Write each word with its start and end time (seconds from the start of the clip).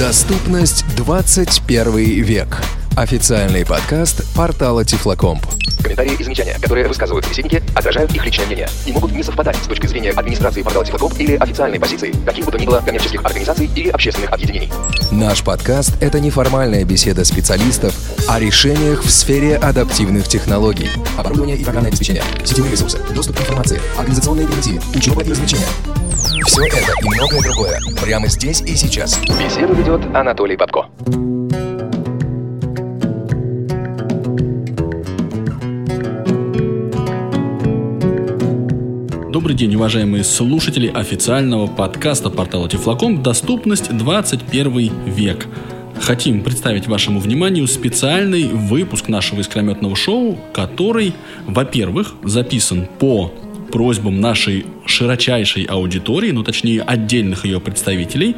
Доступность 0.00 0.86
21 0.96 1.94
век. 2.22 2.62
Официальный 2.96 3.66
подкаст 3.66 4.24
портала 4.34 4.82
Тифлокомп. 4.82 5.44
Комментарии 5.82 6.16
и 6.18 6.24
замечания, 6.24 6.56
которые 6.58 6.88
высказывают 6.88 7.26
собеседники, 7.26 7.62
отражают 7.74 8.10
их 8.14 8.24
личное 8.24 8.46
мнение 8.46 8.66
и 8.86 8.92
могут 8.92 9.12
не 9.12 9.22
совпадать 9.22 9.56
с 9.56 9.66
точки 9.66 9.86
зрения 9.88 10.12
администрации 10.12 10.62
портала 10.62 10.86
Тифлокомп 10.86 11.20
или 11.20 11.34
официальной 11.34 11.78
позиции 11.78 12.14
каких 12.24 12.46
бы 12.46 12.50
то 12.50 12.58
ни 12.58 12.64
было 12.64 12.80
коммерческих 12.80 13.22
организаций 13.22 13.68
или 13.76 13.90
общественных 13.90 14.32
объединений. 14.32 14.72
Наш 15.10 15.44
подкаст– 15.44 15.92
это 16.00 16.18
неформальная 16.18 16.86
беседа 16.86 17.22
специалистов 17.26 17.94
о 18.26 18.40
решениях 18.40 19.04
в 19.04 19.10
сфере 19.10 19.56
адаптивных 19.56 20.28
технологий. 20.28 20.88
Оборудование 21.18 21.58
и 21.58 21.62
программное 21.62 21.90
обеспечение, 21.90 22.22
сетевые 22.42 22.72
ресурсы, 22.72 22.98
доступ 23.14 23.36
к 23.36 23.40
информации, 23.40 23.78
организационные 23.98 24.46
гарантии, 24.46 24.80
учеба 24.94 25.22
и 25.22 25.28
развлечения. 25.28 25.66
Все 26.10 26.66
это 26.66 26.78
и 26.78 27.08
многое 27.08 27.40
другое 27.42 27.78
прямо 28.02 28.26
здесь 28.26 28.60
и 28.62 28.74
сейчас. 28.74 29.20
Беседу 29.20 29.74
ведет 29.74 30.00
Анатолий 30.14 30.56
Бабко. 30.56 30.86
Добрый 39.30 39.56
день, 39.56 39.74
уважаемые 39.76 40.24
слушатели 40.24 40.88
официального 40.88 41.66
подкаста 41.66 42.30
портала 42.30 42.68
Тифлоком 42.68 43.22
«Доступность 43.22 43.96
21 43.96 44.92
век». 45.06 45.46
Хотим 46.00 46.42
представить 46.42 46.88
вашему 46.88 47.20
вниманию 47.20 47.66
специальный 47.68 48.48
выпуск 48.48 49.08
нашего 49.08 49.40
искрометного 49.40 49.94
шоу, 49.94 50.38
который, 50.52 51.14
во-первых, 51.46 52.14
записан 52.24 52.88
по 52.98 53.32
просьбам 53.70 54.20
нашей 54.20 54.66
широчайшей 54.86 55.64
аудитории, 55.64 56.30
ну 56.30 56.42
точнее 56.42 56.82
отдельных 56.82 57.44
ее 57.44 57.60
представителей, 57.60 58.36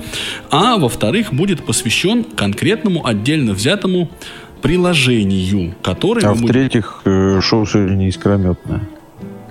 а 0.50 0.76
во-вторых, 0.76 1.32
будет 1.32 1.64
посвящен 1.64 2.24
конкретному 2.24 3.06
отдельно 3.06 3.52
взятому 3.52 4.10
приложению, 4.62 5.74
которое... 5.82 6.26
А 6.26 6.34
в-третьих, 6.34 7.02
э, 7.04 7.40
шоу 7.40 7.66
сегодня 7.66 8.08
искрометное. 8.08 8.88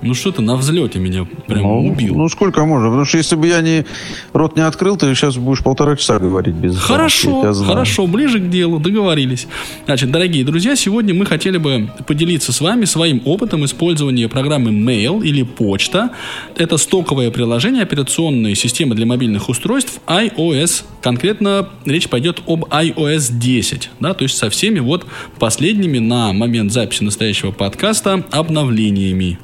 Ну 0.01 0.15
что 0.15 0.31
ты 0.31 0.41
на 0.41 0.55
взлете 0.55 0.97
меня 0.99 1.27
прям 1.45 1.61
ну, 1.61 1.87
убил. 1.87 2.15
Ну 2.15 2.27
сколько 2.27 2.65
можно? 2.65 2.87
Потому 2.87 3.05
что 3.05 3.17
если 3.17 3.35
бы 3.35 3.47
я 3.47 3.61
не 3.61 3.85
рот 4.33 4.55
не 4.55 4.63
открыл, 4.63 4.97
ты 4.97 5.13
сейчас 5.13 5.37
будешь 5.37 5.63
полтора 5.63 5.95
часа 5.95 6.17
говорить 6.17 6.55
без 6.55 6.77
Хорошо, 6.77 7.53
хорошо, 7.53 8.07
ближе 8.07 8.39
к 8.39 8.49
делу, 8.49 8.79
договорились. 8.79 9.47
Значит, 9.85 10.11
дорогие 10.11 10.43
друзья, 10.43 10.75
сегодня 10.75 11.13
мы 11.13 11.25
хотели 11.25 11.57
бы 11.57 11.91
поделиться 12.07 12.51
с 12.51 12.61
вами 12.61 12.85
своим 12.85 13.21
опытом 13.25 13.63
использования 13.65 14.27
программы 14.27 14.71
Mail 14.71 15.23
или 15.23 15.43
почта. 15.43 16.11
Это 16.55 16.77
стоковое 16.77 17.29
приложение 17.29 17.83
операционной 17.83 18.55
системы 18.55 18.95
для 18.95 19.05
мобильных 19.05 19.49
устройств 19.49 19.99
iOS. 20.07 20.83
Конкретно 21.01 21.69
речь 21.85 22.09
пойдет 22.09 22.41
об 22.47 22.65
iOS 22.65 23.33
10, 23.37 23.91
да, 23.99 24.13
то 24.15 24.23
есть 24.23 24.37
со 24.37 24.49
всеми 24.49 24.79
вот 24.79 25.05
последними 25.37 25.99
на 25.99 26.33
момент 26.33 26.71
записи 26.71 27.03
настоящего 27.03 27.51
подкаста 27.51 28.23
обновлениями. 28.31 29.37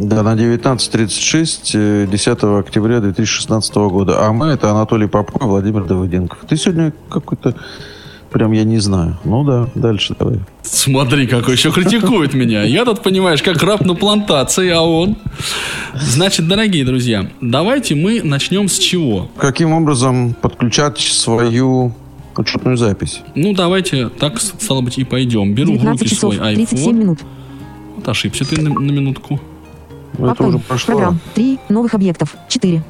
Да, 0.00 0.22
на 0.22 0.34
19.36 0.34 2.06
10 2.06 2.42
э, 2.42 2.58
октября 2.58 3.00
2016 3.00 3.74
года. 3.74 4.26
А 4.26 4.32
мы 4.32 4.46
это 4.46 4.70
Анатолий 4.70 5.06
Попко 5.06 5.44
и 5.44 5.46
Владимир 5.46 5.84
Давыденков. 5.84 6.38
Ты 6.48 6.56
сегодня 6.56 6.92
какой-то 7.10 7.54
Прям 8.30 8.52
я 8.52 8.62
не 8.62 8.78
знаю. 8.78 9.18
Ну 9.24 9.42
да, 9.44 9.68
дальше 9.74 10.14
давай. 10.16 10.38
Смотри, 10.62 11.26
какой 11.26 11.54
еще 11.54 11.72
критикует 11.72 12.32
меня. 12.32 12.62
Я 12.62 12.84
тут, 12.84 13.02
понимаешь, 13.02 13.42
как 13.42 13.60
раб 13.60 13.84
на 13.84 13.94
плантации, 13.94 14.70
а 14.70 14.82
он... 14.82 15.16
Значит, 15.94 16.46
дорогие 16.46 16.84
друзья, 16.84 17.28
давайте 17.40 17.96
мы 17.96 18.22
начнем 18.22 18.68
с 18.68 18.78
чего? 18.78 19.28
Каким 19.36 19.72
образом 19.72 20.34
подключать 20.40 21.00
свою 21.00 21.92
учетную 22.36 22.76
запись? 22.76 23.20
Ну, 23.34 23.52
давайте 23.52 24.08
так, 24.08 24.40
стало 24.40 24.80
быть, 24.80 24.96
и 24.98 25.02
пойдем. 25.02 25.52
Беру 25.52 25.76
в 25.76 25.84
руки 25.84 26.06
свой 26.14 26.36
iPhone. 26.36 26.66
37 26.68 26.96
минут. 26.96 27.18
Вот 27.96 28.08
ошибся 28.08 28.44
ты 28.44 28.60
на, 28.60 28.70
на 28.70 28.92
минутку. 28.92 29.40
Ну, 30.18 30.30
это 30.30 30.44
уже 30.44 30.58
прошло. 30.58 30.94
Программ. 30.94 31.20
Три 31.34 31.58
новых 31.68 31.94
объектов. 31.94 32.36
Четыре. 32.48 32.82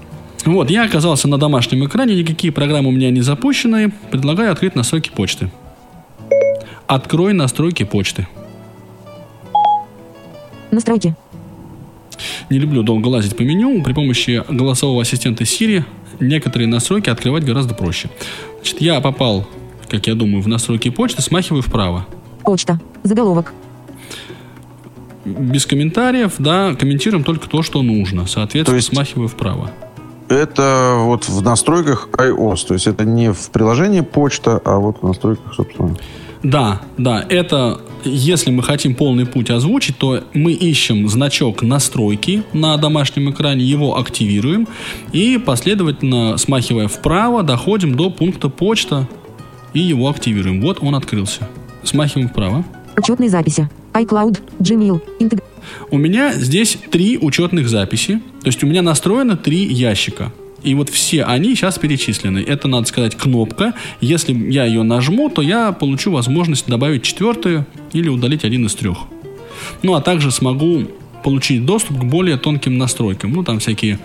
Вот, 0.44 0.70
я 0.70 0.84
оказался 0.84 1.28
на 1.28 1.38
домашнем 1.38 1.84
экране, 1.84 2.14
никакие 2.14 2.52
программы 2.52 2.88
у 2.88 2.92
меня 2.92 3.10
не 3.10 3.20
запущены. 3.20 3.92
Предлагаю 4.10 4.52
открыть 4.52 4.74
настройки 4.74 5.10
почты. 5.10 5.50
Открой 6.86 7.34
настройки 7.34 7.84
почты. 7.84 8.26
Настройки. 10.70 11.14
Не 12.48 12.58
люблю 12.58 12.82
долго 12.82 13.08
лазить 13.08 13.36
по 13.36 13.42
меню. 13.42 13.82
При 13.82 13.92
помощи 13.92 14.42
голосового 14.48 15.02
ассистента 15.02 15.44
Siri 15.44 15.84
некоторые 16.20 16.68
настройки 16.68 17.10
открывать 17.10 17.44
гораздо 17.44 17.74
проще. 17.74 18.08
Значит, 18.56 18.80
я 18.80 19.00
попал, 19.00 19.46
как 19.88 20.06
я 20.06 20.14
думаю, 20.14 20.42
в 20.42 20.48
настройки 20.48 20.90
почты, 20.90 21.22
смахиваю 21.22 21.62
вправо. 21.62 22.06
Почта. 22.42 22.80
Заголовок 23.02 23.52
без 25.24 25.66
комментариев, 25.66 26.34
да, 26.38 26.74
комментируем 26.74 27.24
только 27.24 27.48
то, 27.48 27.62
что 27.62 27.82
нужно. 27.82 28.26
Соответственно, 28.26 28.64
то 28.64 28.76
есть 28.76 28.88
смахиваю 28.88 29.28
вправо. 29.28 29.70
Это 30.28 30.94
вот 30.98 31.28
в 31.28 31.42
настройках 31.42 32.08
iOS, 32.12 32.66
то 32.68 32.74
есть 32.74 32.86
это 32.86 33.04
не 33.04 33.32
в 33.32 33.50
приложении 33.50 34.00
почта, 34.00 34.60
а 34.64 34.76
вот 34.76 34.98
в 35.02 35.06
настройках, 35.06 35.54
собственно. 35.54 35.96
Да, 36.42 36.80
да, 36.96 37.26
это 37.28 37.80
если 38.04 38.50
мы 38.50 38.62
хотим 38.62 38.94
полный 38.94 39.26
путь 39.26 39.50
озвучить, 39.50 39.98
то 39.98 40.22
мы 40.32 40.52
ищем 40.52 41.08
значок 41.08 41.62
настройки 41.62 42.44
на 42.52 42.76
домашнем 42.76 43.30
экране, 43.30 43.64
его 43.64 43.98
активируем 43.98 44.68
и 45.12 45.36
последовательно, 45.38 46.38
смахивая 46.38 46.88
вправо, 46.88 47.42
доходим 47.42 47.94
до 47.94 48.10
пункта 48.10 48.48
почта 48.48 49.08
и 49.74 49.80
его 49.80 50.08
активируем. 50.08 50.62
Вот 50.62 50.78
он 50.80 50.94
открылся. 50.94 51.48
Смахиваем 51.82 52.28
вправо. 52.28 52.64
Учетные 52.96 53.28
записи 53.28 53.68
iCloud, 53.92 54.40
Gmail, 54.58 55.00
Integ... 55.20 55.42
У 55.90 55.98
меня 55.98 56.32
здесь 56.32 56.78
три 56.90 57.18
учетных 57.18 57.68
записи. 57.68 58.20
То 58.40 58.46
есть 58.46 58.62
у 58.64 58.66
меня 58.66 58.82
настроено 58.82 59.36
три 59.36 59.64
ящика. 59.64 60.32
И 60.62 60.74
вот 60.74 60.90
все 60.90 61.24
они 61.24 61.54
сейчас 61.54 61.78
перечислены. 61.78 62.38
Это, 62.38 62.68
надо 62.68 62.86
сказать, 62.86 63.16
кнопка. 63.16 63.74
Если 64.00 64.32
я 64.32 64.64
ее 64.64 64.82
нажму, 64.82 65.30
то 65.30 65.42
я 65.42 65.72
получу 65.72 66.10
возможность 66.10 66.66
добавить 66.66 67.02
четвертую 67.02 67.66
или 67.92 68.08
удалить 68.08 68.44
один 68.44 68.66
из 68.66 68.74
трех. 68.74 68.98
Ну, 69.82 69.94
а 69.94 70.00
также 70.00 70.30
смогу 70.30 70.84
получить 71.24 71.64
доступ 71.64 72.00
к 72.00 72.04
более 72.04 72.36
тонким 72.36 72.78
настройкам. 72.78 73.32
Ну, 73.32 73.42
там 73.42 73.58
всякие 73.58 73.98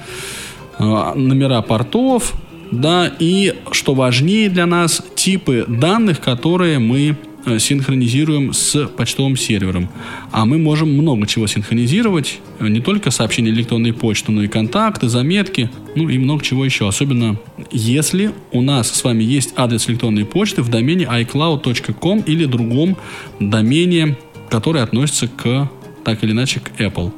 э, 0.80 1.14
номера 1.16 1.62
портов, 1.62 2.34
да, 2.72 3.12
и, 3.20 3.54
что 3.72 3.94
важнее 3.94 4.50
для 4.50 4.66
нас, 4.66 5.04
типы 5.16 5.66
данных, 5.68 6.20
которые 6.20 6.80
мы 6.80 7.18
синхронизируем 7.60 8.54
с 8.54 8.88
почтовым 8.88 9.38
сервером. 9.38 9.90
А 10.32 10.46
мы 10.46 10.58
можем 10.58 10.92
много 10.94 11.28
чего 11.28 11.48
синхронизировать, 11.48 12.40
э, 12.60 12.68
не 12.68 12.80
только 12.80 13.12
сообщения 13.12 13.52
электронной 13.52 13.94
почты, 13.94 14.32
но 14.32 14.44
и 14.44 14.48
контакты, 14.48 15.08
заметки, 15.08 15.70
ну 15.96 16.10
и 16.10 16.18
много 16.18 16.44
чего 16.44 16.66
еще. 16.66 16.88
Особенно 16.88 17.38
если 17.72 18.32
у 18.52 18.62
нас 18.62 18.92
с 18.92 19.04
вами 19.04 19.24
есть 19.24 19.54
адрес 19.56 19.88
электронной 19.90 20.26
почты 20.26 20.62
в 20.62 20.70
домене 20.70 21.06
iCloud.com 21.06 22.22
или 22.22 22.46
другом 22.46 22.98
домене, 23.40 24.18
который 24.50 24.82
относится 24.82 25.28
к, 25.28 25.70
так 26.04 26.24
или 26.24 26.32
иначе, 26.32 26.60
к 26.60 26.80
Apple. 26.80 27.12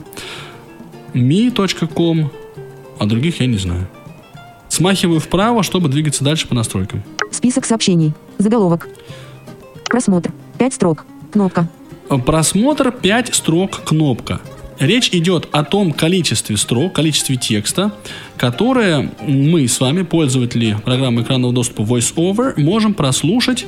me.com, 1.14 2.32
а 3.00 3.06
других 3.06 3.40
я 3.40 3.48
не 3.48 3.58
знаю. 3.58 3.88
Смахиваю 4.70 5.20
вправо, 5.20 5.64
чтобы 5.64 5.90
двигаться 5.90 6.24
дальше 6.24 6.48
по 6.48 6.54
настройкам. 6.54 7.04
Список 7.32 7.66
сообщений. 7.66 8.14
Заголовок. 8.38 8.88
Просмотр. 9.98 10.32
5 10.60 10.74
строк. 10.76 11.06
Кнопка. 11.32 11.68
Просмотр 12.24 12.92
5 12.92 13.34
строк. 13.34 13.82
Кнопка. 13.84 14.40
Речь 14.78 15.10
идет 15.12 15.48
о 15.52 15.64
том 15.64 15.92
количестве 15.92 16.56
строк, 16.56 16.94
количестве 16.94 17.36
текста, 17.36 17.92
которое 18.38 19.12
мы 19.26 19.68
с 19.68 19.80
вами, 19.80 20.04
пользователи 20.04 20.78
программы 20.86 21.24
экранного 21.24 21.52
доступа 21.52 21.82
VoiceOver, 21.82 22.62
можем 22.62 22.94
прослушать, 22.94 23.66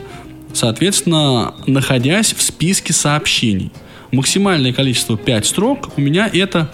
соответственно, 0.54 1.56
находясь 1.66 2.32
в 2.32 2.44
списке 2.44 2.94
сообщений. 2.94 3.72
Максимальное 4.12 4.72
количество 4.72 5.18
5 5.18 5.46
строк 5.48 5.90
у 5.98 6.02
меня 6.02 6.30
это 6.32 6.70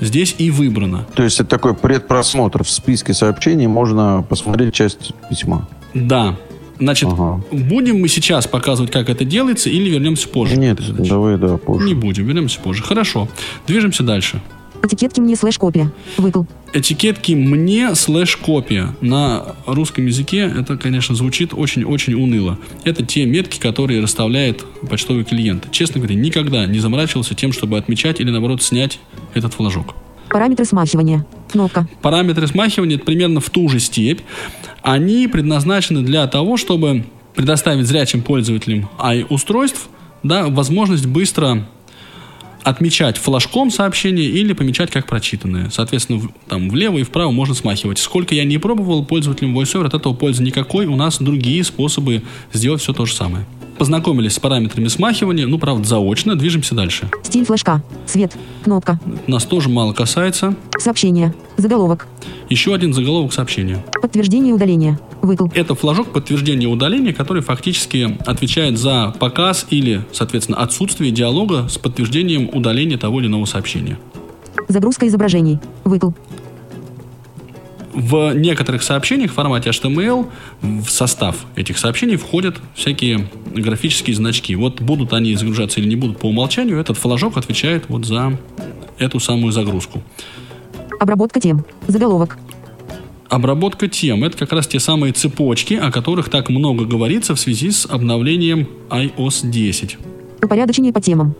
здесь 0.00 0.34
и 0.36 0.50
выбрано. 0.50 1.06
То 1.14 1.22
есть 1.22 1.40
это 1.40 1.48
такой 1.48 1.74
предпросмотр 1.74 2.62
в 2.62 2.68
списке 2.68 3.14
сообщений, 3.14 3.68
можно 3.68 4.22
посмотреть 4.28 4.74
часть 4.74 5.14
письма. 5.30 5.66
Да, 5.94 6.36
Значит, 6.82 7.08
ага. 7.12 7.40
будем 7.52 8.00
мы 8.00 8.08
сейчас 8.08 8.48
показывать, 8.48 8.90
как 8.90 9.08
это 9.08 9.24
делается, 9.24 9.70
или 9.70 9.88
вернемся 9.88 10.28
позже? 10.28 10.56
Нет, 10.56 10.80
давай, 10.98 11.38
да, 11.38 11.56
позже. 11.56 11.86
Не 11.86 11.94
будем, 11.94 12.26
вернемся 12.26 12.58
позже. 12.60 12.82
Хорошо. 12.82 13.28
Движемся 13.68 14.02
дальше. 14.02 14.42
Этикетки 14.82 15.20
мне 15.20 15.36
слэш 15.36 15.58
копия. 15.58 15.92
Выкл. 16.16 16.42
Этикетки 16.72 17.32
мне 17.34 17.94
слэш 17.94 18.36
копия. 18.36 18.96
На 19.00 19.54
русском 19.64 20.06
языке 20.06 20.38
это, 20.38 20.76
конечно, 20.76 21.14
звучит 21.14 21.54
очень-очень 21.54 22.14
уныло. 22.14 22.58
Это 22.82 23.06
те 23.06 23.26
метки, 23.26 23.60
которые 23.60 24.02
расставляет 24.02 24.64
почтовый 24.90 25.22
клиент. 25.22 25.70
Честно 25.70 26.00
говоря, 26.00 26.16
никогда 26.16 26.66
не 26.66 26.80
заморачивался 26.80 27.36
тем, 27.36 27.52
чтобы 27.52 27.78
отмечать 27.78 28.18
или, 28.18 28.30
наоборот, 28.30 28.60
снять 28.60 28.98
этот 29.34 29.54
флажок. 29.54 29.94
Параметры 30.32 30.64
смахивания. 30.64 31.26
Кнопка. 31.50 31.86
Параметры 32.00 32.46
смахивания 32.46 32.98
примерно 32.98 33.40
в 33.40 33.50
ту 33.50 33.68
же 33.68 33.78
степь. 33.80 34.20
Они 34.82 35.28
предназначены 35.28 36.02
для 36.02 36.26
того, 36.26 36.56
чтобы 36.56 37.04
предоставить 37.34 37.86
зрячим 37.86 38.22
пользователям 38.22 38.88
i-устройств 38.98 39.88
да, 40.22 40.48
возможность 40.48 41.06
быстро 41.06 41.66
отмечать 42.62 43.18
флажком 43.18 43.70
сообщения 43.70 44.22
или 44.24 44.52
помечать 44.52 44.90
как 44.90 45.06
прочитанные. 45.06 45.70
Соответственно, 45.70 46.20
в- 46.20 46.32
там 46.48 46.70
влево 46.70 46.98
и 46.98 47.02
вправо 47.02 47.32
можно 47.32 47.54
смахивать. 47.54 47.98
Сколько 47.98 48.34
я 48.34 48.44
не 48.44 48.58
пробовал, 48.58 49.04
пользователям 49.04 49.58
VoiceOver 49.58 49.86
от 49.86 49.94
этого 49.94 50.14
пользы 50.14 50.42
никакой. 50.44 50.86
У 50.86 50.94
нас 50.96 51.18
другие 51.18 51.64
способы 51.64 52.22
сделать 52.52 52.80
все 52.80 52.92
то 52.92 53.04
же 53.04 53.14
самое. 53.14 53.44
Познакомились 53.78 54.34
с 54.34 54.38
параметрами 54.38 54.88
смахивания, 54.88 55.46
ну, 55.46 55.58
правда, 55.58 55.86
заочно. 55.86 56.36
Движемся 56.36 56.74
дальше. 56.74 57.08
Стиль 57.22 57.44
флажка. 57.44 57.82
Цвет. 58.06 58.36
Кнопка. 58.64 59.00
Нас 59.26 59.44
тоже 59.44 59.68
мало 59.68 59.92
касается. 59.92 60.54
Сообщение. 60.78 61.34
Заголовок. 61.56 62.06
Еще 62.48 62.74
один 62.74 62.92
заголовок 62.92 63.32
сообщения. 63.32 63.84
Подтверждение 64.00 64.54
удаления. 64.54 65.00
Выкл. 65.22 65.46
Это 65.54 65.74
флажок 65.74 66.12
подтверждения 66.12 66.66
удаления, 66.66 67.12
который 67.12 67.42
фактически 67.42 68.18
отвечает 68.26 68.78
за 68.78 69.14
показ 69.18 69.66
или, 69.70 70.04
соответственно, 70.12 70.58
отсутствие 70.58 71.10
диалога 71.10 71.68
с 71.68 71.78
подтверждением 71.78 72.50
удаления 72.52 72.98
того 72.98 73.20
или 73.20 73.26
иного 73.26 73.44
сообщения. 73.46 73.98
Загрузка 74.68 75.06
изображений. 75.06 75.58
Выкл. 75.84 76.10
В 77.92 78.32
некоторых 78.34 78.82
сообщениях 78.82 79.32
в 79.32 79.34
формате 79.34 79.68
HTML 79.70 80.26
в 80.62 80.88
состав 80.88 81.36
этих 81.56 81.78
сообщений 81.78 82.16
входят 82.16 82.56
всякие 82.74 83.28
графические 83.54 84.16
значки. 84.16 84.56
Вот 84.56 84.80
будут 84.80 85.12
они 85.12 85.34
загружаться 85.36 85.80
или 85.80 85.88
не 85.88 85.96
будут 85.96 86.18
по 86.18 86.26
умолчанию, 86.26 86.78
этот 86.78 86.96
флажок 86.96 87.36
отвечает 87.36 87.84
вот 87.88 88.06
за 88.06 88.38
эту 88.98 89.20
самую 89.20 89.52
загрузку. 89.52 90.02
Обработка 91.00 91.38
тем. 91.38 91.64
Заголовок. 91.86 92.38
Обработка 93.28 93.88
тем– 93.88 94.24
это 94.26 94.36
как 94.36 94.52
раз 94.52 94.66
те 94.66 94.78
самые 94.78 95.12
цепочки, 95.12 95.74
о 95.74 95.90
которых 95.90 96.28
так 96.28 96.48
много 96.48 96.84
говорится 96.84 97.34
в 97.34 97.40
связи 97.40 97.70
с 97.70 97.86
обновлением 97.86 98.68
iOS 98.90 99.48
10. 99.50 99.98
Упорядочение 100.42 100.92
по 100.92 101.00
темам. 101.00 101.34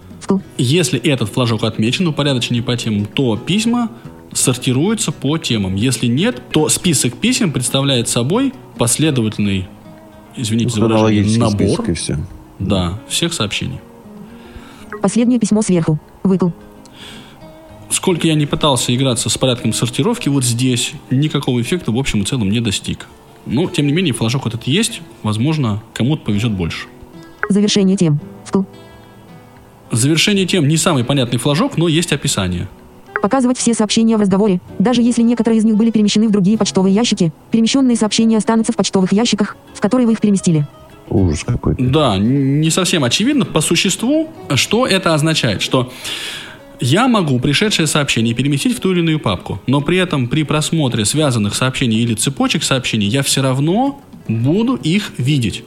Если 0.56 0.98
этот 0.98 1.28
флажок 1.28 1.64
отмечен, 1.64 2.06
упорядочение 2.06 2.62
по 2.62 2.76
темам, 2.76 3.06
то 3.06 3.36
письма 3.36 3.90
сортируются 4.32 5.12
по 5.12 5.38
темам. 5.38 5.74
Если 5.74 6.06
нет, 6.06 6.42
то 6.50 6.68
список 6.68 7.16
писем 7.16 7.52
представляет 7.52 8.08
собой 8.08 8.52
последовательный, 8.78 9.68
извините 10.36 10.70
за 10.70 10.80
выражение, 10.80 11.38
набор 11.38 11.54
список 11.56 11.88
и 11.88 11.94
все. 11.94 12.18
да, 12.58 12.98
всех 13.08 13.32
сообщений. 13.32 13.80
Последнее 15.00 15.38
письмо 15.38 15.62
сверху. 15.62 15.98
Выкл. 16.22 16.50
Сколько 17.90 18.26
я 18.26 18.34
не 18.34 18.46
пытался 18.46 18.94
играться 18.94 19.28
с 19.28 19.36
порядком 19.36 19.72
сортировки, 19.72 20.28
вот 20.28 20.44
здесь 20.44 20.92
никакого 21.10 21.60
эффекта 21.60 21.92
в 21.92 21.98
общем 21.98 22.22
и 22.22 22.24
целом 22.24 22.50
не 22.50 22.60
достиг. 22.60 23.06
Но, 23.44 23.68
тем 23.68 23.86
не 23.86 23.92
менее, 23.92 24.14
флажок 24.14 24.46
этот 24.46 24.64
есть. 24.64 25.02
Возможно, 25.22 25.82
кому-то 25.92 26.24
повезет 26.24 26.52
больше. 26.52 26.86
Завершение 27.48 27.96
тем. 27.96 28.20
Вкл. 28.44 28.62
Завершение 29.90 30.46
тем 30.46 30.68
не 30.68 30.76
самый 30.76 31.04
понятный 31.04 31.38
флажок, 31.38 31.76
но 31.76 31.88
есть 31.88 32.12
описание. 32.12 32.68
Показывать 33.22 33.56
все 33.56 33.72
сообщения 33.72 34.16
в 34.16 34.20
разговоре. 34.20 34.60
Даже 34.80 35.00
если 35.00 35.22
некоторые 35.22 35.60
из 35.60 35.64
них 35.64 35.76
были 35.76 35.92
перемещены 35.92 36.26
в 36.26 36.32
другие 36.32 36.58
почтовые 36.58 36.92
ящики, 36.92 37.32
перемещенные 37.52 37.96
сообщения 37.96 38.36
останутся 38.36 38.72
в 38.72 38.76
почтовых 38.76 39.12
ящиках, 39.12 39.56
в 39.72 39.80
которые 39.80 40.08
вы 40.08 40.14
их 40.14 40.20
переместили. 40.20 40.66
Ужас 41.08 41.44
какой-то. 41.44 41.82
Да, 41.84 42.18
не 42.18 42.68
совсем 42.70 43.04
очевидно 43.04 43.44
по 43.44 43.60
существу, 43.60 44.28
что 44.56 44.88
это 44.88 45.14
означает. 45.14 45.62
Что 45.62 45.92
я 46.80 47.06
могу 47.06 47.38
пришедшее 47.38 47.86
сообщение 47.86 48.34
переместить 48.34 48.76
в 48.76 48.80
ту 48.80 48.90
или 48.90 48.98
иную 49.00 49.20
папку, 49.20 49.62
но 49.68 49.80
при 49.80 49.98
этом 49.98 50.26
при 50.26 50.42
просмотре 50.42 51.04
связанных 51.04 51.54
сообщений 51.54 52.00
или 52.00 52.14
цепочек 52.14 52.64
сообщений 52.64 53.06
я 53.06 53.22
все 53.22 53.40
равно 53.40 54.02
буду 54.26 54.74
их 54.74 55.12
видеть. 55.16 55.62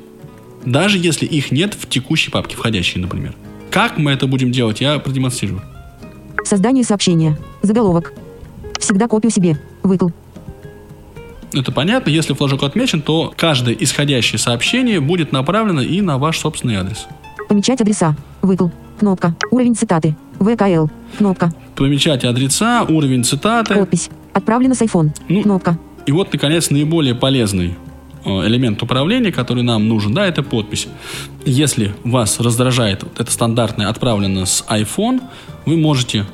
Даже 0.65 0.97
если 0.97 1.25
их 1.25 1.51
нет 1.51 1.73
в 1.73 1.87
текущей 1.87 2.31
папке, 2.31 2.57
входящей, 2.57 2.99
например. 2.99 3.33
Как 3.69 3.97
мы 3.97 4.11
это 4.11 4.27
будем 4.27 4.51
делать, 4.51 4.81
я 4.81 4.99
продемонстрирую. 4.99 5.61
Создание 6.45 6.83
сообщения. 6.83 7.35
Заголовок. 7.63 8.13
Всегда 8.79 9.07
копию 9.07 9.31
себе. 9.31 9.59
Выкл. 9.81 10.09
Это 11.53 11.71
понятно, 11.71 12.11
если 12.11 12.33
флажок 12.33 12.61
отмечен, 12.61 13.01
то 13.01 13.33
каждое 13.35 13.73
исходящее 13.73 14.37
сообщение 14.37 14.99
будет 14.99 15.31
направлено 15.31 15.81
и 15.81 16.01
на 16.01 16.19
ваш 16.19 16.37
собственный 16.37 16.75
адрес. 16.75 17.07
Помечать 17.49 17.81
адреса. 17.81 18.15
Выкл. 18.43 18.67
Кнопка. 18.99 19.35
Уровень 19.49 19.75
цитаты. 19.75 20.15
ВКЛ. 20.39 20.87
Кнопка. 21.17 21.51
Помечать 21.75 22.23
адреса, 22.23 22.83
уровень 22.83 23.23
цитаты. 23.23 23.73
Подпись. 23.73 24.09
Отправлено 24.31 24.75
с 24.75 24.81
iPhone. 24.81 25.09
Ну, 25.27 25.41
Кнопка. 25.41 25.79
И 26.05 26.11
вот, 26.11 26.31
наконец, 26.31 26.69
наиболее 26.69 27.15
полезный 27.15 27.75
элемент 28.25 28.81
управления, 28.81 29.31
который 29.31 29.63
нам 29.63 29.87
нужен, 29.87 30.13
да, 30.13 30.25
это 30.25 30.43
подпись. 30.43 30.87
Если 31.45 31.93
вас 32.03 32.39
раздражает 32.39 33.03
вот 33.03 33.19
это 33.19 33.31
стандартное 33.31 33.89
отправлено 33.89 34.45
с 34.45 34.65
iPhone, 34.67 35.21
вы 35.65 35.77
можете 35.77 36.25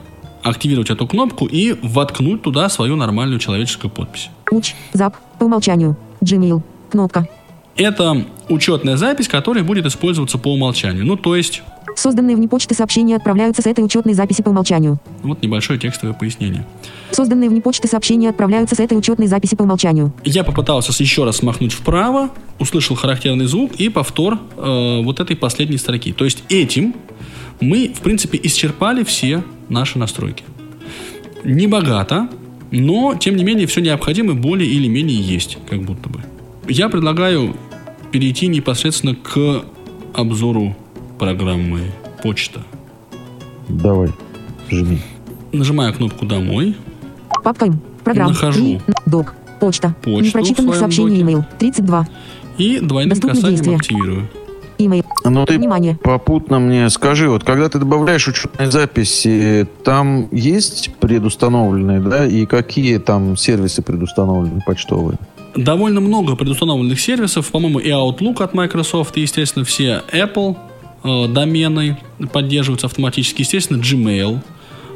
активировать 0.43 0.89
эту 0.89 1.07
кнопку 1.07 1.45
и 1.45 1.73
воткнуть 1.81 2.41
туда 2.41 2.69
свою 2.69 2.95
нормальную 2.95 3.39
человеческую 3.39 3.91
подпись. 3.91 4.29
Уч. 4.49 4.73
Зап. 4.93 5.15
По 5.37 5.45
умолчанию. 5.45 5.95
Gmail. 6.21 6.61
Кнопка. 6.89 7.27
Это 7.75 8.25
учетная 8.49 8.97
запись, 8.97 9.27
которая 9.27 9.63
будет 9.63 9.85
использоваться 9.85 10.37
по 10.37 10.53
умолчанию. 10.53 11.05
Ну, 11.05 11.15
то 11.15 11.35
есть, 11.35 11.63
Созданные 11.95 12.35
вне 12.35 12.47
почты 12.47 12.73
сообщения 12.73 13.15
отправляются 13.17 13.61
с 13.61 13.65
этой 13.65 13.83
учетной 13.83 14.13
записи 14.13 14.41
по 14.41 14.49
умолчанию. 14.49 14.99
вот 15.23 15.41
небольшое 15.41 15.77
текстовое 15.77 16.15
пояснение. 16.15 16.65
Созданные 17.11 17.49
вне 17.49 17.61
почты 17.61 17.87
сообщения 17.87 18.29
отправляются 18.29 18.75
с 18.75 18.79
этой 18.79 18.97
учетной 18.97 19.27
записи 19.27 19.55
по 19.55 19.63
умолчанию. 19.63 20.13
Я 20.23 20.43
попытался 20.43 20.91
еще 21.03 21.25
раз 21.25 21.37
смахнуть 21.37 21.73
вправо, 21.73 22.29
услышал 22.59 22.95
характерный 22.95 23.45
звук 23.45 23.73
и 23.75 23.89
повтор 23.89 24.39
э, 24.57 25.01
вот 25.03 25.19
этой 25.19 25.35
последней 25.35 25.77
строки. 25.77 26.13
То 26.13 26.25
есть 26.25 26.43
этим 26.49 26.95
мы, 27.59 27.91
в 27.93 27.99
принципе, 28.01 28.39
исчерпали 28.41 29.03
все 29.03 29.43
наши 29.69 29.99
настройки. 29.99 30.43
Не 31.43 31.67
богато, 31.67 32.29
но, 32.71 33.15
тем 33.19 33.35
не 33.35 33.43
менее, 33.43 33.67
все 33.67 33.81
необходимое 33.81 34.35
более 34.35 34.69
или 34.69 34.87
менее 34.87 35.19
есть, 35.19 35.57
как 35.69 35.81
будто 35.83 36.09
бы. 36.09 36.21
Я 36.71 36.87
предлагаю 36.87 37.53
перейти 38.13 38.47
непосредственно 38.47 39.13
к 39.13 39.65
обзору 40.13 40.73
программы 41.19 41.91
«Почта». 42.23 42.61
Давай, 43.67 44.09
жми. 44.69 45.01
Нажимаю 45.51 45.93
кнопку 45.93 46.25
«Домой». 46.25 46.77
Папка 47.43 47.65
М. 47.65 47.81
Программ. 48.05 48.29
Нахожу. 48.29 48.63
И. 48.65 48.79
Док. 49.05 49.33
Почта. 49.59 49.93
Почту 50.01 50.27
Непрочитанных 50.39 50.75
сообщений 50.75 51.21
email. 51.21 51.43
32. 51.59 52.07
И 52.57 52.79
двойным 52.79 53.09
Доступны 53.09 53.35
касанием 53.35 53.55
действия. 53.57 53.75
активирую. 53.75 54.29
Email. 54.77 55.05
Ну 55.25 55.45
ты 55.45 55.57
Внимание. 55.57 55.99
попутно 56.01 56.59
мне 56.59 56.89
скажи, 56.89 57.29
вот 57.29 57.43
когда 57.43 57.67
ты 57.67 57.79
добавляешь 57.79 58.29
учетные 58.29 58.71
записи, 58.71 59.67
там 59.83 60.29
есть 60.31 60.91
предустановленные, 61.01 61.99
да, 61.99 62.25
и 62.25 62.45
какие 62.45 62.97
там 62.97 63.35
сервисы 63.35 63.81
предустановлены 63.81 64.63
почтовые? 64.65 65.17
Довольно 65.55 66.01
много 66.01 66.35
предустановленных 66.35 66.99
сервисов. 66.99 67.49
По-моему, 67.51 67.79
и 67.79 67.89
Outlook 67.89 68.43
от 68.43 68.53
Microsoft, 68.53 69.17
и, 69.17 69.21
естественно, 69.21 69.65
все 69.65 70.03
Apple 70.11 70.57
э, 71.03 71.27
домены 71.27 71.97
поддерживаются 72.31 72.87
автоматически. 72.87 73.41
Естественно, 73.41 73.77
Gmail 73.81 74.41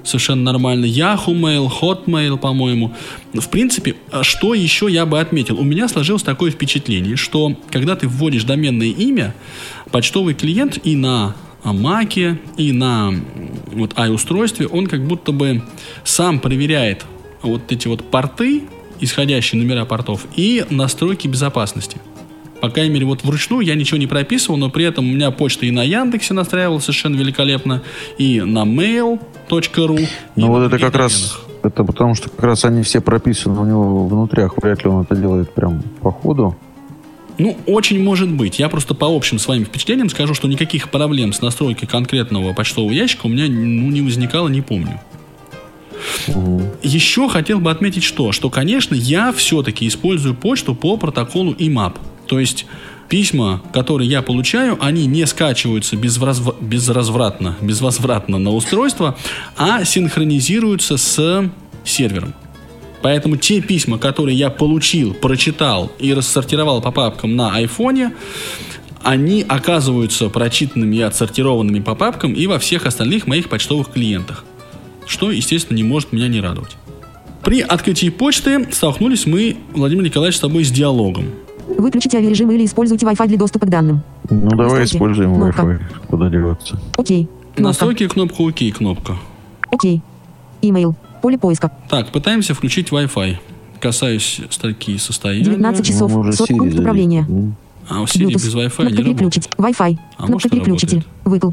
совершенно 0.06 0.44
нормально. 0.44 0.86
Yahoo 0.86 1.34
Mail, 1.34 1.70
Hotmail, 1.82 2.38
по-моему. 2.38 2.94
В 3.34 3.50
принципе, 3.50 3.96
а 4.12 4.24
что 4.24 4.54
еще 4.54 4.88
я 4.90 5.06
бы 5.06 5.20
отметил? 5.20 5.60
У 5.60 5.64
меня 5.64 5.88
сложилось 5.88 6.24
такое 6.24 6.52
впечатление, 6.52 7.16
что 7.16 7.56
когда 7.72 7.96
ты 7.96 8.08
вводишь 8.08 8.44
доменное 8.44 8.88
имя, 8.88 9.36
почтовый 9.92 10.36
клиент 10.36 10.80
и 10.84 10.96
на 10.96 11.36
Mac, 11.64 12.38
и 12.58 12.72
на 12.72 13.14
вот 13.74 13.94
i-устройстве, 13.98 14.68
он 14.68 14.88
как 14.88 15.06
будто 15.06 15.32
бы 15.32 15.64
сам 16.04 16.40
проверяет 16.40 17.06
вот 17.42 17.72
эти 17.72 17.88
вот 17.88 18.10
порты, 18.10 18.64
исходящие 19.00 19.62
номера 19.62 19.86
портов, 19.86 20.26
и 20.36 20.66
настройки 20.70 21.28
безопасности. 21.28 21.98
По 22.62 22.70
крайней 22.70 22.94
мере, 22.94 23.06
вот 23.06 23.24
вручную 23.24 23.66
я 23.66 23.76
ничего 23.76 23.98
не 23.98 24.08
прописывал, 24.08 24.58
но 24.58 24.70
при 24.70 24.86
этом 24.86 25.08
у 25.10 25.14
меня 25.14 25.32
почта 25.32 25.66
и 25.66 25.72
на 25.72 25.84
Яндексе 25.84 26.34
настраивала 26.34 26.80
совершенно 26.80 27.16
великолепно, 27.16 27.82
и 28.18 28.42
на 28.42 28.64
mail.ru. 28.64 30.08
Ну 30.36 30.48
вот 30.48 30.64
это 30.64 30.80
как 30.80 30.96
раз, 30.96 31.40
это 31.64 31.84
потому 31.84 32.16
что 32.16 32.30
как 32.30 32.44
раз 32.44 32.66
они 32.66 32.84
все 32.84 33.02
прописаны 33.02 33.60
у 33.60 33.66
него 33.66 34.08
внутрях, 34.08 34.54
вряд 34.58 34.84
ли 34.84 34.90
он 34.90 35.04
это 35.04 35.16
делает 35.16 35.54
прям 35.54 35.84
по 36.02 36.12
ходу. 36.12 36.56
Ну, 37.38 37.58
очень 37.66 38.02
может 38.02 38.32
быть. 38.32 38.60
Я 38.60 38.70
просто 38.70 38.94
по 38.94 39.14
общим 39.14 39.40
своим 39.40 39.66
впечатлениям 39.66 40.10
скажу, 40.10 40.34
что 40.34 40.48
никаких 40.48 40.90
проблем 40.90 41.34
с 41.34 41.42
настройкой 41.42 41.88
конкретного 41.88 42.54
почтового 42.54 42.92
ящика 42.92 43.26
у 43.26 43.30
меня 43.30 43.46
ну, 43.48 43.90
не 43.92 44.02
возникало, 44.02 44.48
не 44.48 44.62
помню. 44.62 45.02
Еще 46.82 47.30
хотел 47.30 47.60
бы 47.60 47.72
отметить 47.72 48.04
что? 48.04 48.32
Что, 48.32 48.50
конечно, 48.50 48.96
я 48.96 49.32
все-таки 49.32 49.88
использую 49.88 50.36
почту 50.36 50.76
по 50.76 50.98
протоколу 50.98 51.54
IMAP. 51.54 51.98
То 52.28 52.40
есть 52.40 52.66
письма, 53.10 53.62
которые 53.74 54.10
я 54.10 54.22
получаю, 54.22 54.78
они 54.84 55.06
не 55.06 55.26
скачиваются 55.26 55.96
безвразв- 55.96 56.56
безразвратно, 56.62 57.56
безвозвратно 57.62 58.40
на 58.40 58.52
устройство, 58.52 59.18
а 59.58 59.84
синхронизируются 59.84 60.98
с 60.98 61.50
сервером. 61.84 62.34
Поэтому 63.02 63.38
те 63.38 63.62
письма, 63.62 64.00
которые 64.00 64.36
я 64.36 64.50
получил, 64.50 65.14
прочитал 65.14 65.92
и 66.00 66.14
рассортировал 66.14 66.82
по 66.82 66.92
папкам 66.92 67.36
на 67.36 67.54
айфоне, 67.54 68.14
они 69.04 69.46
оказываются 69.48 70.30
прочитанными 70.30 70.96
и 70.96 71.02
отсортированными 71.02 71.80
по 71.82 71.94
папкам 71.94 72.34
и 72.34 72.48
во 72.48 72.58
всех 72.58 72.88
остальных 72.88 73.28
моих 73.28 73.50
почтовых 73.50 73.92
клиентах. 73.92 74.44
Что, 75.06 75.32
естественно, 75.32 75.78
не 75.78 75.84
может 75.84 76.12
меня 76.14 76.28
не 76.28 76.42
радовать. 76.42 76.78
При 77.44 77.62
открытии 77.62 78.10
почты 78.10 78.68
столкнулись 78.72 79.26
мы, 79.28 79.58
Владимир 79.74 80.04
Николаевич, 80.04 80.38
с 80.38 80.40
тобой 80.40 80.64
с 80.66 80.72
диалогом. 80.72 81.26
Выключите 81.78 82.18
авиарежим 82.18 82.50
или 82.52 82.66
используйте 82.66 83.06
Wi-Fi 83.06 83.28
для 83.28 83.38
доступа 83.38 83.66
к 83.68 83.70
данным. 83.70 84.02
Ну, 84.30 84.50
давай 84.50 84.66
Настройки. 84.66 84.96
используем 84.96 85.36
Кнопка. 85.36 85.62
Wi-Fi. 85.62 85.80
Куда 86.08 86.30
деваться? 86.30 86.80
Окей. 86.98 87.26
Кнопка. 87.56 87.62
Настройки 87.62 88.08
кнопка 88.08 88.42
ОК 88.42 88.76
кнопка. 88.78 89.18
Окей. 89.72 90.02
Имейл. 90.62 90.96
Поле 91.22 91.38
поиска. 91.38 91.72
Так, 91.90 92.12
пытаемся 92.12 92.54
включить 92.54 92.90
Wi-Fi. 92.90 93.38
Касаюсь 93.80 94.42
строки 94.50 94.98
состояния. 94.98 95.44
19 95.46 95.86
часов. 95.86 96.12
Ну, 96.12 96.20
уже 96.22 96.34
Сот 96.34 96.50
Siri 96.50 96.54
пункт 96.58 96.66
завели. 96.72 96.80
управления. 96.82 97.28
А 97.88 98.02
у 98.02 98.06
Siri 98.06 98.26
Bluetooth. 98.26 98.34
без 98.34 98.56
Wi-Fi 98.56 98.56
не 98.56 98.68
Кнопка 98.70 98.86
работает. 98.86 99.06
переключить. 99.06 99.50
Wi-Fi. 99.58 99.98
А 100.14 100.16
Кнопка 100.18 100.32
может, 100.32 100.52
переключите. 100.52 101.04
Выкл. 101.24 101.52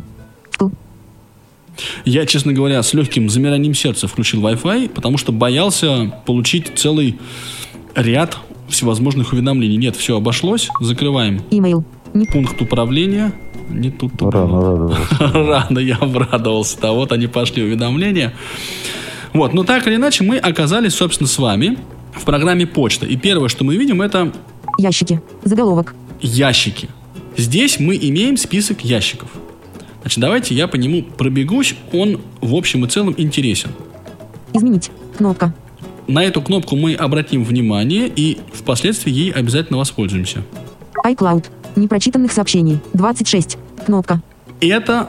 Я, 2.04 2.26
честно 2.26 2.52
говоря, 2.52 2.82
с 2.82 2.92
легким 2.94 3.28
замиранием 3.30 3.74
сердца 3.74 4.06
включил 4.08 4.40
Wi-Fi, 4.42 4.88
потому 4.90 5.18
что 5.18 5.32
боялся 5.32 6.12
получить 6.26 6.72
целый 6.76 7.18
ряд 7.94 8.36
всевозможных 8.68 9.32
уведомлений. 9.32 9.76
Нет, 9.76 9.96
все 9.96 10.16
обошлось. 10.16 10.68
Закрываем 10.80 11.42
Имейл. 11.50 11.84
Не 12.14 12.26
пункт 12.26 12.60
управления. 12.60 13.32
Не 13.70 13.90
тут 13.90 14.12
Рано 14.20 14.60
радовался. 14.60 14.98
Рано 15.32 15.78
я 15.78 15.96
обрадовался. 15.96 16.78
Да, 16.80 16.92
вот 16.92 17.12
они 17.12 17.26
пошли 17.26 17.62
уведомления. 17.62 18.34
Вот, 19.32 19.54
но 19.54 19.64
так 19.64 19.86
или 19.86 19.96
иначе 19.96 20.24
мы 20.24 20.36
оказались, 20.36 20.94
собственно, 20.94 21.26
с 21.28 21.38
вами 21.38 21.78
в 22.12 22.24
программе 22.24 22.66
почта. 22.66 23.06
И 23.06 23.16
первое, 23.16 23.48
что 23.48 23.64
мы 23.64 23.76
видим, 23.76 24.02
это 24.02 24.30
Ящики. 24.78 25.22
Заголовок. 25.44 25.94
ящики. 26.20 26.88
Здесь 27.36 27.78
мы 27.80 27.96
имеем 27.96 28.36
список 28.36 28.84
ящиков. 28.84 29.30
Значит, 30.02 30.18
давайте 30.20 30.54
я 30.54 30.68
по 30.68 30.76
нему 30.76 31.02
пробегусь. 31.02 31.74
Он 31.92 32.20
в 32.40 32.54
общем 32.54 32.84
и 32.84 32.88
целом 32.88 33.14
интересен. 33.16 33.70
Изменить. 34.52 34.90
Кнопка. 35.16 35.54
На 36.08 36.24
эту 36.24 36.42
кнопку 36.42 36.76
мы 36.76 36.94
обратим 36.94 37.44
внимание 37.44 38.08
и 38.14 38.38
впоследствии 38.52 39.12
ей 39.12 39.30
обязательно 39.32 39.78
воспользуемся. 39.78 40.42
iCloud. 41.06 41.46
Непрочитанных 41.76 42.32
сообщений. 42.32 42.80
26. 42.92 43.56
Кнопка. 43.86 44.20
Это 44.60 45.08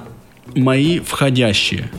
мои 0.56 1.00
входящие. 1.00 1.90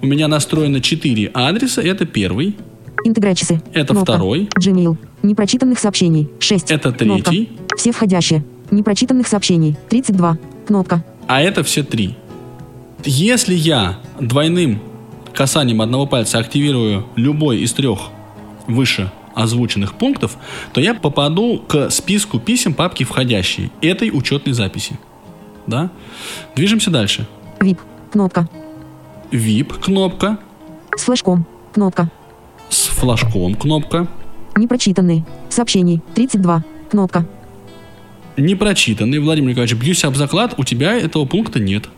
У 0.00 0.06
меня 0.06 0.28
настроено 0.28 0.80
4 0.80 1.28
адреса. 1.34 1.82
Это 1.82 2.06
первый, 2.06 2.56
Интеграчесы. 3.04 3.62
Это 3.74 3.94
Кнопка. 3.94 4.12
второй. 4.12 4.48
Gmail. 4.58 4.96
Непрочитанных 5.22 5.78
сообщений. 5.78 6.28
6. 6.40 6.70
Это 6.70 6.92
Кнопка. 6.92 7.30
третий. 7.30 7.48
Все 7.76 7.92
входящие. 7.92 8.44
Непрочитанных 8.70 9.28
сообщений. 9.28 9.76
32. 9.88 10.36
Кнопка. 10.66 11.04
а 11.26 11.40
это 11.40 11.62
все 11.62 11.82
три. 11.84 12.16
Если 13.04 13.54
я 13.54 13.98
двойным 14.20 14.80
касанием 15.32 15.80
одного 15.80 16.06
пальца 16.06 16.38
активирую 16.38 17.06
любой 17.16 17.60
из 17.60 17.72
трех 17.72 18.10
выше 18.66 19.10
озвученных 19.34 19.94
пунктов, 19.94 20.36
то 20.72 20.80
я 20.80 20.94
попаду 20.94 21.58
к 21.68 21.90
списку 21.90 22.40
писем 22.40 22.74
папки 22.74 23.04
входящие 23.04 23.70
этой 23.80 24.10
учетной 24.10 24.52
записи. 24.52 24.98
Да? 25.66 25.90
Движемся 26.56 26.90
дальше. 26.90 27.26
VIP. 27.60 27.78
Кнопка. 28.10 28.48
VIP 29.30 29.78
кнопка, 29.80 30.38
С 30.96 31.02
флешком. 31.02 31.46
Кнопка. 31.72 32.10
с 32.70 32.86
флажком 32.86 33.54
кнопка, 33.54 34.08
Непрочитанные. 34.56 35.24
Сообщений. 35.50 36.00
32. 36.14 36.64
Кнопка. 36.90 37.26
непрочитанный. 38.36 39.20
Владимир 39.20 39.50
Николаевич, 39.50 39.78
бьюсь 39.78 40.04
об 40.04 40.16
заклад, 40.16 40.54
у 40.56 40.64
тебя 40.64 40.94
этого 40.94 41.26
пункта 41.26 41.60
нет. 41.60 41.88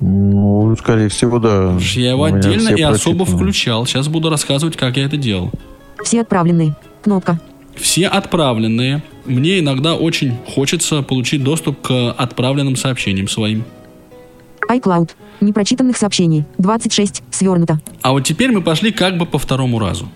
Ну, 0.00 0.76
скорее 0.78 1.08
всего, 1.08 1.38
да. 1.38 1.76
Я 1.80 2.10
его 2.10 2.24
отдельно 2.24 2.68
и 2.70 2.82
особо 2.82 3.24
включал. 3.24 3.86
Сейчас 3.86 4.08
буду 4.08 4.28
рассказывать, 4.30 4.76
как 4.76 4.96
я 4.96 5.04
это 5.04 5.16
делал. 5.16 5.50
Все 6.04 6.20
отправленные. 6.20 6.76
Кнопка. 7.02 7.40
Все 7.74 8.06
отправленные. 8.06 9.02
Мне 9.24 9.58
иногда 9.60 9.94
очень 9.96 10.36
хочется 10.54 11.02
получить 11.02 11.42
доступ 11.42 11.80
к 11.80 12.10
отправленным 12.12 12.76
сообщениям 12.76 13.28
своим. 13.28 13.64
iCloud. 14.70 15.10
Непрочитанных 15.40 15.96
сообщений. 15.96 16.44
26. 16.58 17.22
Свернуто. 17.30 17.80
А 18.02 18.12
вот 18.12 18.24
теперь 18.24 18.50
мы 18.52 18.62
пошли 18.62 18.92
как 18.92 19.18
бы 19.18 19.26
по 19.26 19.38
второму 19.38 19.78
разу. 19.78 20.08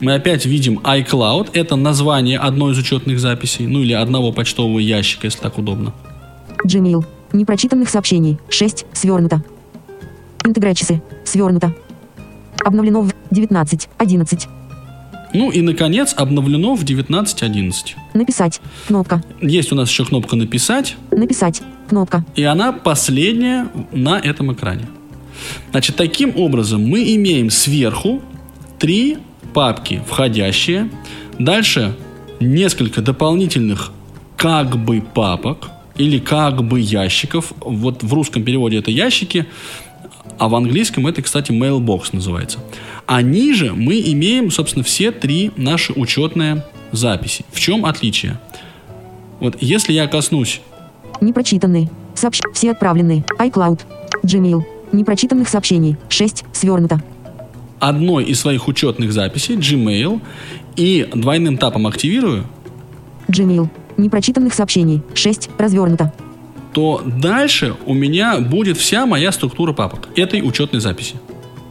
Мы 0.00 0.14
опять 0.14 0.44
видим 0.44 0.80
iCloud. 0.82 1.50
Это 1.54 1.76
название 1.76 2.38
одной 2.38 2.72
из 2.72 2.78
учетных 2.78 3.18
записей. 3.20 3.66
Ну 3.66 3.80
или 3.80 3.92
одного 3.92 4.32
почтового 4.32 4.78
ящика, 4.78 5.26
если 5.26 5.40
так 5.40 5.58
удобно. 5.58 5.92
Gmail. 6.66 7.04
Непрочитанных 7.34 7.90
сообщений. 7.90 8.38
6. 8.48 8.86
Свернуто. 8.92 9.42
Интеграчесы. 10.44 11.02
Свернуто. 11.24 11.74
Обновлено 12.64 13.02
в 13.02 13.12
19. 13.32 13.88
11. 13.98 14.48
Ну 15.34 15.50
и, 15.50 15.60
наконец, 15.60 16.14
обновлено 16.16 16.76
в 16.76 16.84
19.11. 16.84 17.74
Написать. 18.14 18.60
Кнопка. 18.86 19.20
Есть 19.40 19.72
у 19.72 19.74
нас 19.74 19.90
еще 19.90 20.04
кнопка 20.04 20.36
«Написать», 20.36 20.96
Написать. 21.10 21.60
Кнопка. 21.88 22.24
и 22.36 22.44
она 22.44 22.72
последняя 22.72 23.68
на 23.90 24.20
этом 24.20 24.52
экране. 24.52 24.86
Значит, 25.72 25.96
таким 25.96 26.36
образом 26.36 26.86
мы 26.86 27.02
имеем 27.16 27.50
сверху 27.50 28.22
три 28.78 29.18
папки 29.52 30.02
входящие, 30.08 30.88
дальше 31.40 31.96
несколько 32.38 33.02
дополнительных 33.02 33.90
как 34.36 34.76
бы 34.76 35.00
папок 35.02 35.68
или 35.96 36.18
как 36.18 36.62
бы 36.64 36.80
ящиков. 36.80 37.52
Вот 37.60 38.02
в 38.02 38.12
русском 38.12 38.42
переводе 38.42 38.78
это 38.78 38.90
ящики, 38.90 39.46
а 40.38 40.48
в 40.48 40.54
английском 40.54 41.06
это, 41.06 41.22
кстати, 41.22 41.52
mailbox 41.52 42.10
называется. 42.12 42.58
А 43.06 43.22
ниже 43.22 43.72
мы 43.72 44.00
имеем, 44.00 44.50
собственно, 44.50 44.84
все 44.84 45.12
три 45.12 45.50
наши 45.56 45.92
учетные 45.92 46.64
записи. 46.92 47.44
В 47.52 47.60
чем 47.60 47.86
отличие? 47.86 48.38
Вот 49.40 49.56
если 49.60 49.92
я 49.92 50.06
коснусь 50.06 50.60
Непрочитанные. 51.20 51.90
Сообщ... 52.14 52.40
Все 52.52 52.72
отправленные. 52.72 53.24
iCloud. 53.38 53.80
Gmail. 54.24 54.62
Непрочитанных 54.92 55.48
сообщений. 55.48 55.96
6. 56.08 56.44
Свернуто. 56.52 57.02
одной 57.80 58.24
из 58.24 58.40
своих 58.40 58.68
учетных 58.68 59.12
записей, 59.12 59.56
Gmail, 59.56 60.20
и 60.76 61.08
двойным 61.14 61.58
тапом 61.58 61.86
активирую, 61.86 62.46
Gmail. 63.28 63.68
Непрочитанных 63.96 64.54
сообщений. 64.54 65.02
6. 65.14 65.50
Развернуто. 65.58 66.12
то 66.72 67.02
дальше 67.04 67.76
у 67.86 67.94
меня 67.94 68.40
будет 68.40 68.76
вся 68.76 69.06
моя 69.06 69.30
структура 69.30 69.72
папок 69.72 70.08
этой 70.16 70.42
учетной 70.42 70.80
записи. 70.80 71.14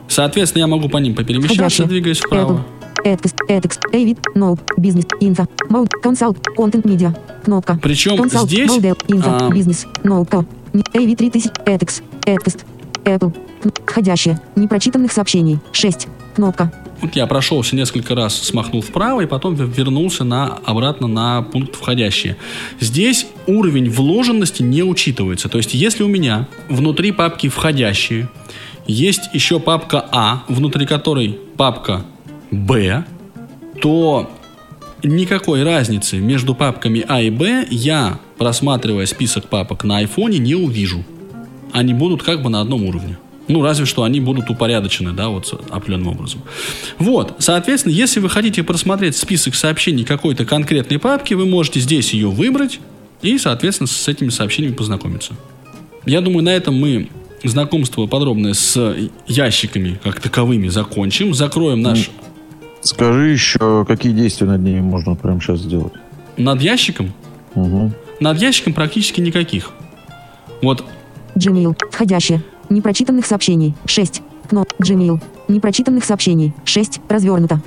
Соответственно, 0.08 0.62
я 0.62 0.68
могу 0.68 0.88
по 0.90 0.98
ним 0.98 1.16
поперемещаться, 1.16 1.86
двигаясь 1.86 2.20
вправо. 2.20 2.66
Эдкост, 3.04 3.36
Эдекс, 3.50 3.80
Эвид, 3.92 4.20
Ноут, 4.34 4.62
Бизнес, 4.78 5.06
Инфо, 5.20 5.46
Мод, 5.70 5.90
Консалт, 5.90 6.38
Контент 6.56 6.86
Медиа, 6.86 7.14
Кнопка. 7.44 7.78
Причем 7.82 8.16
Консалт, 8.16 8.48
здесь, 8.50 8.70
Модел, 8.70 8.96
Инфо, 9.10 9.30
а, 9.42 9.50
Бизнес, 9.50 9.86
Ноут, 10.04 10.30
Ко, 10.30 10.46
Эвид 10.94 11.18
3000, 11.18 11.52
Эдекс, 11.66 12.02
Эдкост, 12.26 12.66
Apple, 13.04 13.36
Входящие, 13.86 14.40
непрочитанных 14.56 15.12
сообщений, 15.12 15.60
6, 15.74 16.08
Кнопка. 16.36 16.72
Вот 17.02 17.16
я 17.16 17.28
прошелся 17.28 17.76
несколько 17.76 18.16
раз, 18.16 18.36
смахнул 18.36 18.82
вправо 18.82 19.22
и 19.22 19.26
потом 19.26 19.56
вернулся 19.56 20.24
на, 20.24 20.60
обратно 20.66 21.08
на 21.08 21.42
пункт 21.42 21.76
входящие. 21.76 22.38
Здесь 22.80 23.28
уровень 23.46 23.90
вложенности 23.90 24.64
не 24.64 24.84
учитывается. 24.84 25.50
То 25.50 25.58
есть, 25.58 25.74
если 25.74 26.04
у 26.04 26.08
меня 26.08 26.48
внутри 26.70 27.12
папки 27.12 27.50
входящие 27.50 28.30
есть 28.88 29.30
еще 29.34 29.60
папка 29.60 30.06
А, 30.12 30.44
внутри 30.48 30.86
которой 30.86 31.40
папка 31.58 32.06
Б, 32.52 33.06
то 33.82 34.30
никакой 35.04 35.64
разницы 35.64 36.18
между 36.18 36.56
папками 36.56 37.04
А 37.08 37.22
и 37.22 37.30
Б 37.30 37.66
я, 37.70 38.20
просматривая 38.38 39.06
список 39.06 39.50
папок 39.50 39.84
на 39.84 39.98
айфоне, 39.98 40.40
не 40.40 40.56
увижу. 40.56 41.04
Они 41.72 41.94
будут 41.94 42.24
как 42.24 42.42
бы 42.42 42.50
на 42.50 42.62
одном 42.62 42.84
уровне. 42.84 43.18
Ну, 43.48 43.62
разве 43.62 43.86
что 43.86 44.04
они 44.04 44.20
будут 44.22 44.50
упорядочены, 44.50 45.12
да, 45.12 45.30
вот 45.30 45.54
определенным 45.70 46.10
образом. 46.10 46.42
Вот, 46.98 47.36
соответственно, 47.40 47.92
если 47.92 48.20
вы 48.20 48.30
хотите 48.30 48.64
просмотреть 48.64 49.18
список 49.18 49.56
сообщений 49.56 50.06
какой-то 50.06 50.46
конкретной 50.46 50.98
папки, 50.98 51.34
вы 51.34 51.46
можете 51.46 51.80
здесь 51.82 52.14
ее 52.14 52.30
выбрать 52.30 52.80
и, 53.22 53.38
соответственно, 53.38 53.88
с 53.88 54.08
этими 54.08 54.30
сообщениями 54.30 54.76
познакомиться. 54.76 55.34
Я 56.06 56.22
думаю, 56.22 56.44
на 56.44 56.50
этом 56.50 56.76
мы 56.76 57.10
знакомство 57.44 58.06
подробное 58.08 58.54
с 58.54 58.96
ящиками 59.28 60.00
как 60.04 60.22
таковыми 60.22 60.70
закончим. 60.70 61.34
Закроем 61.34 61.82
наш 61.82 62.10
Скажи 62.82 63.30
еще, 63.30 63.86
какие 63.86 64.12
действия 64.12 64.46
над 64.46 64.62
ними 64.62 64.82
можно 64.82 65.16
прямо 65.16 65.40
сейчас 65.40 65.60
сделать? 65.60 65.94
над 66.38 66.62
ящиком. 66.62 67.14
Угу. 67.56 67.92
Над 68.20 68.42
ящиком 68.42 68.74
практически 68.74 69.22
никаких. 69.22 69.72
Вот 70.62 70.84
Gmail. 71.36 71.76
Входящие. 71.92 72.42
Непрочитанных 72.74 73.28
сообщений. 73.28 73.76
6. 73.86 74.22
Кноп. 74.50 74.74
Gmail. 74.82 75.22
Непрочитанных 75.48 76.04
сообщений. 76.04 76.54
6. 76.66 77.02
Развернуто. 77.08 77.62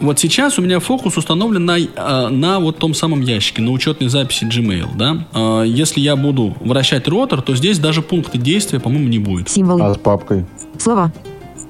Вот 0.00 0.18
сейчас 0.20 0.56
у 0.58 0.62
меня 0.62 0.78
фокус 0.78 1.16
установлен 1.16 1.64
на, 1.64 1.78
э, 1.78 2.28
на 2.28 2.60
вот 2.60 2.78
том 2.78 2.94
самом 2.94 3.20
ящике, 3.22 3.60
на 3.62 3.72
учетной 3.72 4.08
записи 4.08 4.44
Gmail, 4.44 4.96
да. 4.96 5.26
Э, 5.34 5.64
Если 5.66 6.00
я 6.00 6.14
буду 6.16 6.54
вращать 6.60 7.06
ротор, 7.08 7.42
то 7.42 7.54
здесь 7.56 7.78
даже 7.80 8.02
пункта 8.02 8.38
действия, 8.38 8.78
по-моему, 8.78 9.08
не 9.08 9.18
будет. 9.18 9.48
Символы. 9.48 9.82
А 9.82 9.94
с 9.94 9.98
папкой? 9.98 10.44
Слова. 10.78 11.12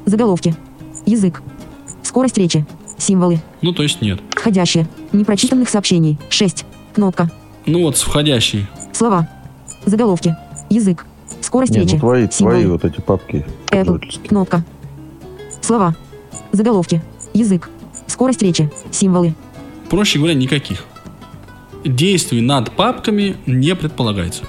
Заголовки. 0.04 0.54
Язык. 1.06 1.42
Скорость 2.02 2.37
речи. 2.38 2.66
Символы. 2.99 3.40
Ну, 3.62 3.72
то 3.72 3.82
есть 3.82 4.02
нет. 4.02 4.20
Входящие. 4.30 4.87
Непрочитанных 5.12 5.68
сообщений. 5.70 6.18
6. 6.28 6.64
Кнопка. 6.94 7.30
Ну 7.64 7.82
вот 7.82 7.96
с 7.96 8.02
входящей. 8.02 8.66
Слова. 8.92 9.28
Заголовки. 9.87 10.37
Язык. 10.68 11.06
Скорость 11.42 11.72
Не, 11.72 11.80
речи. 11.80 11.94
ну 11.94 11.99
твои, 12.00 12.28
Символы. 12.30 12.56
твои 12.62 12.66
вот 12.70 12.84
эти 12.84 13.00
папки. 13.00 13.44
Apple. 13.66 13.84
пользовательские. 13.84 14.28
Кнопка. 14.28 14.64
Слова. 15.61 15.94
Заголовки. 16.52 17.02
Язык. 17.34 17.68
Скорость 18.06 18.42
речи. 18.42 18.70
Символы. 18.90 19.34
Проще 19.90 20.18
говоря, 20.18 20.34
никаких. 20.34 20.84
Действий 21.84 22.40
над 22.40 22.70
папками 22.72 23.37
не 23.46 23.75
предполагается. 23.75 24.44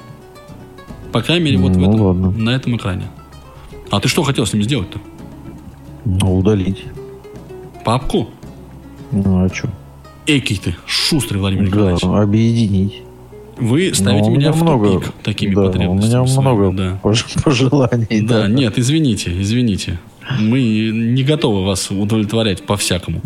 По 1.11 1.21
крайней 1.21 1.45
мере, 1.45 1.57
вот 1.57 1.75
в 1.75 1.77
Ну, 1.79 1.89
этом, 1.89 2.01
ладно. 2.01 2.31
на 2.31 2.49
этом 2.51 2.75
экране. 2.77 3.07
А 3.89 3.99
ты 3.99 4.07
что 4.07 4.23
хотел 4.23 4.45
с 4.45 4.53
ними 4.53 4.63
сделать-то? 4.63 4.99
Ну, 6.05 6.37
удалить. 6.37 6.83
Папку? 7.85 8.29
Ну, 9.11 9.45
а 9.45 9.49
что? 9.53 9.69
Экий 10.25 10.57
ты, 10.57 10.75
шустрый 10.85 11.39
Владимир 11.39 11.65
Да, 11.69 11.91
Николаевич. 11.91 12.03
объединить. 12.03 13.02
Вы 13.57 13.93
ставите 13.93 14.25
Ну, 14.29 14.33
у 14.33 14.35
меня, 14.35 14.51
в 14.51 14.61
много, 14.61 14.89
тупик 14.93 15.11
такими 15.23 15.53
да, 15.55 15.61
У 15.61 15.65
потребностями. 15.67 16.13
меня 16.19 16.27
своими, 16.27 16.53
много 16.55 16.77
Да. 16.77 16.99
пож- 17.03 17.43
пожеланий. 17.43 18.21
Да, 18.21 18.47
нет, 18.47 18.77
извините, 18.77 19.31
извините. 19.41 19.99
Мы 20.39 20.61
не 20.93 21.23
готовы 21.23 21.65
вас 21.65 21.91
удовлетворять 21.91 22.63
по-всякому. 22.65 23.21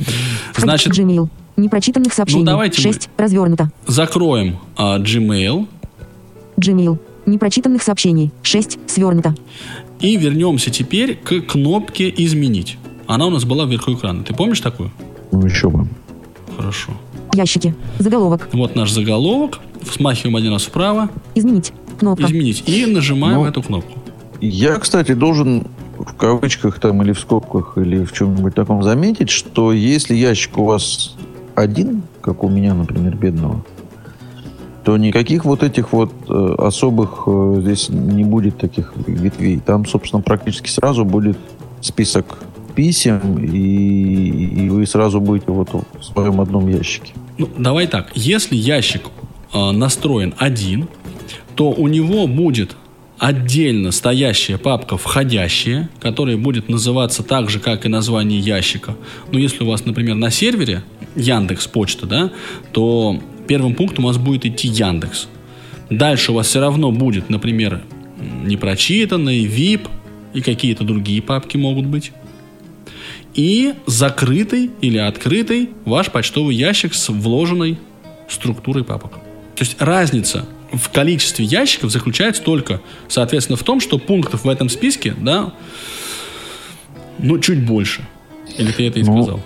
Значит, 0.55 0.93
Gmail. 0.93 1.29
Непрочитанных 1.55 2.13
сообщений. 2.13 2.43
давайте 2.45 2.79
мы- 2.81 2.93
6. 2.93 3.09
Развернуто. 3.17 3.71
закроем 3.87 4.57
а, 4.75 4.99
Gmail 4.99 5.67
Gmail. 6.57 6.97
Непрочитанных 7.25 7.81
сообщений. 7.83 8.31
6. 8.41 8.79
Свернуто. 8.87 9.35
и 9.99 10.15
вернемся 10.17 10.69
теперь 10.69 11.15
к 11.15 11.41
кнопке 11.41 12.13
«Изменить». 12.17 12.77
Она 13.07 13.25
у 13.25 13.29
нас 13.31 13.45
была 13.45 13.65
вверху 13.65 13.93
экрана. 13.93 14.23
Ты 14.23 14.33
помнишь 14.35 14.59
такую? 14.59 14.91
Ну, 15.31 15.43
еще 15.45 15.69
бы. 15.71 15.87
Хорошо. 16.55 16.91
Ящики. 17.33 17.73
Заголовок. 17.97 18.47
Вот 18.53 18.75
наш 18.75 18.91
заголовок. 18.91 19.59
Смахиваем 19.91 20.35
один 20.35 20.53
раз 20.53 20.63
вправо. 20.63 21.09
Изменить. 21.35 21.73
Кнопка. 21.99 22.25
Изменить. 22.25 22.63
И 22.67 22.85
нажимаем 22.85 23.39
Ну. 23.39 23.45
эту 23.45 23.61
кнопку. 23.63 23.99
Я, 24.41 24.75
кстати, 24.75 25.13
должен 25.13 25.65
в 25.97 26.13
кавычках 26.13 26.79
там 26.79 27.01
или 27.01 27.11
в 27.11 27.19
скобках 27.19 27.77
или 27.77 28.03
в 28.05 28.13
чем-нибудь 28.13 28.53
таком 28.53 28.83
заметить, 28.83 29.29
что 29.29 29.73
если 29.73 30.13
ящик 30.15 30.57
у 30.59 30.65
вас 30.65 31.15
один, 31.55 32.03
как 32.21 32.43
у 32.43 32.49
меня, 32.49 32.73
например, 32.75 33.15
бедного, 33.15 33.65
то 34.83 34.95
никаких 34.95 35.43
вот 35.43 35.63
этих 35.63 35.91
вот 35.91 36.13
э, 36.29 36.55
особых 36.59 37.23
э, 37.25 37.57
здесь 37.61 37.89
не 37.89 38.23
будет 38.23 38.57
таких 38.57 38.93
ветвей. 39.07 39.59
Там, 39.59 39.85
собственно, 39.85 40.21
практически 40.21 40.69
сразу 40.69 41.03
будет 41.03 41.37
список 41.81 42.39
писем, 42.75 43.39
и, 43.43 44.65
и 44.65 44.69
вы 44.69 44.85
сразу 44.85 45.19
будете 45.19 45.51
вот 45.51 45.69
в 45.73 46.03
своем 46.03 46.39
одном 46.39 46.69
ящике. 46.69 47.13
Ну, 47.39 47.49
давай 47.57 47.87
так. 47.87 48.11
Если 48.15 48.55
ящик 48.55 49.01
настроен 49.53 50.33
один, 50.37 50.87
то 51.55 51.71
у 51.71 51.87
него 51.87 52.27
будет 52.27 52.75
отдельно 53.17 53.91
стоящая 53.91 54.57
папка 54.57 54.97
«Входящие», 54.97 55.89
которая 55.99 56.37
будет 56.37 56.69
называться 56.69 57.23
так 57.23 57.49
же, 57.49 57.59
как 57.59 57.85
и 57.85 57.89
название 57.89 58.39
ящика. 58.39 58.95
Но 59.31 59.39
если 59.39 59.63
у 59.63 59.67
вас, 59.67 59.85
например, 59.85 60.15
на 60.15 60.29
сервере 60.29 60.83
Яндекс 61.15 61.67
Почта, 61.67 62.05
да, 62.05 62.31
то 62.71 63.19
первым 63.47 63.73
пунктом 63.73 64.05
у 64.05 64.07
вас 64.07 64.17
будет 64.17 64.45
идти 64.45 64.67
Яндекс. 64.67 65.27
Дальше 65.89 66.31
у 66.31 66.35
вас 66.35 66.47
все 66.47 66.59
равно 66.59 66.91
будет, 66.91 67.29
например, 67.29 67.81
непрочитанный, 68.43 69.45
VIP 69.45 69.87
и 70.33 70.41
какие-то 70.41 70.83
другие 70.83 71.21
папки 71.21 71.57
могут 71.57 71.85
быть. 71.85 72.11
И 73.33 73.73
закрытый 73.85 74.71
или 74.81 74.97
открытый 74.97 75.69
ваш 75.85 76.11
почтовый 76.11 76.55
ящик 76.55 76.93
с 76.93 77.09
вложенной 77.09 77.79
структурой 78.27 78.83
папок. 78.83 79.13
То 79.57 79.63
есть 79.63 79.75
разница 79.81 80.45
в 80.71 80.89
количестве 80.89 81.43
ящиков 81.43 81.91
заключается 81.91 82.43
только, 82.43 82.79
соответственно, 83.07 83.57
в 83.57 83.63
том, 83.63 83.79
что 83.79 83.97
пунктов 83.97 84.43
в 84.43 84.49
этом 84.49 84.69
списке, 84.69 85.15
да, 85.19 85.51
ну, 87.17 87.39
чуть 87.39 87.65
больше. 87.65 88.07
Или 88.57 88.71
ты 88.71 88.87
это 88.87 88.99
и 88.99 89.03
Ну, 89.03 89.23
сказал? 89.23 89.41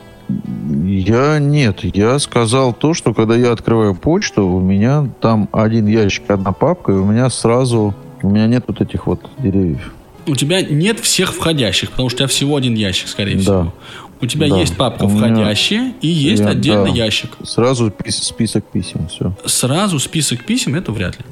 Я 0.86 1.40
нет, 1.40 1.80
я 1.96 2.20
сказал 2.20 2.74
то, 2.74 2.94
что 2.94 3.14
когда 3.14 3.36
я 3.36 3.52
открываю 3.52 3.96
почту, 3.96 4.46
у 4.46 4.60
меня 4.60 5.10
там 5.22 5.48
один 5.54 5.88
ящик, 5.88 6.30
одна 6.30 6.52
папка, 6.52 6.92
и 6.92 6.96
у 6.96 7.06
меня 7.06 7.30
сразу, 7.30 7.96
у 8.22 8.30
меня 8.30 8.48
нет 8.48 8.66
вот 8.68 8.82
этих 8.82 9.08
вот 9.08 9.22
деревьев. 9.40 9.94
У 10.28 10.36
тебя 10.36 10.62
нет 10.62 11.00
всех 11.00 11.34
входящих, 11.34 11.92
потому 11.92 12.10
что 12.10 12.18
у 12.18 12.20
тебя 12.20 12.28
всего 12.28 12.56
один 12.58 12.76
ящик, 12.76 13.08
скорее 13.08 13.36
Да. 13.38 13.42
всего. 13.42 13.74
У 14.22 14.26
тебя 14.28 14.48
Да. 14.50 14.58
есть 14.60 14.78
папка 14.78 15.04
У 15.06 15.10
меня- 15.10 15.20
входящие 15.34 15.94
и 16.02 16.08
есть 16.08 16.42
Я- 16.42 16.50
отдельный 16.50 16.92
да. 16.92 16.98
ящик. 16.98 17.32
Сразу 17.44 17.88
пис- 17.90 18.22
список 18.24 18.66
писем, 18.66 19.08
все. 19.08 19.36
Сразу 19.46 19.98
список 20.00 20.46
писем 20.46 20.76
это 20.76 20.92
вряд 20.92 21.18
ли. 21.20 21.26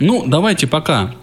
Ну, 0.00 0.24
давайте 0.26 0.66
пока 0.66 1.14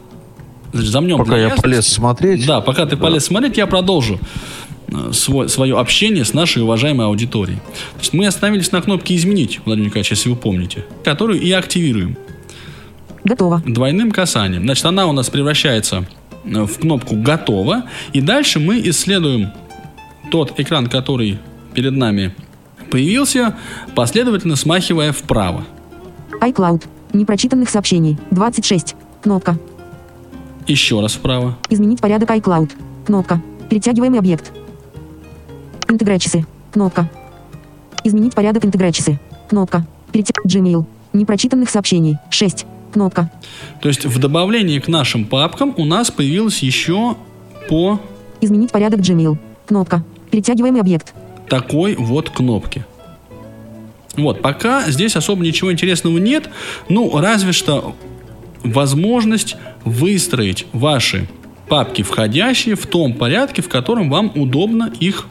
значит, 0.74 0.92
замнем 0.92 1.18
Пока 1.18 1.36
я 1.36 1.44
ясности. 1.44 1.62
полез 1.64 1.88
смотреть. 1.88 2.46
Да, 2.46 2.62
пока 2.62 2.86
ты 2.86 2.98
полез 2.98 3.26
смотреть, 3.26 3.58
я 3.58 3.68
продолжу 3.68 4.20
э, 4.88 5.12
свой, 5.14 5.50
свое 5.50 5.78
общение 5.78 6.26
с 6.26 6.34
нашей 6.34 6.64
уважаемой 6.64 7.06
аудиторией. 7.08 7.60
То 7.60 8.00
есть 8.00 8.14
мы 8.14 8.26
остановились 8.28 8.72
на 8.72 8.82
кнопке 8.82 9.16
«Изменить», 9.16 9.60
Владимир 9.66 9.88
Николаевич, 9.88 10.12
если 10.12 10.30
вы 10.30 10.36
помните, 10.36 10.86
которую 11.04 11.40
и 11.42 11.52
активируем 11.52 12.18
Готово. 13.24 13.62
двойным 13.66 14.12
касанием. 14.12 14.64
Значит, 14.64 14.86
она 14.86 15.08
у 15.08 15.12
нас 15.14 15.30
превращается 15.30 16.08
э, 16.46 16.64
в 16.66 16.80
кнопку 16.80 17.16
«Готово», 17.16 17.84
и 18.14 18.22
дальше 18.22 18.60
мы 18.60 18.82
исследуем 18.90 19.52
тот 20.32 20.60
экран, 20.60 20.88
который 20.88 21.40
перед 21.74 21.92
нами 21.92 22.34
появился, 22.90 23.56
последовательно 23.94 24.56
смахивая 24.56 25.12
вправо. 25.12 25.66
iCloud. 26.42 26.84
Непрочитанных 27.14 27.70
сообщений. 27.70 28.18
26. 28.32 28.96
Кнопка. 29.22 29.58
Еще 30.66 31.00
раз 31.02 31.14
вправо. 31.14 31.58
Изменить 31.70 32.00
порядок 32.00 32.32
iCloud. 32.32 32.72
Кнопка. 33.06 33.42
Перетягиваемый 33.70 34.20
объект. 34.20 34.52
Интеграчесы. 35.90 36.46
Кнопка. 36.72 37.10
Изменить 38.04 38.34
порядок 38.34 38.66
интеграчесы. 38.66 39.20
Кнопка. 39.50 39.86
Перетя... 40.12 40.34
Gmail. 40.46 40.86
Непрочитанных 41.14 41.70
сообщений. 41.70 42.18
6. 42.30 42.66
Кнопка. 42.94 43.30
То 43.82 43.90
есть 43.90 44.06
в 44.06 44.18
добавлении 44.20 44.80
к 44.80 44.88
нашим 44.88 45.26
папкам 45.26 45.74
у 45.78 45.86
нас 45.86 46.10
появилось 46.10 46.60
еще 46.60 47.16
по 47.70 48.00
Изменить 48.40 48.72
порядок 48.72 49.02
Gmail. 49.02 49.38
Кнопка. 49.68 50.04
Перетягиваемый 50.32 50.82
объект. 50.82 51.14
такой 51.50 51.96
вот 51.96 52.30
кнопке. 52.30 52.86
Вот, 54.18 54.42
пока 54.42 54.90
здесь 54.90 55.16
особо 55.16 55.44
ничего 55.44 55.72
интересного 55.72 56.18
нет, 56.18 56.50
ну, 56.90 57.18
разве 57.20 57.52
что 57.52 57.96
возможность 58.64 59.56
выстроить 59.86 60.66
ваши 60.74 61.28
папки 61.68 62.02
входящие 62.02 62.76
в 62.76 62.86
том 62.88 63.14
порядке, 63.14 63.62
в 63.62 63.70
котором 63.70 64.10
вам 64.10 64.32
удобно 64.36 64.92
их 65.00 65.28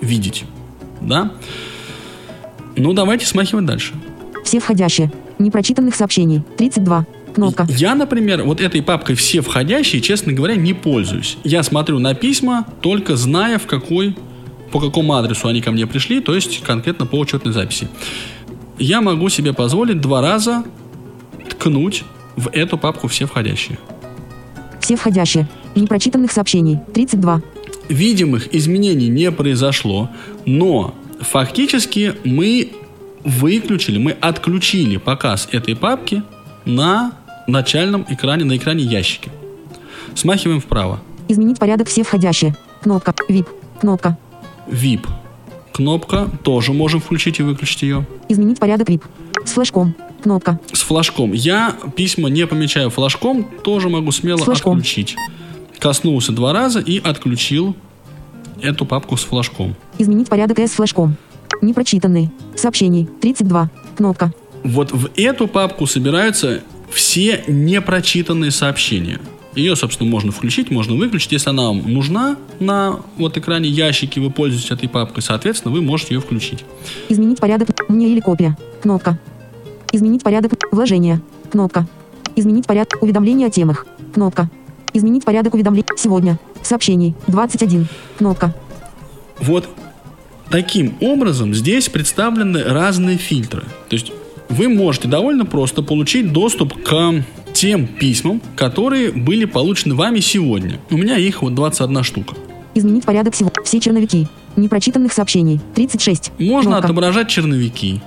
видеть. 0.00 0.44
Да? 1.00 1.32
Ну, 2.76 2.92
давайте 2.94 3.26
смахивать 3.26 3.66
дальше. 3.66 3.94
Все 4.44 4.60
входящие. 4.60 5.12
Непрочитанных 5.38 5.94
сообщений. 5.94 6.42
32. 6.56 7.06
Кнопка. 7.34 7.66
Я, 7.68 7.94
например, 7.94 8.44
вот 8.44 8.60
этой 8.60 8.80
папкой 8.80 9.16
все 9.16 9.40
входящие, 9.40 10.00
честно 10.00 10.32
говоря, 10.32 10.54
не 10.54 10.72
пользуюсь. 10.72 11.36
Я 11.42 11.62
смотрю 11.62 11.98
на 11.98 12.14
письма, 12.14 12.64
только 12.80 13.16
зная, 13.16 13.58
в 13.58 13.66
какой, 13.66 14.16
по 14.74 14.80
какому 14.80 15.14
адресу 15.14 15.46
они 15.46 15.60
ко 15.60 15.70
мне 15.70 15.86
пришли, 15.86 16.20
то 16.20 16.34
есть 16.34 16.60
конкретно 16.64 17.06
по 17.06 17.14
учетной 17.14 17.52
записи. 17.52 17.86
Я 18.76 19.00
могу 19.00 19.28
себе 19.28 19.52
позволить 19.52 20.00
два 20.00 20.20
раза 20.20 20.64
ткнуть 21.48 22.02
в 22.34 22.48
эту 22.48 22.76
папку 22.76 23.06
все 23.06 23.26
входящие. 23.26 23.78
Все 24.80 24.96
входящие. 24.96 25.46
Непрочитанных 25.76 26.32
сообщений. 26.32 26.80
32. 26.92 27.40
Видимых 27.88 28.52
изменений 28.52 29.06
не 29.06 29.30
произошло, 29.30 30.10
но 30.44 30.92
фактически 31.20 32.14
мы 32.24 32.72
выключили, 33.22 33.98
мы 33.98 34.10
отключили 34.10 34.96
показ 34.96 35.48
этой 35.52 35.76
папки 35.76 36.24
на 36.64 37.12
начальном 37.46 38.04
экране, 38.08 38.44
на 38.44 38.56
экране 38.56 38.82
ящики. 38.82 39.30
Смахиваем 40.16 40.60
вправо. 40.60 40.98
Изменить 41.28 41.60
порядок 41.60 41.86
все 41.86 42.02
входящие. 42.02 42.56
Кнопка. 42.82 43.14
VIP. 43.28 43.46
Кнопка. 43.80 44.18
VIP. 44.66 45.06
Кнопка. 45.72 46.30
Тоже 46.42 46.72
можем 46.72 47.00
включить 47.00 47.40
и 47.40 47.42
выключить 47.42 47.82
ее. 47.82 48.06
Изменить 48.28 48.58
порядок 48.58 48.88
VIP. 48.88 49.02
С 49.44 49.52
флешком. 49.52 49.94
Кнопка. 50.22 50.58
С 50.72 50.80
флажком. 50.82 51.32
Я 51.32 51.76
письма 51.96 52.30
не 52.30 52.46
помечаю 52.46 52.88
флажком, 52.88 53.44
тоже 53.62 53.90
могу 53.90 54.10
смело 54.10 54.38
флажком. 54.38 54.78
отключить. 54.78 55.16
Коснулся 55.78 56.32
два 56.32 56.54
раза 56.54 56.80
и 56.80 56.98
отключил 56.98 57.76
эту 58.62 58.86
папку 58.86 59.18
с 59.18 59.24
флажком. 59.24 59.74
Изменить 59.98 60.28
порядок 60.28 60.58
с 60.58 60.70
флажком. 60.70 61.16
Непрочитанные. 61.60 62.30
Сообщений. 62.56 63.06
32. 63.20 63.70
Кнопка. 63.96 64.32
Вот 64.62 64.92
в 64.92 65.10
эту 65.16 65.46
папку 65.46 65.86
собираются 65.86 66.62
все 66.90 67.44
непрочитанные 67.46 68.50
сообщения. 68.50 69.20
Ее, 69.54 69.76
собственно, 69.76 70.10
можно 70.10 70.32
включить, 70.32 70.70
можно 70.70 70.96
выключить. 70.96 71.32
Если 71.32 71.50
она 71.50 71.64
вам 71.64 71.92
нужна 71.92 72.36
на 72.58 73.00
вот 73.16 73.36
экране 73.36 73.68
ящики, 73.68 74.18
вы 74.18 74.30
пользуетесь 74.30 74.70
этой 74.70 74.88
папкой, 74.88 75.22
соответственно, 75.22 75.72
вы 75.72 75.80
можете 75.80 76.14
ее 76.14 76.20
включить. 76.20 76.64
Изменить 77.08 77.38
порядок. 77.38 77.68
Мне 77.88 78.08
или 78.08 78.20
копия. 78.20 78.56
Кнопка. 78.82 79.18
Изменить 79.92 80.22
порядок. 80.22 80.52
Вложения. 80.72 81.20
Кнопка. 81.50 81.86
Изменить 82.34 82.66
порядок. 82.66 83.02
Уведомления 83.02 83.46
о 83.46 83.50
темах. 83.50 83.86
Кнопка. 84.12 84.50
Изменить 84.92 85.24
порядок 85.24 85.54
уведомлений. 85.54 85.86
Сегодня. 85.96 86.38
Сообщений. 86.62 87.14
21. 87.28 87.86
Кнопка. 88.18 88.54
Вот 89.40 89.68
таким 90.50 90.94
образом 91.00 91.54
здесь 91.54 91.88
представлены 91.88 92.62
разные 92.64 93.18
фильтры. 93.18 93.62
То 93.88 93.94
есть 93.94 94.12
вы 94.48 94.68
можете 94.68 95.08
довольно 95.08 95.46
просто 95.46 95.82
получить 95.82 96.32
доступ 96.32 96.82
к 96.82 97.24
тем 97.54 97.86
письмам, 97.86 98.42
которые 98.56 99.12
были 99.12 99.46
получены 99.46 99.94
вами 99.94 100.20
сегодня. 100.20 100.78
У 100.90 100.96
меня 100.98 101.16
их 101.16 101.40
вот 101.40 101.54
21 101.54 102.02
штука. 102.02 102.34
Изменить 102.74 103.04
порядок 103.04 103.34
всего. 103.34 103.50
Все 103.64 103.80
черновики. 103.80 104.26
Непрочитанных 104.56 105.12
сообщений. 105.12 105.60
36. 105.74 106.32
Можно 106.38 106.72
Кнопка. 106.72 106.86
отображать 106.86 107.28
черновики. 107.28 108.00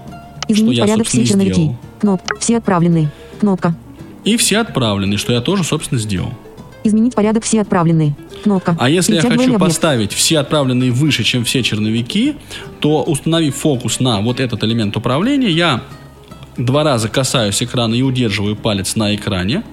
Изменить 0.47 0.79
порядок 0.79 1.07
все 1.07 1.25
черновики. 1.25 1.53
сделал. 1.53 1.75
Кнопка. 1.99 2.36
Все 2.39 2.57
отправленные. 2.57 3.10
Кнопка. 3.39 3.75
И 4.25 4.36
все 4.38 4.60
отправлены, 4.60 5.17
что 5.17 5.33
я 5.33 5.41
тоже, 5.41 5.63
собственно, 5.63 5.99
сделал. 5.99 6.33
Изменить 6.83 7.15
порядок 7.15 7.43
все 7.43 7.62
отправленные. 7.62 8.15
Кнопка. 8.43 8.75
А 8.79 8.89
если 8.89 9.15
я 9.15 9.21
хочу 9.21 9.43
объект. 9.43 9.60
поставить 9.60 10.13
все 10.13 10.39
отправленные 10.39 10.91
выше, 10.91 11.23
чем 11.23 11.43
все 11.43 11.63
черновики, 11.63 12.36
то 12.79 13.03
установив 13.03 13.55
фокус 13.55 13.99
на 13.99 14.21
вот 14.21 14.39
этот 14.39 14.63
элемент 14.63 14.95
управления, 14.95 15.49
я 15.49 15.81
два 16.58 16.84
раза 16.84 17.10
касаюсь 17.10 17.62
экрана 17.63 17.96
и 17.96 18.02
удерживаю 18.02 18.56
палец 18.56 18.96
на 18.96 19.15
экране. 19.15 19.63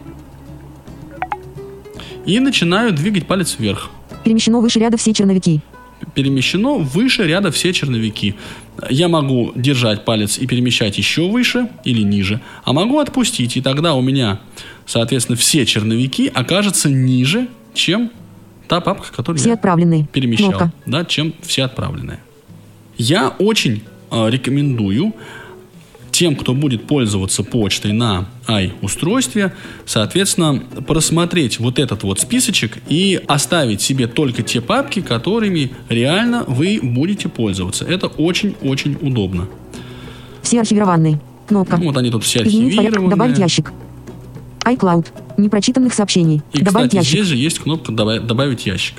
И 2.26 2.38
начинаю 2.40 2.92
двигать 2.92 3.26
палец 3.26 3.56
вверх. 3.58 3.90
Перемещено 4.24 4.60
выше 4.60 4.78
ряда 4.78 4.96
все 4.96 5.12
черновики. 5.12 5.60
Перемещено 6.14 6.78
выше 6.78 7.24
ряда 7.24 7.50
все 7.50 7.72
черновики. 7.72 8.34
Я 8.90 9.08
могу 9.08 9.52
держать 9.54 10.04
палец 10.04 10.38
и 10.38 10.46
перемещать 10.46 10.98
еще 10.98 11.28
выше 11.28 11.68
или 11.84 12.02
ниже, 12.02 12.40
а 12.64 12.72
могу 12.72 12.98
отпустить, 12.98 13.56
и 13.56 13.60
тогда 13.60 13.94
у 13.94 14.02
меня, 14.02 14.40
соответственно, 14.86 15.36
все 15.36 15.64
черновики 15.64 16.30
окажутся 16.32 16.90
ниже, 16.90 17.48
чем 17.72 18.10
та 18.68 18.80
папка, 18.80 19.12
которую 19.14 19.38
Все 19.38 19.50
я 19.50 19.54
отправленные. 19.54 20.06
перемещал, 20.12 20.48
Кнопка. 20.50 20.72
да, 20.86 21.04
чем 21.04 21.32
все 21.42 21.64
отправленные. 21.64 22.20
Я 22.96 23.28
очень 23.38 23.82
э, 24.10 24.30
рекомендую 24.30 25.14
тем, 26.14 26.36
кто 26.36 26.54
будет 26.54 26.86
пользоваться 26.86 27.42
почтой 27.42 27.92
на 27.92 28.28
i-устройстве, 28.48 29.52
соответственно, 29.84 30.62
просмотреть 30.86 31.58
вот 31.58 31.80
этот 31.80 32.04
вот 32.04 32.20
списочек 32.20 32.78
и 32.88 33.20
оставить 33.26 33.82
себе 33.82 34.06
только 34.06 34.42
те 34.44 34.60
папки, 34.60 35.00
которыми 35.02 35.72
реально 35.88 36.44
вы 36.46 36.78
будете 36.80 37.28
пользоваться. 37.28 37.84
Это 37.84 38.06
очень-очень 38.06 38.96
удобно. 39.00 39.48
Все 40.40 40.60
архивированные. 40.60 41.20
Кнопка. 41.48 41.76
Вот 41.78 41.96
они 41.96 42.10
тут 42.10 42.22
все 42.22 42.40
архивированные. 42.42 43.10
Добавить 43.10 43.38
ящик. 43.38 43.72
iCloud. 44.64 45.06
Непрочитанных 45.36 45.92
сообщений. 45.94 46.42
И, 46.52 46.62
Добавить 46.62 46.90
кстати, 46.90 46.94
ящик. 46.96 47.10
здесь 47.10 47.26
же 47.26 47.36
есть 47.36 47.58
кнопка 47.58 47.90
«Добав- 47.90 48.24
«Добавить 48.24 48.66
ящик». 48.66 48.94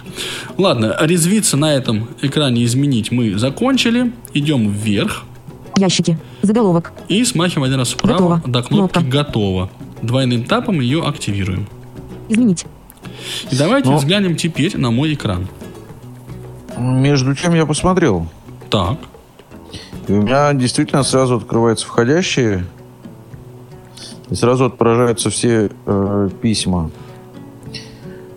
Ладно, 0.58 0.97
резвиться 0.99 1.56
на 1.56 1.73
этом 1.73 2.10
экране 2.21 2.65
«Изменить» 2.65 3.10
мы 3.12 3.38
закончили. 3.39 4.12
Идем 4.34 4.69
вверх. 4.69 5.23
Ящики. 5.77 6.17
Заголовок. 6.41 6.93
И 7.09 7.23
смахиваем 7.25 7.63
один 7.67 7.79
раз 7.79 7.91
вправо 7.93 8.35
Готово. 8.38 8.41
до 8.45 8.63
кнопки 8.63 8.93
Кнопка. 8.93 9.01
«Готово». 9.01 9.69
Двойным 10.01 10.43
тапом 10.45 10.79
ее 10.79 11.03
активируем. 11.03 11.67
Изменить. 12.29 12.65
И 13.51 13.55
давайте 13.57 13.89
Ну. 13.89 13.97
взглянем 13.97 14.35
теперь 14.35 14.77
на 14.77 14.91
мой 14.91 15.13
экран. 15.13 15.47
Между 16.77 17.35
чем 17.35 17.53
я 17.55 17.65
посмотрел. 17.65 18.27
Так. 18.69 18.97
И 20.07 20.13
у 20.13 20.21
меня 20.21 20.53
действительно 20.53 21.03
сразу 21.03 21.38
открываются 21.38 21.85
входящие. 21.88 22.65
И 24.29 24.35
сразу 24.35 24.65
отображаются 24.65 25.29
все 25.29 25.69
э, 25.85 26.29
письма. 26.41 26.91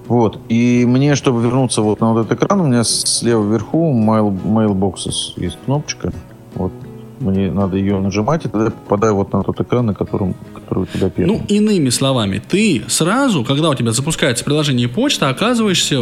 Вот. 0.07 0.39
И 0.49 0.85
мне, 0.87 1.15
чтобы 1.15 1.43
вернуться 1.43 1.83
вот 1.83 2.01
на 2.01 2.13
вот 2.13 2.27
этот 2.27 2.39
экран, 2.43 2.61
у 2.61 2.67
меня 2.67 2.85
слева 2.85 3.43
вверху 3.43 3.93
mail, 3.93 4.31
mailboxes 4.43 5.33
есть 5.37 5.59
кнопочка. 5.67 6.13
Вот. 6.55 6.73
Мне 7.21 7.51
надо 7.51 7.77
ее 7.77 7.99
нажимать, 8.01 8.45
и 8.45 8.49
тогда 8.49 8.67
я 8.67 8.71
попадаю 8.71 9.15
вот 9.17 9.33
на 9.33 9.43
тот 9.43 9.61
экран, 9.61 9.87
на 9.87 9.95
котором 9.95 10.35
который 10.55 10.83
у 10.83 10.87
тебя 10.87 11.11
первый. 11.11 11.29
Ну, 11.29 11.45
иными 11.49 11.89
словами, 11.89 12.43
ты 12.47 12.83
сразу, 12.89 13.45
когда 13.45 13.71
у 13.71 13.75
тебя 13.75 13.93
запускается 13.93 14.45
приложение 14.45 14.89
почта, 14.89 15.29
оказываешься 15.29 16.01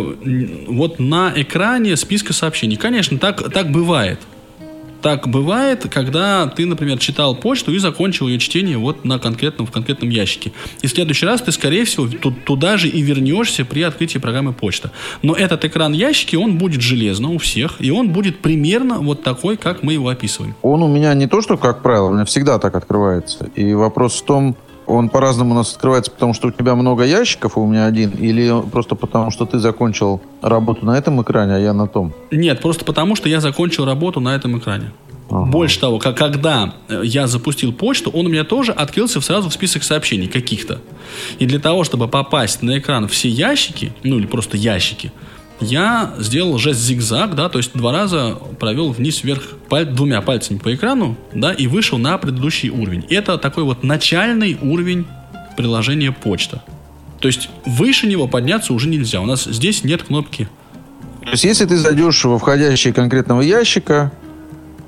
вот 0.68 0.98
на 0.98 1.32
экране 1.34 1.96
списка 1.96 2.32
сообщений. 2.32 2.76
Конечно, 2.76 3.18
так, 3.18 3.52
так 3.52 3.70
бывает. 3.70 4.18
Так 5.06 5.28
бывает, 5.28 5.86
когда 5.88 6.48
ты, 6.48 6.66
например, 6.66 6.98
читал 6.98 7.36
почту 7.36 7.72
и 7.72 7.78
закончил 7.78 8.26
ее 8.26 8.40
чтение 8.40 8.76
вот 8.76 9.04
на 9.04 9.20
конкретном, 9.20 9.64
в 9.64 9.70
конкретном 9.70 10.10
ящике. 10.10 10.50
И 10.82 10.88
в 10.88 10.90
следующий 10.90 11.26
раз 11.26 11.42
ты, 11.42 11.52
скорее 11.52 11.84
всего, 11.84 12.08
ту- 12.08 12.32
туда 12.32 12.76
же 12.76 12.88
и 12.88 13.02
вернешься 13.02 13.64
при 13.64 13.82
открытии 13.82 14.18
программы 14.18 14.52
почта. 14.52 14.90
Но 15.22 15.32
этот 15.32 15.64
экран 15.64 15.92
ящики, 15.92 16.34
он 16.34 16.58
будет 16.58 16.80
железно 16.80 17.30
у 17.30 17.38
всех, 17.38 17.76
и 17.78 17.92
он 17.92 18.08
будет 18.08 18.40
примерно 18.40 18.98
вот 18.98 19.22
такой, 19.22 19.56
как 19.56 19.84
мы 19.84 19.92
его 19.92 20.08
описываем. 20.08 20.56
Он 20.62 20.82
у 20.82 20.88
меня 20.88 21.14
не 21.14 21.28
то, 21.28 21.40
что 21.40 21.56
как 21.56 21.84
правило, 21.84 22.08
у 22.08 22.12
меня 22.12 22.24
всегда 22.24 22.58
так 22.58 22.74
открывается. 22.74 23.48
И 23.54 23.74
вопрос 23.74 24.20
в 24.20 24.24
том, 24.24 24.56
он 24.86 25.08
по-разному 25.08 25.52
у 25.52 25.54
нас 25.54 25.72
открывается, 25.74 26.10
потому 26.10 26.34
что 26.34 26.48
у 26.48 26.50
тебя 26.50 26.74
много 26.74 27.04
ящиков, 27.04 27.56
а 27.56 27.60
у 27.60 27.66
меня 27.66 27.86
один, 27.86 28.10
или 28.10 28.52
просто 28.70 28.94
потому, 28.94 29.30
что 29.30 29.46
ты 29.46 29.58
закончил 29.58 30.20
работу 30.42 30.86
на 30.86 30.96
этом 30.96 31.20
экране, 31.22 31.54
а 31.54 31.58
я 31.58 31.72
на 31.72 31.86
том. 31.88 32.12
Нет, 32.30 32.60
просто 32.60 32.84
потому, 32.84 33.16
что 33.16 33.28
я 33.28 33.40
закончил 33.40 33.84
работу 33.84 34.20
на 34.20 34.34
этом 34.34 34.58
экране. 34.58 34.92
Ага. 35.28 35.50
Больше 35.50 35.80
того, 35.80 35.98
как, 35.98 36.16
когда 36.16 36.74
э, 36.88 37.00
я 37.04 37.26
запустил 37.26 37.72
почту, 37.72 38.10
он 38.10 38.26
у 38.26 38.28
меня 38.28 38.44
тоже 38.44 38.72
открылся 38.72 39.20
сразу 39.20 39.48
в 39.48 39.52
список 39.52 39.82
сообщений 39.82 40.28
каких-то. 40.28 40.80
И 41.40 41.46
для 41.46 41.58
того, 41.58 41.82
чтобы 41.82 42.06
попасть 42.06 42.62
на 42.62 42.78
экран 42.78 43.08
все 43.08 43.28
ящики, 43.28 43.92
ну 44.04 44.18
или 44.18 44.26
просто 44.26 44.56
ящики, 44.56 45.10
я 45.60 46.14
сделал 46.18 46.58
жест 46.58 46.80
зигзаг, 46.80 47.34
да, 47.34 47.48
то 47.48 47.58
есть 47.58 47.72
два 47.74 47.92
раза 47.92 48.36
провел 48.60 48.90
вниз-вверх 48.92 49.42
паль- 49.68 49.86
двумя 49.86 50.20
пальцами 50.20 50.58
по 50.58 50.74
экрану, 50.74 51.16
да, 51.34 51.52
и 51.52 51.66
вышел 51.66 51.98
на 51.98 52.18
предыдущий 52.18 52.68
уровень. 52.68 53.04
Это 53.10 53.38
такой 53.38 53.64
вот 53.64 53.82
начальный 53.82 54.58
уровень 54.60 55.06
приложения 55.56 56.12
почта. 56.12 56.62
То 57.20 57.28
есть 57.28 57.48
выше 57.64 58.06
него 58.06 58.28
подняться 58.28 58.74
уже 58.74 58.88
нельзя. 58.88 59.20
У 59.22 59.26
нас 59.26 59.44
здесь 59.44 59.82
нет 59.84 60.02
кнопки 60.02 60.48
То 61.24 61.30
есть, 61.30 61.44
если 61.44 61.64
ты 61.64 61.76
зайдешь 61.78 62.22
во 62.24 62.38
входящий 62.38 62.92
конкретного 62.92 63.40
ящика, 63.40 64.12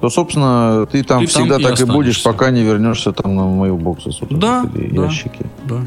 то, 0.02 0.10
собственно, 0.10 0.86
ты 0.92 1.02
там 1.02 1.24
Ты 1.26 1.32
там 1.32 1.42
всегда 1.44 1.56
и 1.58 1.62
так 1.62 1.80
и 1.80 1.84
будешь, 1.84 2.18
останешься. 2.18 2.22
пока 2.24 2.50
не 2.50 2.62
вернешься 2.62 3.12
там 3.12 3.34
на 3.34 3.40
mailboxes. 3.40 4.18
Вот 4.20 4.38
Да, 4.38 4.64
да. 4.72 5.04
ящики. 5.04 5.46
Да. 5.64 5.80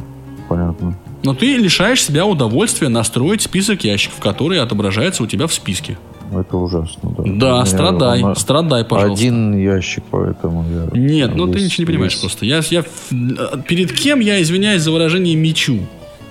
Понятно. 0.50 0.98
Но 1.24 1.34
ты 1.34 1.56
лишаешь 1.58 2.04
себя 2.04 2.26
удовольствия 2.26 2.90
настроить 2.90 3.42
список 3.42 3.84
ящиков, 3.84 4.20
которые 4.20 4.62
отображаются 4.62 5.24
у 5.24 5.28
тебя 5.28 5.48
в 5.48 5.54
списке. 5.54 5.98
Это 6.34 6.56
ужасно. 6.58 7.12
Да, 7.18 7.24
Да, 7.26 7.66
страдай, 7.66 8.24
он 8.24 8.36
страдай, 8.36 8.86
пожалуйста. 8.86 9.26
Один 9.26 9.58
ящик, 9.62 10.04
поэтому 10.10 10.66
я... 10.94 10.98
Нет, 11.00 11.36
ну 11.36 11.48
ты 11.48 11.60
ничего 11.62 11.82
не 11.84 11.86
понимаешь 11.88 12.14
весь 12.14 12.22
просто. 12.22 12.46
Я, 12.46 12.62
я 12.70 12.80
ф- 12.80 13.66
перед 13.68 13.92
кем 13.92 14.22
я 14.22 14.42
извиняюсь 14.42 14.82
за 14.82 14.92
выражение 14.92 15.36
мечу? 15.36 15.80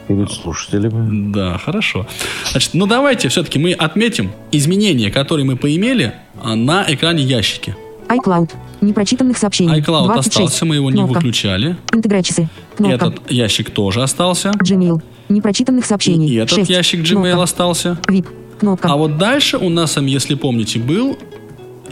Перед 0.09 0.31
слушателями. 0.33 1.33
Да, 1.33 1.59
хорошо. 1.59 2.07
Значит, 2.51 2.71
ну 2.73 2.87
давайте 2.87 3.29
все-таки 3.29 3.59
мы 3.59 3.73
отметим 3.73 4.33
изменения, 4.51 5.11
которые 5.11 5.45
мы 5.45 5.57
поимели 5.57 6.15
а, 6.43 6.57
на 6.57 6.85
экране 6.89 7.23
ящики. 7.23 7.77
iCloud. 8.09 8.51
Непрочитанных 8.81 9.37
сообщений. 9.39 9.73
iCloud 9.81 10.07
26. 10.07 10.29
остался, 10.29 10.65
мы 10.65 10.77
его 10.77 10.91
не 10.91 10.97
Кнопка. 10.99 11.15
выключали. 11.15 11.77
Интеграчесы. 11.93 12.49
Кнопка. 12.77 12.95
Этот 12.95 13.31
ящик 13.31 13.71
тоже 13.71 14.03
остался. 14.03 14.51
Gmail. 14.53 15.03
Непрочитанных 15.29 15.85
сообщений. 15.85 16.29
И 16.29 16.35
этот 16.37 16.57
6. 16.57 16.71
ящик 16.71 17.01
Gmail 17.01 17.23
Кнопка. 17.33 17.43
остался. 17.43 17.99
VIP. 18.09 18.27
Кнопка. 18.59 18.89
А 18.89 18.97
вот 18.97 19.19
дальше 19.19 19.59
у 19.59 19.69
нас, 19.69 19.93
там, 19.93 20.07
если 20.07 20.35
помните, 20.35 20.79
был 20.79 21.19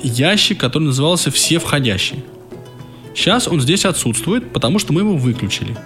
ящик, 0.03 0.59
который 0.59 0.85
назывался 0.85 1.31
«Все 1.31 1.59
входящие». 1.59 2.22
Сейчас 3.14 3.48
он 3.48 3.61
здесь 3.61 3.85
отсутствует, 3.85 4.53
потому 4.53 4.79
что 4.79 4.92
мы 4.92 5.01
его 5.01 5.16
выключили. 5.16 5.77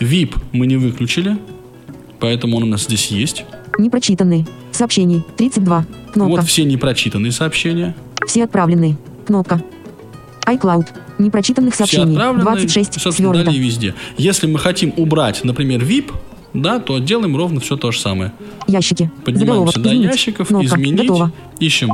VIP 0.00 0.36
мы 0.52 0.66
не 0.66 0.76
выключили, 0.76 1.36
поэтому 2.20 2.56
он 2.56 2.62
у 2.62 2.66
нас 2.66 2.84
здесь 2.84 3.08
есть. 3.08 3.44
Непрочитанные. 3.78 4.46
Сообщений. 4.72 5.22
32. 5.36 5.84
Кнопка. 6.12 6.30
Вот 6.40 6.44
все 6.46 6.64
непрочитанные 6.64 7.32
сообщения. 7.32 7.94
Все 8.26 8.44
отправленные. 8.44 8.96
Кнопка. 9.26 9.60
iCloud. 10.54 10.86
Непрочитанных 11.18 11.74
сообщений. 11.74 12.12
отправленные, 12.12 12.42
26. 12.44 13.00
собственно, 13.00 13.32
Свернуто. 13.34 13.50
везде. 13.58 13.94
Если 14.16 14.46
мы 14.46 14.58
хотим 14.58 14.92
убрать, 14.96 15.42
например, 15.44 15.82
VIP, 15.82 16.12
да, 16.54 16.78
то 16.78 16.98
делаем 16.98 17.36
ровно 17.36 17.60
все 17.60 17.76
то 17.76 17.90
же 17.92 18.00
самое. 18.00 18.32
Ящики. 18.66 19.10
Поднимаемся 19.24 19.46
Заголовок. 19.46 19.74
до 19.74 19.88
Изменить. 19.90 20.10
ящиков, 20.10 20.48
Кнопка. 20.48 20.66
изменить, 20.66 21.00
Готово. 21.00 21.32
ищем 21.60 21.90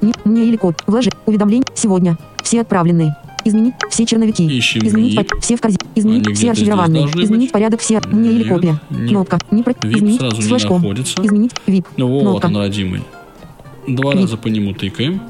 Не, 0.00 0.12
мне 0.24 0.44
или 0.46 0.56
код. 0.56 0.82
Вложи. 0.86 1.10
Уведомление. 1.26 1.66
Сегодня. 1.74 2.16
Все 2.42 2.60
отправленные. 2.62 3.16
Изменить 3.44 3.74
все 3.90 4.04
черновики. 4.06 4.46
Ищем 4.46 4.86
Изменить 4.86 5.14
VIP. 5.18 5.24
по- 5.24 5.40
все 5.40 5.56
в 5.56 5.60
корзине. 5.60 5.80
Изменить 5.94 6.26
Они 6.26 6.34
все 6.36 6.50
архивированные. 6.50 7.06
Изменить 7.06 7.48
быть. 7.48 7.52
порядок 7.52 7.80
все. 7.80 8.00
Мне 8.10 8.30
или 8.30 8.38
Нет, 8.44 8.48
копия. 8.48 8.80
нет. 8.90 9.08
Кнопка. 9.10 9.38
Не 9.50 9.62
про... 9.62 9.72
VIP 9.72 9.96
Изменить 9.98 10.20
сразу 10.20 10.36
с 10.36 10.44
не 10.44 10.48
флажком. 10.48 10.80
находится. 10.82 11.14
Изменить 11.24 11.52
VIP. 11.66 11.84
Ну 11.96 12.08
вот 12.08 12.20
Кнопка. 12.22 12.46
он, 12.46 12.56
родимый. 12.56 13.02
Два 13.86 14.12
Клип. 14.12 14.22
раза 14.22 14.36
по 14.36 14.48
нему 14.48 14.74
тыкаем. 14.74 15.20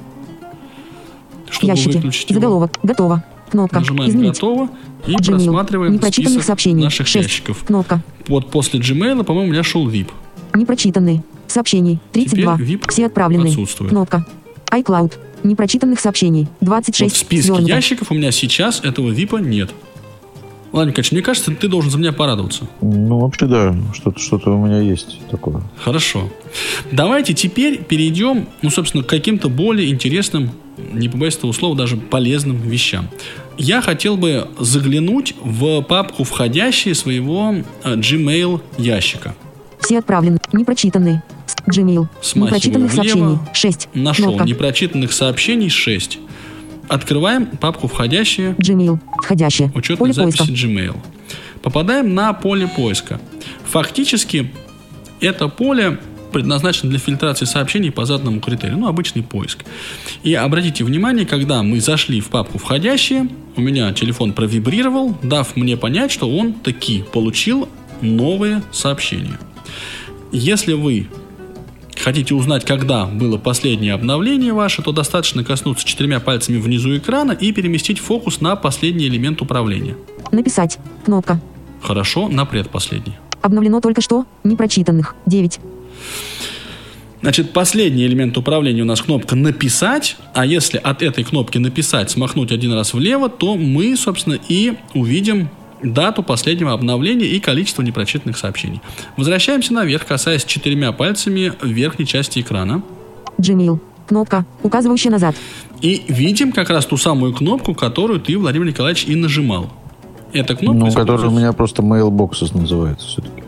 Чтобы 1.51 1.73
Ящики. 1.73 1.97
выключить 1.97 2.31
его. 2.31 2.41
Заголовок. 2.41 2.79
Готово. 2.83 3.25
Кнопка. 3.51 3.79
Нажимаем 3.79 4.11
Изменить. 4.11 4.35
«Готово» 4.35 4.69
и 5.07 5.13
Gmail. 5.15 5.27
просматриваем 5.27 5.93
Непрочитанных 5.95 6.31
список 6.33 6.47
сообщений. 6.47 6.85
наших 6.85 7.07
6. 7.07 7.25
ящиков. 7.29 7.65
Кнопка. 7.65 8.03
Вот 8.27 8.51
после 8.51 8.79
Gmail, 8.81 9.25
по-моему, 9.25 9.49
у 9.49 9.53
меня 9.53 9.63
шел 9.63 9.89
VIP. 9.89 10.09
Непрочитанные. 10.55 11.23
Сообщений. 11.47 11.99
32. 12.13 12.57
Теперь 12.59 12.67
VIP 12.77 12.91
Все 12.91 13.07
отправленные. 13.07 13.49
отсутствует. 13.51 13.91
Кнопка. 13.91 14.27
iCloud. 14.71 15.15
Непрочитанных 15.45 15.99
сообщений. 16.01 16.49
26. 16.61 17.01
Вот 17.11 17.17
в 17.17 17.17
списке 17.19 17.47
Свернуто. 17.47 17.73
ящиков 17.73 18.11
у 18.11 18.15
меня 18.15 18.31
сейчас 18.33 18.81
этого 18.85 19.11
VIP 19.11 19.41
нет. 19.41 19.71
Ладно, 20.73 20.91
Николаевич, 20.91 21.13
мне 21.13 21.23
кажется, 21.23 21.51
ты 21.55 21.67
должен 21.69 21.91
за 21.91 21.97
меня 21.97 22.13
порадоваться. 22.13 22.67
Ну, 22.83 23.21
вообще, 23.21 23.47
да, 23.47 23.75
что-то 23.95 24.19
что 24.21 24.37
у 24.45 24.67
меня 24.67 24.81
есть 24.83 25.19
такое. 25.31 25.63
Хорошо. 25.83 26.29
Давайте 26.93 27.33
теперь 27.33 27.83
перейдем, 27.83 28.47
ну, 28.61 28.69
собственно, 28.69 29.03
к 29.03 29.07
каким-то 29.07 29.49
более 29.49 29.89
интересным, 29.89 30.51
не 30.93 31.09
побоюсь 31.09 31.37
этого 31.37 31.53
слова, 31.53 31.77
даже 31.77 31.97
полезным 31.97 32.57
вещам. 32.61 33.09
Я 33.57 33.81
хотел 33.83 34.17
бы 34.17 34.49
заглянуть 34.59 35.35
в 35.43 35.83
папку 35.83 36.25
входящие 36.25 36.95
своего 36.95 37.55
э, 37.85 37.95
Gmail 37.97 38.61
ящика. 38.79 39.35
Все 39.81 39.99
отправлены. 39.99 40.39
Непрочитанные. 40.53 41.23
С- 41.47 41.57
Gmail. 41.79 42.07
Смахиваю 42.23 42.47
Непрочитанных 42.87 42.93
влево. 42.93 43.05
сообщений. 43.07 43.39
6. 43.55 43.89
Нашел 43.95 44.25
Кнопка. 44.27 44.45
непрочитанных 44.45 45.13
сообщений 45.13 45.69
6. 45.69 46.19
Открываем 46.89 47.47
папку 47.47 47.87
входящие, 47.89 48.53
Gmail. 48.59 48.99
Входящее. 49.23 49.71
учетные 49.75 49.99
Поле 49.99 50.13
записи 50.13 50.39
поиска. 50.39 50.55
Gmail. 50.67 50.97
Попадаем 51.63 52.15
на 52.15 52.33
поле 52.33 52.67
поиска. 52.69 53.21
Фактически 53.67 54.51
это 55.21 55.49
поле 55.49 55.99
предназначено 56.33 56.91
для 56.91 56.99
фильтрации 56.99 57.45
сообщений 57.45 57.91
по 57.91 58.05
заданному 58.05 58.41
критерию, 58.41 58.79
ну, 58.79 58.89
обычный 58.89 59.23
поиск. 59.23 59.65
И 60.23 60.35
обратите 60.35 60.85
внимание, 60.85 61.27
когда 61.27 61.63
мы 61.63 61.81
зашли 61.81 62.21
в 62.21 62.29
папку 62.29 62.59
«Входящие», 62.59 63.29
у 63.57 63.61
меня 63.61 63.93
телефон 63.93 64.33
провибрировал, 64.33 65.17
дав 65.23 65.57
мне 65.57 65.77
понять, 65.77 66.13
что 66.13 66.31
он 66.31 66.53
таки 66.53 67.05
получил 67.13 67.69
новые 68.01 68.63
сообщения. 68.71 69.39
Если 70.31 70.75
вы 70.75 71.09
хотите 71.97 72.35
узнать, 72.35 72.65
когда 72.65 73.07
было 73.07 73.39
последнее 73.39 73.95
обновление 73.95 74.53
ваше, 74.53 74.83
то 74.83 74.93
достаточно 74.93 75.45
коснуться 75.45 75.87
четырьмя 75.87 76.21
пальцами 76.21 76.59
внизу 76.59 76.97
экрана 76.97 77.33
и 77.33 77.53
переместить 77.53 77.99
фокус 77.99 78.41
на 78.41 78.57
последний 78.57 79.07
элемент 79.09 79.43
управления. 79.43 79.97
Написать. 80.31 80.79
Кнопка. 81.05 81.41
Хорошо, 81.83 82.29
на 82.29 82.45
предпоследний. 82.45 83.15
Обновлено 83.41 83.81
только 83.81 84.01
что. 84.01 84.27
Непрочитанных. 84.45 85.15
9. 85.27 85.61
Значит, 87.21 87.53
последний 87.53 88.07
элемент 88.07 88.37
управления 88.39 88.83
у 88.83 88.85
нас 88.85 89.03
кнопка 89.03 89.35
«Написать», 89.35 90.17
а 90.35 90.47
если 90.47 90.79
от 90.79 91.03
этой 91.03 91.25
кнопки 91.25 91.59
«Написать» 91.59 92.11
смахнуть 92.11 92.53
один 92.53 92.73
раз 92.73 92.95
влево, 92.95 93.29
то 93.29 93.57
мы, 93.57 93.97
собственно, 93.97 94.39
и 94.49 94.75
увидим 94.95 95.51
дату 95.83 96.23
последнего 96.23 96.73
обновления 96.73 97.27
и 97.27 97.41
количество 97.41 97.83
непрочитанных 97.83 98.39
сообщений. 98.39 98.81
Возвращаемся 99.17 99.73
наверх, 99.75 100.07
касаясь 100.07 100.45
четырьмя 100.45 100.93
пальцами 100.93 101.53
верхней 101.63 102.07
части 102.07 102.41
экрана. 102.41 102.83
Gmail. 103.39 103.81
Кнопка, 104.07 104.47
указывающая 104.63 105.11
назад. 105.11 105.37
И 105.83 106.03
видим 106.09 106.53
как 106.53 106.71
раз 106.71 106.87
ту 106.87 106.97
самую 106.97 107.35
кнопку, 107.35 107.75
которую 107.75 108.21
ты, 108.21 108.39
Владимир 108.39 108.69
Николаевич, 108.69 109.05
и 109.07 109.15
нажимал. 109.15 109.71
Эта 110.33 110.57
кнопка... 110.57 110.87
Ну, 110.87 110.93
который 110.93 111.29
у 111.29 111.31
меня 111.31 111.53
просто 111.53 111.83
mailboxes 111.83 112.57
называется 112.57 113.07
все-таки. 113.07 113.43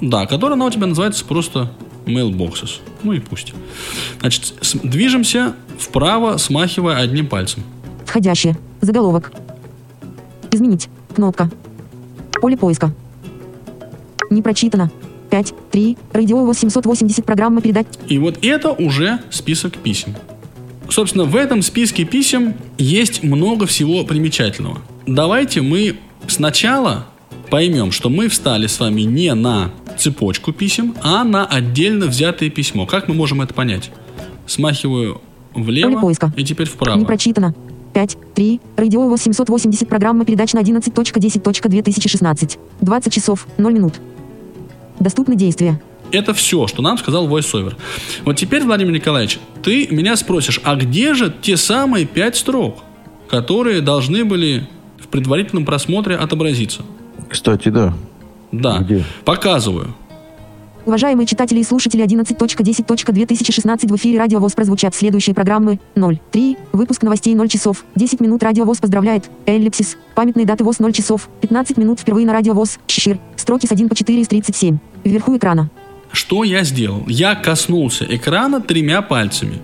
Да, 0.00 0.26
которая 0.26 0.56
она 0.56 0.66
у 0.66 0.70
тебя 0.70 0.86
называется 0.86 1.24
просто 1.24 1.70
mailboxes. 2.06 2.80
Ну 3.02 3.12
и 3.12 3.20
пусть. 3.20 3.54
Значит, 4.20 4.54
движемся 4.82 5.54
вправо, 5.78 6.36
смахивая 6.36 6.98
одним 6.98 7.26
пальцем. 7.26 7.62
Входящее. 8.04 8.56
Заголовок. 8.80 9.32
Изменить. 10.50 10.88
Кнопка. 11.14 11.50
Поле 12.40 12.56
поиска. 12.56 12.92
Не 14.30 14.42
прочитано. 14.42 14.90
5, 15.30 15.54
3, 15.72 15.96
радио 16.12 16.44
880 16.44 17.24
программа 17.24 17.60
передать. 17.60 17.86
И 18.08 18.18
вот 18.18 18.38
это 18.44 18.70
уже 18.70 19.20
список 19.30 19.78
писем. 19.78 20.14
Собственно, 20.88 21.24
в 21.24 21.34
этом 21.34 21.62
списке 21.62 22.04
писем 22.04 22.54
есть 22.78 23.22
много 23.22 23.66
всего 23.66 24.04
примечательного. 24.04 24.78
Давайте 25.06 25.60
мы 25.60 25.96
сначала 26.28 27.06
поймем, 27.50 27.90
что 27.90 28.10
мы 28.10 28.28
встали 28.28 28.66
с 28.66 28.78
вами 28.78 29.02
не 29.02 29.34
на 29.34 29.70
цепочку 29.98 30.52
писем, 30.52 30.94
а 31.02 31.24
на 31.24 31.46
отдельно 31.46 32.06
взятое 32.06 32.50
письмо. 32.50 32.86
Как 32.86 33.08
мы 33.08 33.14
можем 33.14 33.40
это 33.40 33.54
понять? 33.54 33.90
Смахиваю 34.46 35.20
Поле 35.52 35.64
влево 35.64 36.00
поиска. 36.00 36.32
и 36.36 36.44
теперь 36.44 36.68
вправо. 36.68 36.98
Не 36.98 37.04
прочитано. 37.04 37.54
5, 37.92 38.18
3, 38.34 38.60
радио 38.76 39.08
880 39.08 39.88
программа 39.88 40.24
передач 40.24 40.52
на 40.52 40.58
11.10.2016. 40.58 42.58
20 42.80 43.12
часов, 43.12 43.46
0 43.56 43.72
минут. 43.72 43.94
Доступны 44.98 45.36
действия. 45.36 45.80
Это 46.10 46.34
все, 46.34 46.66
что 46.66 46.82
нам 46.82 46.98
сказал 46.98 47.28
VoiceOver. 47.28 47.74
Вот 48.24 48.36
теперь, 48.36 48.64
Владимир 48.64 48.92
Николаевич, 48.92 49.38
ты 49.62 49.88
меня 49.90 50.16
спросишь, 50.16 50.60
а 50.64 50.74
где 50.76 51.14
же 51.14 51.32
те 51.42 51.56
самые 51.56 52.04
пять 52.04 52.36
строк, 52.36 52.82
которые 53.28 53.80
должны 53.80 54.24
были 54.24 54.68
в 54.98 55.08
предварительном 55.08 55.64
просмотре 55.64 56.16
отобразиться? 56.16 56.82
Кстати, 57.28 57.68
да. 57.68 57.94
Да, 58.60 58.78
Где? 58.78 59.04
показываю. 59.24 59.94
Уважаемые 60.86 61.26
читатели 61.26 61.60
и 61.60 61.64
слушатели 61.64 62.04
11.10.2016 62.04 63.88
в 63.88 63.96
эфире 63.96 64.18
Радио 64.18 64.38
ВОЗ 64.38 64.52
прозвучат 64.52 64.94
следующие 64.94 65.34
программы. 65.34 65.80
03, 65.94 66.58
выпуск 66.72 67.02
новостей 67.02 67.34
0 67.34 67.48
часов, 67.48 67.84
10 67.94 68.20
минут 68.20 68.42
Радио 68.42 68.64
ВОЗ 68.64 68.78
поздравляет, 68.78 69.30
эллипсис, 69.46 69.96
памятные 70.14 70.44
даты 70.44 70.62
ВОЗ 70.62 70.80
0 70.80 70.92
часов, 70.92 71.30
15 71.40 71.78
минут 71.78 72.00
впервые 72.00 72.26
на 72.26 72.34
Радио 72.34 72.52
ВОЗ, 72.52 72.78
щир, 72.86 73.18
строки 73.36 73.66
с 73.66 73.72
1 73.72 73.88
по 73.88 73.94
4 73.94 74.20
из 74.20 74.28
37, 74.28 74.76
вверху 75.04 75.34
экрана. 75.36 75.70
Что 76.12 76.44
я 76.44 76.62
сделал? 76.64 77.02
Я 77.08 77.34
коснулся 77.34 78.04
экрана 78.08 78.60
тремя 78.60 79.00
пальцами. 79.00 79.62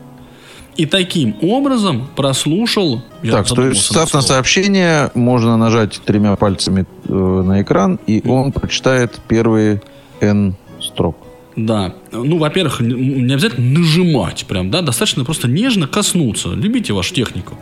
И 0.76 0.86
таким 0.86 1.36
образом 1.42 2.08
прослушал... 2.16 3.02
так, 3.22 3.46
то 3.46 3.66
есть, 3.66 3.90
над 3.94 4.08
став 4.08 4.14
на 4.14 4.22
сообщение, 4.22 5.10
можно 5.14 5.56
нажать 5.56 6.00
тремя 6.04 6.36
пальцами 6.36 6.86
э, 7.06 7.12
на 7.12 7.60
экран, 7.60 7.98
и 8.06 8.26
он 8.26 8.52
прочитает 8.52 9.20
первые 9.28 9.82
N 10.20 10.54
строк. 10.80 11.16
Да. 11.56 11.94
Ну, 12.12 12.38
во-первых, 12.38 12.80
не 12.80 13.32
обязательно 13.32 13.80
нажимать 13.80 14.46
прям, 14.46 14.70
да, 14.70 14.82
достаточно 14.82 15.24
просто 15.24 15.48
нежно 15.48 15.86
коснуться. 15.86 16.50
Любите 16.50 16.92
вашу 16.92 17.12
технику. 17.12 17.58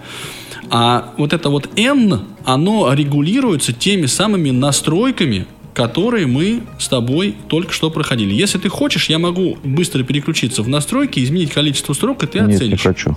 А 0.71 1.14
вот 1.16 1.33
это 1.33 1.49
вот 1.49 1.71
N, 1.77 2.21
оно 2.44 2.92
регулируется 2.92 3.73
теми 3.73 4.07
самыми 4.07 4.51
настройками, 4.51 5.47
которые 5.79 6.27
мы 6.27 6.62
с 6.81 6.88
тобой 6.88 7.37
только 7.47 7.73
что 7.73 7.88
проходили. 7.88 8.35
Если 8.35 8.59
ты 8.59 8.69
хочешь, 8.69 9.09
я 9.09 9.21
могу 9.21 9.57
быстро 9.62 10.03
переключиться 10.03 10.64
в 10.64 10.69
настройки, 10.69 11.23
изменить 11.23 11.53
количество 11.53 11.93
строк, 11.93 12.25
и 12.25 12.27
ты 12.27 12.41
Нет, 12.41 12.49
не 12.49 12.55
оценишь. 12.57 12.83
хочу. 12.83 13.17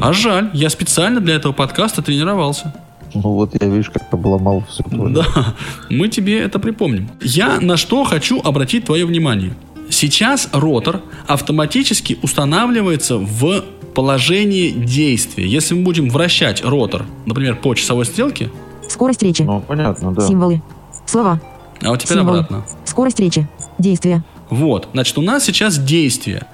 А 0.00 0.12
жаль, 0.12 0.50
я 0.52 0.68
специально 0.68 1.20
для 1.20 1.36
этого 1.36 1.52
подкаста 1.52 2.02
тренировался. 2.02 2.74
Ну 3.14 3.20
вот 3.34 3.52
я, 3.60 3.68
видишь, 3.68 3.88
как 3.90 4.02
обломал 4.12 4.64
все. 4.68 4.82
Да, 4.90 5.54
мы 5.90 6.08
тебе 6.08 6.40
это 6.40 6.58
припомним. 6.58 7.08
Я 7.22 7.60
на 7.60 7.76
что 7.76 8.02
хочу 8.02 8.40
обратить 8.42 8.86
твое 8.86 9.06
внимание. 9.06 9.54
Сейчас 9.90 10.48
ротор 10.52 11.02
автоматически 11.28 12.18
устанавливается 12.20 13.16
в 13.16 13.64
положении 13.94 14.70
действия. 14.70 15.46
Если 15.46 15.74
мы 15.74 15.82
будем 15.84 16.10
вращать 16.10 16.64
ротор, 16.64 17.06
например, 17.26 17.54
по 17.54 17.74
часовой 17.76 18.06
стрелке, 18.06 18.50
Скорость 18.88 19.22
речи, 19.22 19.42
Ну, 19.42 19.60
понятно, 19.60 20.10
да. 20.12 20.26
символы, 20.26 20.60
слова, 21.06 21.40
а 21.82 21.90
вот 21.90 22.00
теперь 22.00 22.18
символы, 22.18 22.38
обратно. 22.40 22.64
скорость 22.84 23.20
речи, 23.20 23.48
действия. 23.78 24.22
Вот, 24.48 24.88
значит, 24.92 25.16
у 25.18 25.22
нас 25.22 25.44
сейчас 25.44 25.78
действие. 25.78 26.46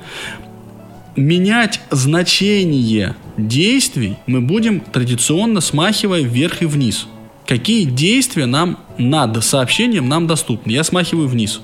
Менять 1.17 1.81
значение 1.91 3.17
действий 3.39 4.19
мы 4.27 4.41
будем 4.43 4.81
традиционно 4.81 5.61
смахивая 5.61 6.21
вверх 6.21 6.63
и 6.63 6.67
вниз. 6.67 7.07
Какие 7.47 7.85
действия 7.85 8.47
нам 8.47 8.79
над 8.99 9.43
сообщением 9.43 10.09
нам 10.09 10.27
доступны? 10.27 10.73
Я 10.73 10.85
смахиваю 10.85 11.29
вниз. 11.29 11.61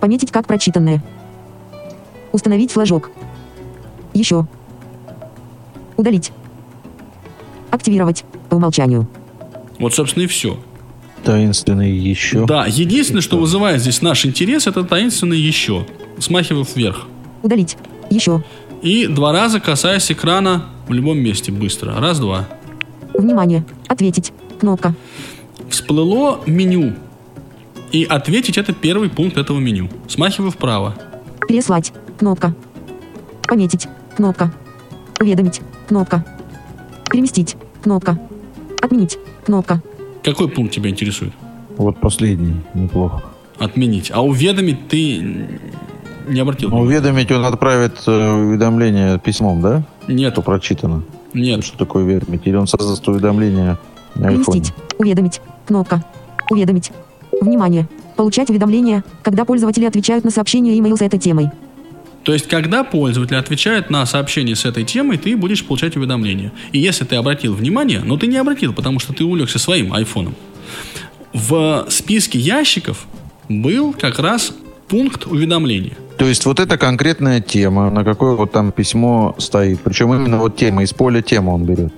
Пометить 0.00 0.32
как 0.32 0.46
прочитанное. 0.46 1.02
Установить 2.32 2.72
флажок. 2.72 3.10
Еще. 4.14 4.46
Удалить. 5.96 6.32
Активировать. 7.70 8.24
По 8.48 8.56
умолчанию. 8.56 9.06
Вот, 9.78 9.94
собственно, 9.94 10.24
и 10.24 10.26
все. 10.26 10.58
Таинственный 11.24 11.92
еще. 11.92 12.46
Да, 12.46 12.66
единственное, 12.66 13.22
что 13.22 13.38
вызывает 13.38 13.80
здесь 13.80 14.02
наш 14.02 14.24
интерес, 14.24 14.66
это 14.66 14.84
таинственное 14.84 15.36
еще. 15.36 15.86
Смахиваю 16.18 16.66
вверх. 16.74 17.06
Удалить. 17.42 17.76
Еще. 18.10 18.42
И 18.82 19.06
два 19.06 19.32
раза 19.32 19.60
касаясь 19.60 20.10
экрана 20.10 20.66
в 20.88 20.92
любом 20.92 21.18
месте 21.18 21.52
быстро. 21.52 21.94
Раз, 21.98 22.18
два. 22.20 22.48
Внимание. 23.14 23.64
Ответить. 23.88 24.32
Кнопка. 24.60 24.94
Всплыло 25.68 26.40
меню. 26.46 26.94
И 27.92 28.04
ответить 28.04 28.58
это 28.58 28.72
первый 28.72 29.08
пункт 29.08 29.36
этого 29.36 29.58
меню. 29.58 29.88
Смахиваю 30.08 30.50
вправо. 30.50 30.94
Переслать. 31.48 31.92
Кнопка. 32.18 32.54
Пометить. 33.42 33.88
Кнопка. 34.16 34.52
Уведомить. 35.20 35.60
Кнопка. 35.88 36.24
Переместить. 37.10 37.56
Кнопка. 37.82 38.18
Отменить. 38.82 39.18
Кнопка. 39.44 39.82
Какой 40.28 40.48
пункт 40.48 40.74
тебя 40.74 40.90
интересует? 40.90 41.32
Вот 41.78 41.98
последний, 42.00 42.56
неплохо. 42.74 43.22
Отменить. 43.58 44.10
А 44.12 44.22
уведомить 44.22 44.86
ты 44.88 45.20
не 46.28 46.40
обратил 46.40 46.68
Ну, 46.68 46.76
внимания? 46.76 46.98
уведомить 46.98 47.32
он 47.32 47.44
отправит 47.46 47.94
э, 48.06 48.32
уведомление 48.32 49.18
письмом, 49.18 49.62
да? 49.62 49.82
Нет, 50.06 50.34
Что 50.34 50.42
прочитано. 50.42 51.02
нет. 51.32 51.64
Что 51.64 51.78
такое 51.78 52.04
уведомить? 52.04 52.42
Или 52.44 52.56
он 52.56 52.66
создаст 52.66 53.08
уведомление 53.08 53.78
на? 54.16 54.28
Переместить. 54.28 54.74
Уведомить. 54.98 55.40
Кнопка. 55.66 56.04
Уведомить. 56.50 56.92
Внимание. 57.40 57.88
Получать 58.16 58.50
уведомления, 58.50 59.04
когда 59.22 59.46
пользователи 59.46 59.86
отвечают 59.86 60.24
на 60.24 60.30
сообщения 60.30 60.76
email 60.78 60.94
с 60.96 61.00
этой 61.00 61.18
темой. 61.18 61.50
То 62.28 62.34
есть, 62.34 62.46
когда 62.46 62.84
пользователь 62.84 63.36
отвечает 63.36 63.88
на 63.88 64.04
сообщение 64.04 64.54
с 64.54 64.66
этой 64.66 64.84
темой, 64.84 65.16
ты 65.16 65.34
будешь 65.34 65.64
получать 65.64 65.96
уведомления. 65.96 66.52
И 66.72 66.78
если 66.78 67.06
ты 67.06 67.16
обратил 67.16 67.54
внимание, 67.54 68.02
но 68.04 68.18
ты 68.18 68.26
не 68.26 68.36
обратил, 68.36 68.74
потому 68.74 68.98
что 69.00 69.14
ты 69.14 69.24
увлекся 69.24 69.58
своим 69.58 69.94
айфоном, 69.94 70.34
в 71.32 71.86
списке 71.88 72.38
ящиков 72.38 73.06
был 73.48 73.94
как 73.94 74.18
раз 74.18 74.52
пункт 74.88 75.24
уведомления. 75.24 75.96
То 76.18 76.26
есть 76.26 76.44
вот 76.44 76.60
эта 76.60 76.76
конкретная 76.76 77.40
тема, 77.40 77.88
на 77.88 78.04
какое 78.04 78.34
вот 78.34 78.52
там 78.52 78.72
письмо 78.72 79.34
стоит. 79.38 79.80
Причем 79.80 80.12
именно 80.12 80.36
вот 80.36 80.54
тема, 80.54 80.82
из 80.82 80.92
поля 80.92 81.22
тема 81.22 81.52
он 81.52 81.64
берет. 81.64 81.94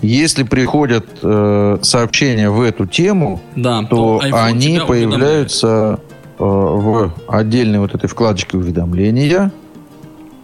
Если 0.00 0.44
приходят 0.44 1.04
э, 1.20 1.78
сообщения 1.82 2.48
в 2.48 2.62
эту 2.62 2.86
тему, 2.86 3.42
Да, 3.56 3.82
то 3.82 4.22
iPhone 4.24 4.42
они 4.42 4.80
появляются 4.86 6.00
э, 6.10 6.13
в 6.46 7.12
отдельной 7.28 7.78
вот 7.78 7.94
этой 7.94 8.08
вкладочке 8.08 8.56
уведомления, 8.56 9.52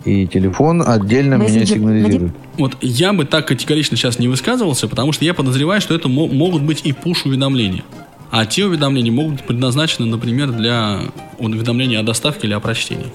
и 0.05 0.27
телефон 0.27 0.83
отдельно 0.87 1.35
меня 1.35 1.45
Мессенджер. 1.45 1.77
сигнализирует. 1.77 2.33
Вот 2.57 2.77
я 2.81 3.13
бы 3.13 3.25
так 3.27 3.47
категорично 3.49 3.97
сейчас 3.97 4.19
не 4.19 4.29
высказывался, 4.29 4.89
потому 4.89 5.13
что 5.13 5.25
я 5.25 5.35
подозреваю, 5.35 5.81
что 5.81 5.95
это 5.95 6.09
мо- 6.09 6.27
могут 6.29 6.63
быть 6.63 6.81
и 6.85 6.93
пуш-уведомления. 6.93 7.85
А 8.31 8.47
те 8.47 8.65
уведомления 8.65 9.13
могут 9.13 9.33
быть 9.35 9.45
предназначены, 9.45 10.07
например, 10.07 10.53
для 10.53 11.01
уведомления 11.39 11.99
о 12.01 12.03
доставке 12.03 12.47
или 12.47 12.55
о 12.55 12.61
прочтении. 12.61 13.07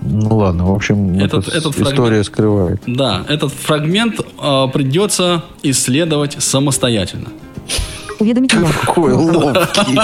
Ну 0.00 0.36
ладно, 0.36 0.66
в 0.66 0.72
общем, 0.74 1.18
Этот- 1.18 1.48
эта 1.48 1.58
этот 1.58 1.78
история 1.80 2.22
скрывает. 2.24 2.80
Да, 2.86 3.24
этот 3.28 3.52
фрагмент 3.52 4.20
э, 4.20 4.66
придется 4.72 5.44
исследовать 5.62 6.36
самостоятельно. 6.42 7.28
Уведомить 8.18 8.54
меня. 8.54 8.68
Какой 8.80 9.12
ловкий. 9.12 9.98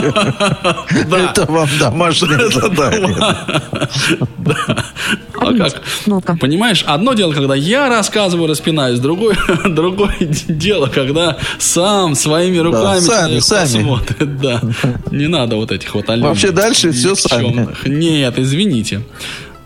Это 1.14 1.46
вам 1.50 1.68
домашнее 1.78 2.50
задание. 2.50 3.16
А 5.40 5.54
как? 5.54 5.82
Кнопка. 6.04 6.36
Понимаешь, 6.40 6.84
одно 6.86 7.14
дело, 7.14 7.32
когда 7.32 7.54
я 7.54 7.88
рассказываю, 7.88 8.48
распинаюсь, 8.48 8.98
другое, 8.98 9.36
другое 9.64 10.16
дело, 10.20 10.86
когда 10.88 11.38
сам 11.58 12.14
своими 12.14 12.58
руками 12.58 13.00
сами, 13.00 13.38
человек 13.38 13.42
сами. 13.42 13.82
посмотрит. 13.82 14.40
Да. 14.40 14.60
Не 15.10 15.28
надо 15.28 15.56
вот 15.56 15.72
этих 15.72 15.94
вот 15.94 16.08
аллюзий 16.10 16.28
Вообще 16.28 16.50
дальше 16.52 16.92
всё 16.92 17.10
никчемных. 17.12 17.86
Нет, 17.86 18.38
извините. 18.38 19.02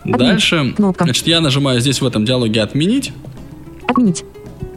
Дальше, 0.05 0.73
Кнопка. 0.75 1.05
значит, 1.05 1.25
я 1.27 1.41
нажимаю 1.41 1.79
здесь 1.81 1.99
в 1.99 2.05
этом 2.05 2.25
диалоге 2.25 2.61
«Отменить». 2.61 3.11
Отменить. 3.87 4.23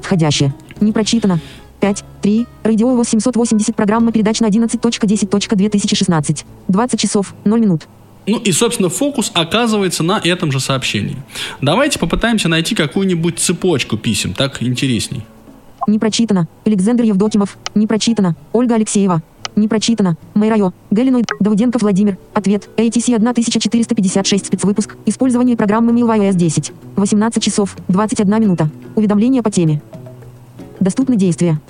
Входящее. 0.02 0.54
Не 0.80 0.92
прочитано. 0.92 1.38
5, 1.80 2.04
3, 2.22 2.46
радио 2.64 2.94
880, 2.94 3.74
программа 3.74 4.12
передач 4.12 4.40
на 4.40 4.46
11.10.2016. 4.46 6.44
20 6.68 7.00
часов, 7.00 7.34
0 7.44 7.60
минут. 7.60 7.82
Ну 8.26 8.38
и, 8.38 8.52
собственно, 8.52 8.90
фокус 8.90 9.30
оказывается 9.34 10.02
на 10.02 10.20
этом 10.22 10.52
же 10.52 10.60
сообщении. 10.60 11.16
Давайте 11.62 11.98
попытаемся 11.98 12.48
найти 12.48 12.74
какую-нибудь 12.74 13.38
цепочку 13.38 13.96
писем, 13.96 14.34
так 14.34 14.62
интересней. 14.62 15.22
Не 15.86 15.98
прочитано. 15.98 16.46
Александр 16.66 17.04
Евдокимов. 17.04 17.56
Не 17.74 17.86
прочитано. 17.86 18.36
Ольга 18.52 18.74
Алексеева. 18.74 19.22
Не 19.56 19.68
прочитано. 19.68 20.18
Майрайо. 20.34 20.74
Галиной. 20.90 21.24
Давыденков 21.40 21.80
Владимир. 21.80 22.18
Ответ. 22.34 22.68
ATC 22.76 23.14
1456 23.14 24.46
спецвыпуск. 24.46 24.96
Использование 25.06 25.56
программы 25.56 25.92
MILWiOS 25.98 26.34
10. 26.34 26.72
18 26.96 27.42
часов, 27.42 27.74
21 27.88 28.40
минута. 28.40 28.68
Уведомление 28.94 29.42
по 29.42 29.50
теме. 29.50 29.80
Доступны 30.80 31.16
действия. 31.16 31.60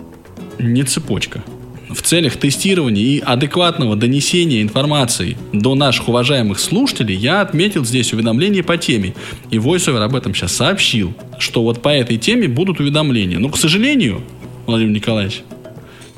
не 0.59 0.83
цепочка. 0.85 1.42
В 1.88 2.03
целях 2.03 2.37
тестирования 2.37 3.03
и 3.03 3.18
адекватного 3.21 3.97
донесения 3.97 4.61
информации 4.61 5.38
до 5.55 5.75
наших 5.75 6.09
уважаемых 6.09 6.61
слушателей 6.61 7.16
я 7.16 7.40
отметил 7.40 7.85
здесь 7.85 8.12
уведомления 8.12 8.62
по 8.62 8.77
теме. 8.77 9.14
И 9.51 9.57
VoiceOver 9.57 10.03
об 10.03 10.14
этом 10.14 10.35
сейчас 10.35 10.53
сообщил, 10.53 11.14
что 11.38 11.62
вот 11.62 11.81
по 11.81 11.88
этой 11.88 12.18
теме 12.18 12.47
будут 12.47 12.81
уведомления. 12.81 13.38
Но, 13.38 13.49
к 13.49 13.57
сожалению, 13.57 14.23
Владимир 14.66 14.92
Николаевич, 14.92 15.42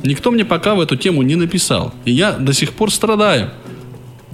никто 0.02 0.32
мне 0.32 0.44
пока 0.44 0.74
в 0.74 0.80
эту 0.80 0.96
тему 0.96 1.22
не 1.22 1.36
написал. 1.36 1.94
И 2.04 2.10
я 2.10 2.32
до 2.32 2.52
сих 2.52 2.72
пор 2.72 2.90
страдаю. 2.92 3.50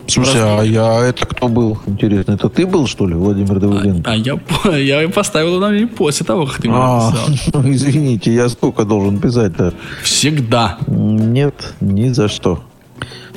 Слушай, 0.09 0.40
а 0.42 0.62
я 0.62 1.01
это 1.05 1.27
кто 1.27 1.49
был? 1.49 1.79
Интересно, 1.87 2.33
это 2.33 2.49
ты 2.49 2.64
был, 2.66 2.87
что 2.87 3.07
ли, 3.07 3.14
Владимир 3.14 3.59
Давыденко? 3.59 4.11
А 4.11 4.16
я, 4.16 4.37
по- 4.37 4.71
я 4.77 5.09
поставил 5.09 5.55
уведомление 5.55 5.88
после 5.88 6.25
того, 6.25 6.47
как 6.47 6.61
ты 6.61 6.69
мне 6.69 6.77
А, 6.79 7.11
написал. 7.11 7.53
ну, 7.62 7.73
извините, 7.73 8.33
я 8.33 8.49
сколько 8.49 8.85
должен 8.85 9.19
писать-то? 9.19 9.75
Всегда. 10.03 10.79
Нет, 10.87 11.75
ни 11.81 12.09
за 12.11 12.29
что. 12.29 12.62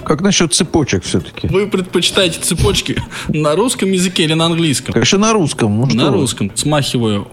Как 0.04 0.22
насчет 0.22 0.54
цепочек 0.54 1.04
все-таки? 1.04 1.48
Вы 1.48 1.68
предпочитаете 1.68 2.40
цепочки 2.40 3.02
на 3.28 3.56
русском 3.56 3.92
языке 3.92 4.24
или 4.24 4.34
на 4.34 4.46
английском? 4.46 4.94
Конечно, 4.94 5.18
на 5.18 5.34
русском. 5.34 5.78
Ну, 5.78 5.86
На 5.88 6.12
вы. 6.12 6.18
русском. 6.20 6.52
Смахиваю 6.56 7.28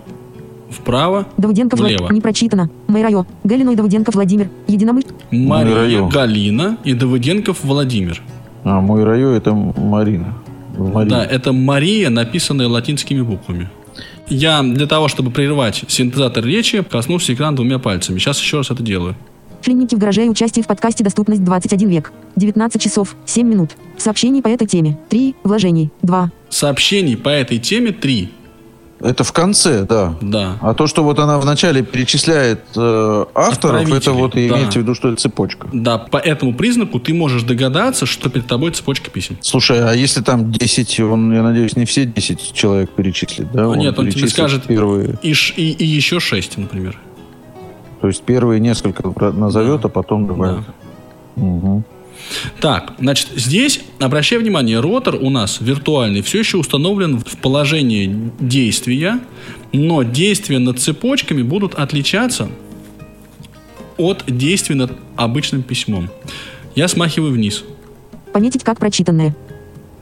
вправо. 0.70 1.26
Давыденков 1.36 1.78
Влад- 1.78 1.96
Влево. 1.96 2.12
Не 2.12 2.20
прочитано. 2.20 2.68
Майрайо. 2.88 3.24
Галиной 3.44 3.76
Давыденков 3.76 4.14
Владимир. 4.14 4.48
Единомыш... 4.66 5.04
Мария. 5.30 6.02
Галина 6.08 6.76
и 6.84 6.92
Давыденков 6.94 7.58
Владимир. 7.62 8.20
А 8.68 8.80
мой 8.80 9.04
район 9.04 9.34
это 9.34 9.54
Марина. 9.54 10.34
Марина. 10.76 11.18
Да, 11.18 11.24
это 11.24 11.52
Мария, 11.52 12.10
написанная 12.10 12.66
латинскими 12.66 13.20
буквами. 13.20 13.70
Я 14.26 14.60
для 14.64 14.88
того, 14.88 15.06
чтобы 15.06 15.30
прервать 15.30 15.84
синтезатор 15.86 16.44
речи, 16.44 16.82
коснулся 16.82 17.32
экрана 17.32 17.54
двумя 17.54 17.78
пальцами. 17.78 18.18
Сейчас 18.18 18.40
еще 18.40 18.56
раз 18.56 18.72
это 18.72 18.82
делаю. 18.82 19.14
Членники 19.62 19.94
в 19.94 19.98
гараже 19.98 20.26
и 20.26 20.28
участие 20.28 20.64
в 20.64 20.66
подкасте 20.66 21.04
«Доступность 21.04 21.44
21 21.44 21.88
век». 21.88 22.12
19 22.34 22.82
часов, 22.82 23.14
7 23.24 23.48
минут. 23.48 23.70
Сообщений 23.98 24.42
по 24.42 24.48
этой 24.48 24.66
теме. 24.66 24.98
3. 25.10 25.36
Вложений. 25.44 25.90
2. 26.02 26.30
Сообщений 26.48 27.16
по 27.16 27.28
этой 27.28 27.58
теме 27.58 27.92
три. 27.92 28.30
Это 29.00 29.24
в 29.24 29.32
конце, 29.32 29.84
да. 29.84 30.14
Да. 30.22 30.56
А 30.62 30.72
то, 30.72 30.86
что 30.86 31.04
вот 31.04 31.18
она 31.18 31.38
вначале 31.38 31.82
перечисляет 31.82 32.60
э, 32.76 33.24
авторов, 33.34 33.92
это 33.92 34.12
вот 34.12 34.36
и 34.36 34.48
да. 34.48 34.56
имеется 34.56 34.78
в 34.78 34.82
виду, 34.82 34.94
что 34.94 35.08
это 35.08 35.20
цепочка. 35.20 35.68
Да, 35.72 35.98
по 35.98 36.16
этому 36.16 36.54
признаку 36.54 36.98
ты 36.98 37.12
можешь 37.12 37.42
догадаться, 37.42 38.06
что 38.06 38.30
перед 38.30 38.46
тобой 38.46 38.70
цепочка 38.70 39.10
писем. 39.10 39.36
Слушай, 39.42 39.86
а 39.86 39.92
если 39.92 40.22
там 40.22 40.50
10, 40.50 41.00
он, 41.00 41.32
я 41.32 41.42
надеюсь, 41.42 41.76
не 41.76 41.84
все 41.84 42.06
10 42.06 42.54
человек 42.54 42.90
перечислит, 42.90 43.52
да? 43.52 43.64
Ну, 43.64 43.74
нет, 43.74 43.98
он 43.98 44.08
тебе 44.08 44.28
скажет 44.28 44.64
Первые, 44.64 45.18
и, 45.22 45.32
и, 45.32 45.70
и 45.72 45.84
еще 45.84 46.18
шесть, 46.18 46.56
например. 46.56 46.98
то 48.00 48.08
есть 48.08 48.22
первые 48.22 48.60
несколько 48.60 49.06
назовет, 49.30 49.84
а 49.84 49.88
потом 49.88 50.26
добавит. 50.26 50.64
Мгм. 51.36 51.84
Так, 52.60 52.94
значит, 52.98 53.28
здесь, 53.36 53.80
обращай 54.00 54.38
внимание, 54.38 54.80
ротор 54.80 55.16
у 55.16 55.30
нас 55.30 55.58
виртуальный 55.60 56.22
все 56.22 56.40
еще 56.40 56.56
установлен 56.56 57.18
в 57.18 57.36
положении 57.38 58.30
действия, 58.40 59.20
но 59.72 60.02
действия 60.02 60.58
над 60.58 60.80
цепочками 60.80 61.42
будут 61.42 61.74
отличаться 61.74 62.48
от 63.96 64.24
действий 64.26 64.74
над 64.74 64.92
обычным 65.16 65.62
письмом. 65.62 66.10
Я 66.74 66.88
смахиваю 66.88 67.32
вниз. 67.32 67.64
Пометить 68.32 68.64
как 68.64 68.78
прочитанное. 68.78 69.34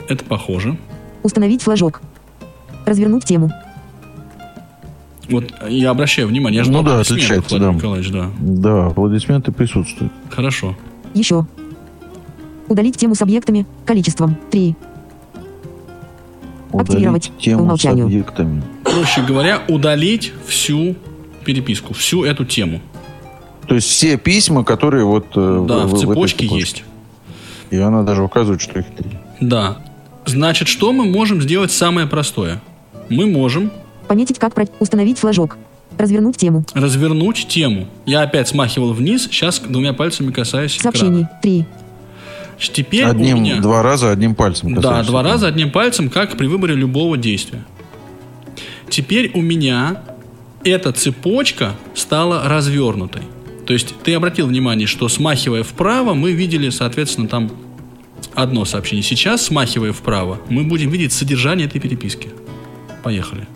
Это 0.09 0.25
похоже. 0.25 0.77
Установить 1.23 1.63
флажок. 1.63 2.03
Развернуть 2.85 3.25
тему. 3.25 3.51
Вот 5.29 5.53
я 5.69 5.91
обращаю 5.91 6.29
внимание, 6.29 6.59
я 6.59 6.65
жду 6.65 6.75
Ну 6.75 6.83
да, 6.83 7.01
отличается, 7.01 7.51
Владимир 7.51 7.73
да. 7.73 7.77
Николаевич, 7.79 8.11
да. 8.11 8.31
Да, 8.39 8.87
аплодисменты 8.87 9.53
присутствуют. 9.53 10.13
Хорошо. 10.31 10.77
Еще. 11.15 11.47
Удалить 12.69 12.97
тему 12.97 13.15
с 13.15 13.23
объектами. 13.23 13.67
Количеством. 13.85 14.37
3. 14.51 14.75
Активировать 16.73 17.27
Удалить 17.29 17.43
тему 17.43 17.59
по 17.59 17.63
умолчанию. 17.65 18.05
с 18.05 18.09
объектами. 18.09 18.63
Проще 18.85 19.23
говоря, 19.23 19.63
удалить 19.69 20.33
всю 20.47 20.97
переписку, 21.45 21.95
всю 21.95 22.25
эту 22.25 22.45
тему. 22.45 22.81
То 23.69 23.75
есть 23.77 23.87
все 23.89 24.17
письма, 24.17 24.65
которые 24.65 25.05
вот... 25.05 25.27
э, 25.37 25.65
Да, 25.69 25.87
в 25.87 25.95
этой 25.95 26.01
цепочке 26.01 26.47
цепочке. 26.47 26.47
есть. 26.59 26.85
И 27.71 27.77
она 27.77 28.03
даже 28.03 28.23
указывает, 28.23 28.61
что 28.61 28.79
их 28.81 28.87
три. 28.97 29.11
Да. 29.41 29.79
Значит, 30.27 30.69
что 30.69 30.93
мы 30.93 31.05
можем 31.05 31.41
сделать 31.41 31.71
самое 31.71 32.07
простое? 32.07 32.61
Мы 33.09 33.27
можем 33.27 33.71
Пометить 34.09 34.39
как 34.39 34.55
про... 34.55 34.67
Установить 34.81 35.19
флажок. 35.19 35.57
Развернуть 35.97 36.37
тему. 36.37 36.65
развернуть 36.75 37.47
тему. 37.49 37.87
Я 38.05 38.23
опять 38.23 38.49
смахивал 38.49 38.93
вниз, 38.93 39.25
сейчас 39.31 39.61
двумя 39.61 39.93
пальцами 39.93 40.33
касаюсь. 40.33 40.77
Сообщений. 40.81 41.27
3. 41.41 41.53
Значит, 41.59 41.84
Теперь 42.59 43.05
Одним, 43.05 43.43
меня... 43.43 43.61
два 43.61 43.83
раза 43.83 44.11
одним 44.11 44.35
пальцем. 44.35 44.75
Да, 44.75 45.03
два 45.03 45.23
раза 45.23 45.49
одним 45.49 45.71
пальцем, 45.71 46.09
как 46.09 46.37
при 46.37 46.47
выборе 46.47 46.75
любого 46.75 47.17
действия. 47.17 47.65
Теперь 48.89 49.31
у 49.35 49.43
меня 49.43 50.03
эта 50.63 50.93
цепочка 50.93 51.73
стала 51.95 52.49
развернутой. 52.49 53.23
То 53.67 53.73
есть 53.73 53.95
ты 54.03 54.15
обратил 54.15 54.47
внимание, 54.47 54.87
что 54.87 55.09
смахивая 55.09 55.63
вправо, 55.63 56.15
мы 56.15 56.33
видели, 56.33 56.71
соответственно, 56.71 57.29
там 57.29 57.51
одно 58.35 58.65
сообщение. 58.65 59.03
Сейчас, 59.03 59.43
смахивая 59.43 59.93
вправо, 59.93 60.39
мы 60.49 60.65
будем 60.65 60.91
видеть 60.91 61.13
содержание 61.13 61.67
этой 61.67 61.81
переписки. 61.81 62.29
Поехали. 63.03 63.47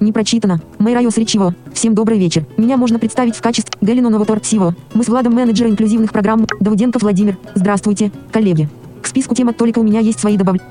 Не 0.00 0.12
прочитано. 0.12 0.60
Майрайос 0.78 1.16
Ричиво. 1.18 1.54
Всем 1.72 1.94
добрый 1.94 2.18
вечер. 2.18 2.44
Меня 2.56 2.76
можно 2.76 2.98
представить 2.98 3.34
в 3.36 3.42
качестве 3.42 3.72
Галину 3.80 4.10
Новоторцево. 4.10 4.74
Мы 4.94 5.02
с 5.02 5.08
Владом 5.08 5.34
менеджер 5.34 5.66
инклюзивных 5.66 6.12
программ. 6.12 6.46
Давыденко 6.60 6.98
Владимир. 7.00 7.36
Здравствуйте, 7.54 8.12
коллеги. 8.30 8.68
К 9.02 9.06
списку 9.08 9.34
тем 9.34 9.48
от 9.48 9.56
Толика 9.56 9.80
у 9.80 9.82
меня 9.82 10.00
есть 10.00 10.20
свои 10.20 10.36
добавления. 10.36 10.68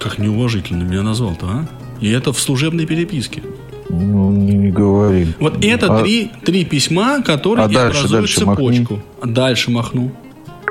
Как 0.00 0.18
неуважительно 0.18 0.82
меня 0.84 1.02
назвал-то, 1.02 1.46
а? 1.46 1.66
И 2.00 2.10
это 2.10 2.32
в 2.32 2.40
служебной 2.40 2.86
переписке. 2.86 3.42
Ну, 3.90 4.30
не, 4.30 4.52
не 4.54 4.70
говори. 4.70 5.28
Вот 5.38 5.62
это 5.64 5.94
А- 5.98 6.02
три, 6.02 6.30
три 6.44 6.64
письма, 6.64 7.22
которые 7.22 7.66
А 7.66 7.68
дальше, 7.68 7.98
образуют 7.98 8.22
дальше 8.24 8.46
махни. 8.46 8.78
цепочку. 8.78 9.00
Дальше 9.22 9.70
махну. 9.70 10.10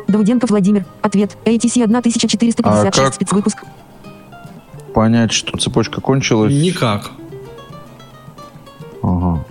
Давыденко 0.07 0.47
Владимир. 0.47 0.85
Ответ. 1.01 1.37
ATC 1.45 1.83
1456 1.83 2.99
А 2.99 3.03
как- 3.03 3.13
спецвыпуск. 3.13 3.63
Понять, 4.93 5.31
что 5.31 5.57
цепочка 5.57 6.01
кончилась. 6.01 6.53
Никак. 6.53 7.11
Ага. 9.03 9.43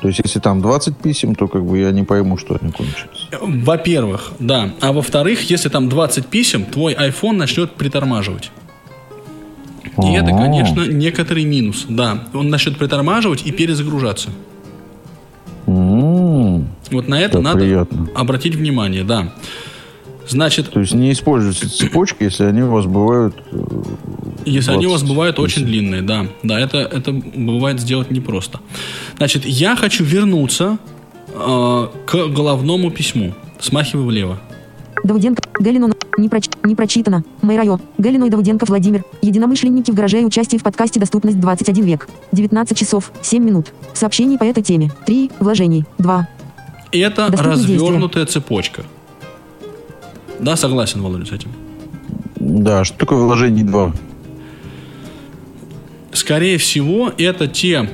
То 0.00 0.08
есть, 0.08 0.20
если 0.24 0.38
там 0.40 0.62
20 0.62 0.96
писем, 0.96 1.34
то 1.34 1.46
как 1.46 1.62
бы 1.64 1.78
я 1.78 1.90
не 1.90 2.04
пойму, 2.04 2.38
что 2.38 2.56
они 2.60 2.72
кончились. 2.72 3.28
Во-первых, 3.42 4.32
да. 4.38 4.70
А 4.80 4.92
во-вторых, 4.92 5.50
если 5.50 5.68
там 5.68 5.88
20 5.90 6.26
писем, 6.26 6.64
твой 6.64 6.94
iPhone 6.94 7.32
начнет 7.32 7.72
притормаживать. 7.72 8.50
И 10.02 10.12
это, 10.14 10.28
Ага. 10.30 10.38
конечно, 10.38 10.86
некоторый 10.86 11.44
минус. 11.44 11.84
Да, 11.88 12.24
он 12.32 12.48
начнет 12.48 12.78
притормаживать 12.78 13.42
и 13.44 13.52
перезагружаться. 13.52 14.30
М, 15.66 16.68
Вот 16.90 17.06
на 17.06 17.20
это 17.20 17.34
Как 17.34 17.42
надо 17.42 17.58
приятно. 17.60 18.08
обратить 18.16 18.54
внимание, 18.56 19.04
да. 19.04 19.32
Значит, 20.30 20.70
То 20.70 20.80
есть 20.80 20.94
не 20.94 21.12
используйте 21.12 21.66
цепочки, 21.66 22.22
если 22.22 22.44
они 22.44 22.62
у 22.62 22.70
вас 22.70 22.86
бывают. 22.86 23.34
э, 23.50 23.56
если 24.44 24.72
они 24.72 24.86
у 24.86 24.90
вас 24.90 25.02
20 25.02 25.08
бывают 25.08 25.36
писем. 25.36 25.44
очень 25.44 25.64
длинные, 25.64 26.02
да. 26.02 26.26
Да, 26.42 26.58
это, 26.58 26.78
это 26.78 27.12
бывает 27.12 27.80
сделать 27.80 28.10
непросто. 28.10 28.60
Значит, 29.16 29.44
я 29.44 29.74
хочу 29.74 30.04
вернуться 30.04 30.78
э, 31.34 31.88
к 32.06 32.28
головному 32.28 32.90
письму. 32.90 33.34
Смахиваю 33.58 34.06
влево. 34.06 34.40
Давыденко. 35.02 35.42
Галину. 35.58 35.90
Не, 36.16 36.28
проч... 36.28 36.44
не 36.62 36.74
прочитано. 36.76 37.24
Майрайо. 37.42 37.80
Галину 37.98 38.26
и 38.26 38.30
Давыденко 38.30 38.66
Владимир. 38.66 39.04
Единомышленники 39.22 39.90
в 39.90 39.94
гараже 39.94 40.20
и 40.20 40.24
участие 40.24 40.58
в 40.58 40.62
подкасте 40.62 41.00
«Доступность 41.00 41.40
21 41.40 41.84
век». 41.84 42.08
19 42.32 42.76
часов 42.78 43.10
7 43.22 43.42
минут. 43.42 43.72
Сообщений 43.94 44.38
по 44.38 44.44
этой 44.44 44.62
теме. 44.62 44.92
3. 45.06 45.30
Вложений. 45.40 45.86
2. 45.98 46.28
Это 46.92 47.30
Доступны 47.30 47.52
развернутая 47.52 48.26
цепочка. 48.26 48.84
Да, 50.42 50.56
согласен, 50.56 51.02
Володя, 51.02 51.26
с 51.26 51.32
этим. 51.32 51.50
Да, 52.36 52.84
что 52.84 52.96
такое 52.98 53.18
вложение 53.18 53.64
2? 53.64 53.92
Скорее 56.12 56.58
всего, 56.58 57.12
это 57.18 57.46
те 57.46 57.88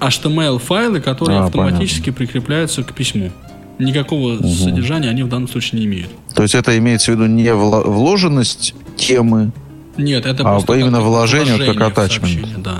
HTML-файлы, 0.00 1.00
которые 1.00 1.40
А, 1.40 1.44
автоматически 1.44 2.10
прикрепляются 2.10 2.82
к 2.82 2.92
письму. 2.94 3.30
Никакого 3.78 4.42
содержания 4.44 5.08
они 5.08 5.22
в 5.22 5.28
данном 5.28 5.48
случае 5.48 5.80
не 5.80 5.86
имеют. 5.86 6.10
То 6.34 6.42
есть 6.42 6.54
это 6.54 6.76
имеется 6.78 7.12
в 7.12 7.14
виду 7.14 7.26
не 7.26 7.52
вложенность 7.54 8.74
темы, 8.96 9.52
Нет, 9.96 10.26
это 10.26 10.42
А, 10.42 10.52
просто 10.52 10.74
именно 10.74 10.98
как 10.98 11.06
вложение, 11.06 11.58
как 11.58 11.76
вложение 11.76 11.88
attachment. 11.88 12.08
сообщение, 12.08 12.56
Да. 12.58 12.78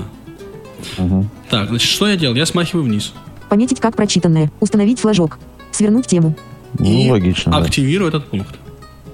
Так, 1.49 1.69
значит, 1.69 1.89
что 1.89 2.07
я 2.07 2.15
делал? 2.17 2.35
Я 2.35 2.45
смахиваю 2.45 2.85
вниз. 2.85 3.13
Пометить 3.49 3.79
как 3.79 3.95
прочитанное. 3.95 4.51
Установить 4.59 4.99
флажок. 4.99 5.37
Свернуть 5.71 6.07
тему. 6.07 6.35
ну, 6.77 6.85
и 6.85 7.09
логично. 7.09 7.51
да. 7.51 7.57
активирую 7.59 8.09
этот 8.09 8.27
пункт. 8.27 8.55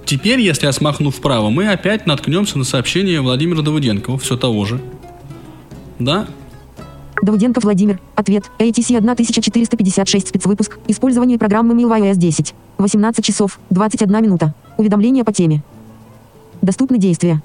Теперь, 0.06 0.40
если 0.40 0.68
я 0.68 0.72
смахну 0.72 1.10
вправо, 1.10 1.50
мы 1.50 1.68
опять 1.68 2.06
наткнемся 2.06 2.60
на 2.60 2.64
сообщение 2.64 3.22
Владимира 3.22 3.64
Давыденкова, 3.64 4.20
все 4.20 4.38
того 4.38 4.64
же. 4.66 4.80
Да? 5.98 6.28
Давыденко 7.24 7.60
Владимир. 7.60 8.00
Ответ. 8.14 8.52
ATC 8.60 8.98
1456 8.98 10.28
спецвыпуск. 10.28 10.78
Использование 10.88 11.40
программы 11.40 11.74
MILWiOS 11.74 12.18
10. 12.18 12.54
18 12.78 13.26
часов 13.26 13.60
21 13.72 14.22
минута. 14.22 14.54
Уведомления 14.78 15.24
по 15.24 15.34
теме. 15.34 15.64
Доступны 16.62 17.00
действия. 17.00 17.42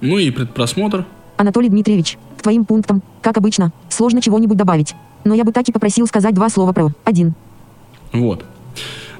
Ну 0.00 0.18
и 0.18 0.30
предпросмотр. 0.32 1.06
Анатолий 1.36 1.68
Дмитриевич, 1.68 2.18
к 2.38 2.42
твоим 2.42 2.64
пунктам, 2.64 3.02
как 3.22 3.38
обычно, 3.38 3.72
сложно 3.88 4.20
чего-нибудь 4.20 4.56
добавить. 4.56 4.94
Но 5.24 5.34
я 5.34 5.44
бы 5.44 5.52
так 5.52 5.68
и 5.68 5.72
попросил 5.72 6.08
сказать 6.08 6.34
два 6.34 6.48
слова 6.48 6.72
про. 6.72 6.90
Один. 7.04 7.34
Вот. 8.12 8.44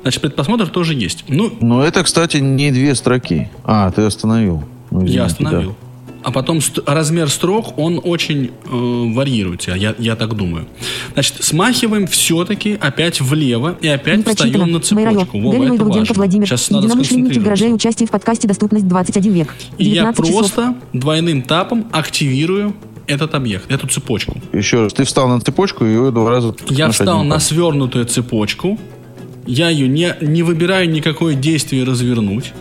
Значит, 0.04 0.20
предпросмотр 0.22 0.68
тоже 0.68 0.94
есть. 0.94 1.24
Ну, 1.28 1.52
Но 1.60 1.82
это, 1.84 2.04
кстати, 2.04 2.36
не 2.36 2.70
две 2.70 2.94
строки. 2.94 3.48
А, 3.64 3.90
ты 3.90 4.02
остановил. 4.02 4.62
Ну, 4.90 4.98
извините, 5.00 5.14
я 5.16 5.24
остановил. 5.24 5.70
да. 5.70 5.76
А 6.22 6.30
потом 6.32 6.62
ст- 6.62 6.78
размер 6.86 7.28
строк, 7.28 7.78
он 7.78 8.00
очень 8.02 8.46
э, 8.64 9.12
варьируется, 9.14 9.72
я, 9.72 9.94
я 9.98 10.16
так 10.16 10.34
думаю. 10.34 10.66
Значит, 11.12 11.42
смахиваем 11.44 12.06
все-таки 12.06 12.78
опять 12.80 13.20
влево 13.20 13.76
и 13.82 13.88
опять 13.88 14.18
Не 14.18 14.22
встаем 14.22 14.52
прочитано. 14.52 14.66
на 14.72 14.80
цепочку. 14.80 15.38
Вова, 15.38 15.52
Галина 15.54 15.74
это 15.74 15.84
важно. 15.84 16.14
Владимир. 16.14 16.46
Сейчас 16.46 16.70
надо 16.70 16.86
Единомышленники 16.86 17.38
в 17.38 17.42
гараже 17.42 17.66
участие 17.66 18.06
в 18.06 18.10
подкасте 18.10 18.48
«Доступность 18.48 18.88
21 18.88 19.32
век». 19.34 19.54
И 19.76 19.84
я 19.84 20.12
19 20.14 20.24
часов. 20.24 20.38
просто 20.38 20.74
двойным 20.94 21.42
тапом 21.42 21.86
активирую 21.92 22.74
этот 23.06 23.34
объект, 23.34 23.70
эту 23.70 23.86
цепочку. 23.86 24.40
Еще 24.54 24.84
раз, 24.84 24.94
ты 24.94 25.04
встал 25.04 25.28
на 25.28 25.40
цепочку 25.42 25.84
и 25.84 25.88
ее 25.88 26.10
два 26.10 26.30
раза... 26.30 26.54
Я 26.70 26.90
встал 26.90 27.22
на 27.22 27.38
свернутую 27.38 28.06
цепочку, 28.06 28.78
я 29.46 29.68
ее 29.68 29.88
не, 29.88 30.14
не 30.20 30.42
выбираю 30.42 30.88
никакое 30.90 31.34
действие 31.34 31.84
развернуть, 31.84 32.52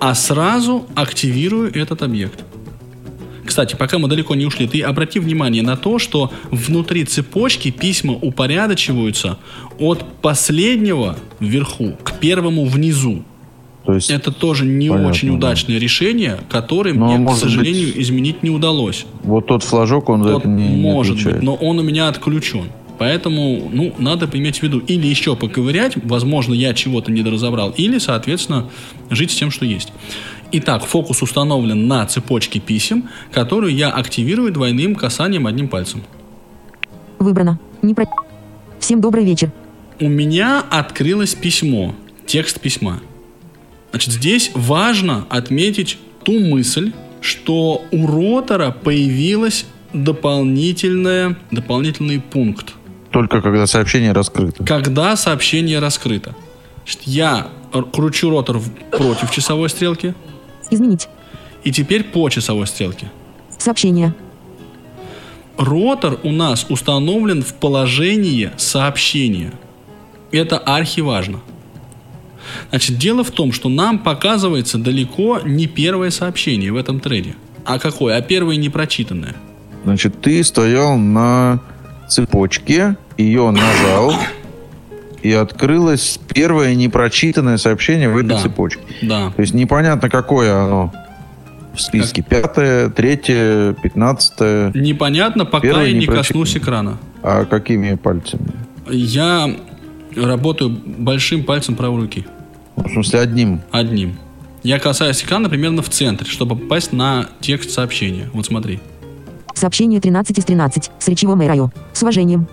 а 0.00 0.14
сразу 0.14 0.86
активирую 0.94 1.74
этот 1.74 2.02
объект. 2.02 2.44
Кстати, 3.44 3.74
пока 3.76 3.98
мы 3.98 4.08
далеко 4.08 4.34
не 4.34 4.44
ушли, 4.44 4.66
ты 4.68 4.82
обрати 4.82 5.18
внимание 5.20 5.62
на 5.62 5.76
то, 5.76 5.98
что 5.98 6.30
внутри 6.50 7.04
цепочки 7.04 7.70
письма 7.70 8.12
упорядочиваются 8.12 9.38
от 9.78 10.04
последнего 10.20 11.16
вверху 11.40 11.94
к 12.04 12.12
первому 12.18 12.66
внизу. 12.66 13.22
То 13.86 13.94
есть, 13.94 14.10
Это 14.10 14.32
тоже 14.32 14.66
не 14.66 14.90
Понятно, 14.90 15.08
очень 15.08 15.28
да. 15.30 15.34
удачное 15.36 15.78
решение, 15.78 16.36
которое 16.50 16.92
Но, 16.92 17.16
мне, 17.16 17.26
к 17.26 17.34
сожалению, 17.36 17.86
быть, 17.86 18.02
изменить 18.02 18.42
не 18.42 18.50
удалось. 18.50 19.06
вот 19.22 19.46
тот 19.46 19.62
флажок, 19.62 20.10
он 20.10 20.24
за 20.24 20.36
это 20.36 20.46
не, 20.46 20.68
не 20.68 20.82
может 20.82 21.14
отвечает. 21.14 21.36
быть, 21.36 21.44
но 21.44 21.54
он 21.54 21.78
у 21.78 21.82
меня 21.82 22.08
отключен. 22.08 22.64
Поэтому, 22.98 23.70
ну, 23.72 23.94
надо 23.98 24.28
иметь 24.32 24.58
в 24.58 24.62
виду 24.62 24.80
или 24.80 25.06
еще 25.06 25.36
поковырять, 25.36 25.94
возможно, 26.04 26.52
я 26.52 26.74
чего-то 26.74 27.12
недоразобрал, 27.12 27.70
или, 27.70 27.98
соответственно, 27.98 28.68
жить 29.08 29.30
с 29.30 29.36
тем, 29.36 29.50
что 29.50 29.64
есть. 29.64 29.92
Итак, 30.50 30.84
фокус 30.84 31.22
установлен 31.22 31.86
на 31.86 32.04
цепочке 32.06 32.58
писем, 32.58 33.08
которую 33.32 33.74
я 33.74 33.90
активирую 33.90 34.52
двойным 34.52 34.94
касанием 34.94 35.46
одним 35.46 35.68
пальцем. 35.68 36.02
Выбрано. 37.18 37.60
Не 37.82 37.94
про... 37.94 38.06
Всем 38.80 39.00
добрый 39.00 39.24
вечер. 39.24 39.52
У 40.00 40.08
меня 40.08 40.64
открылось 40.68 41.34
письмо, 41.34 41.94
текст 42.26 42.60
письма. 42.60 43.00
Значит, 43.90 44.14
здесь 44.14 44.50
важно 44.54 45.26
отметить 45.28 45.98
ту 46.24 46.38
мысль, 46.38 46.92
что 47.20 47.84
у 47.90 48.06
ротора 48.06 48.70
появилась 48.70 49.66
дополнительная, 49.92 51.36
дополнительный 51.50 52.20
пункт. 52.20 52.74
Только 53.10 53.40
когда 53.40 53.66
сообщение 53.66 54.12
раскрыто. 54.12 54.64
Когда 54.64 55.16
сообщение 55.16 55.78
раскрыто. 55.78 56.34
Значит, 56.84 57.02
я 57.04 57.48
кручу 57.92 58.30
ротор 58.30 58.60
против 58.90 59.30
часовой 59.30 59.68
стрелки, 59.68 60.14
Изменить. 60.70 61.08
и 61.64 61.72
теперь 61.72 62.04
по 62.04 62.28
часовой 62.28 62.66
стрелке. 62.66 63.10
Сообщение. 63.58 64.14
Ротор 65.56 66.20
у 66.22 66.30
нас 66.30 66.66
установлен 66.68 67.42
в 67.42 67.54
положении 67.54 68.50
сообщения. 68.56 69.52
Это 70.30 70.58
архиважно. 70.58 71.40
Значит, 72.70 72.96
дело 72.98 73.24
в 73.24 73.30
том, 73.30 73.52
что 73.52 73.68
нам 73.68 73.98
показывается 73.98 74.78
далеко 74.78 75.40
не 75.44 75.66
первое 75.66 76.10
сообщение 76.10 76.72
в 76.72 76.76
этом 76.76 77.00
треде. 77.00 77.34
А 77.64 77.78
какое? 77.78 78.16
А 78.16 78.22
первое 78.22 78.56
непрочитанное. 78.56 79.34
Значит, 79.84 80.20
ты 80.20 80.42
стоял 80.44 80.96
на 80.96 81.60
цепочке, 82.08 82.96
ее 83.16 83.50
нажал, 83.50 84.14
и 85.22 85.32
открылось 85.32 86.18
первое 86.32 86.74
непрочитанное 86.74 87.56
сообщение 87.56 88.08
в 88.08 88.16
этой 88.16 88.28
Да. 88.30 88.38
цепочке. 88.38 88.82
Да. 89.02 89.32
То 89.34 89.42
есть 89.42 89.54
непонятно, 89.54 90.08
какое 90.08 90.64
оно 90.64 90.92
в 91.74 91.80
списке. 91.80 92.22
Пятое, 92.22 92.88
третье, 92.90 93.74
пятнадцатое. 93.82 94.72
Непонятно, 94.74 95.44
пока 95.44 95.82
я 95.82 95.92
не 95.92 96.06
коснусь 96.06 96.56
экрана. 96.56 96.98
А 97.22 97.44
какими 97.44 97.94
пальцами? 97.94 98.52
Я 98.90 99.54
работаю 100.16 100.70
большим 100.70 101.44
пальцем 101.44 101.74
правой 101.76 102.02
руки. 102.02 102.26
Ну, 102.76 102.84
В 102.84 102.92
смысле, 102.92 103.20
одним. 103.20 103.60
Одним. 103.70 104.16
Я 104.62 104.78
касаюсь 104.78 105.22
экрана 105.22 105.48
примерно 105.48 105.82
в 105.82 105.88
центре, 105.88 106.28
чтобы 106.28 106.56
попасть 106.56 106.92
на 106.92 107.26
текст 107.40 107.70
сообщения. 107.70 108.28
Вот 108.32 108.46
смотри. 108.46 108.80
Сообщение 109.58 110.00
13 110.00 110.38
из 110.38 110.44
13. 110.44 110.90
С 111.00 111.08
речевым 111.08 111.40
Райо. 111.40 111.70
С 111.92 112.00
уважением. 112.04 112.46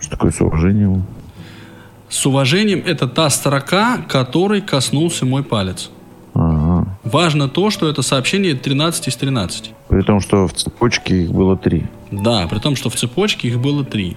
Что 0.00 0.12
такое 0.12 0.30
с 0.30 0.40
уважением? 0.40 1.04
С 2.08 2.24
уважением 2.24 2.82
это 2.86 3.06
та 3.06 3.28
строка, 3.28 3.98
которой 4.08 4.62
коснулся 4.62 5.26
мой 5.26 5.42
палец. 5.42 5.90
Ага. 6.32 6.96
Важно 7.04 7.50
то, 7.50 7.68
что 7.68 7.90
это 7.90 8.00
сообщение 8.00 8.54
13 8.54 9.08
из 9.08 9.16
13. 9.16 9.72
При 9.88 10.00
том, 10.00 10.20
что 10.20 10.48
в 10.48 10.54
цепочке 10.54 11.24
их 11.24 11.30
было 11.30 11.58
три. 11.58 11.84
Да, 12.10 12.46
при 12.48 12.58
том, 12.58 12.74
что 12.74 12.88
в 12.88 12.96
цепочке 12.96 13.48
их 13.48 13.60
было 13.60 13.84
три. 13.84 14.16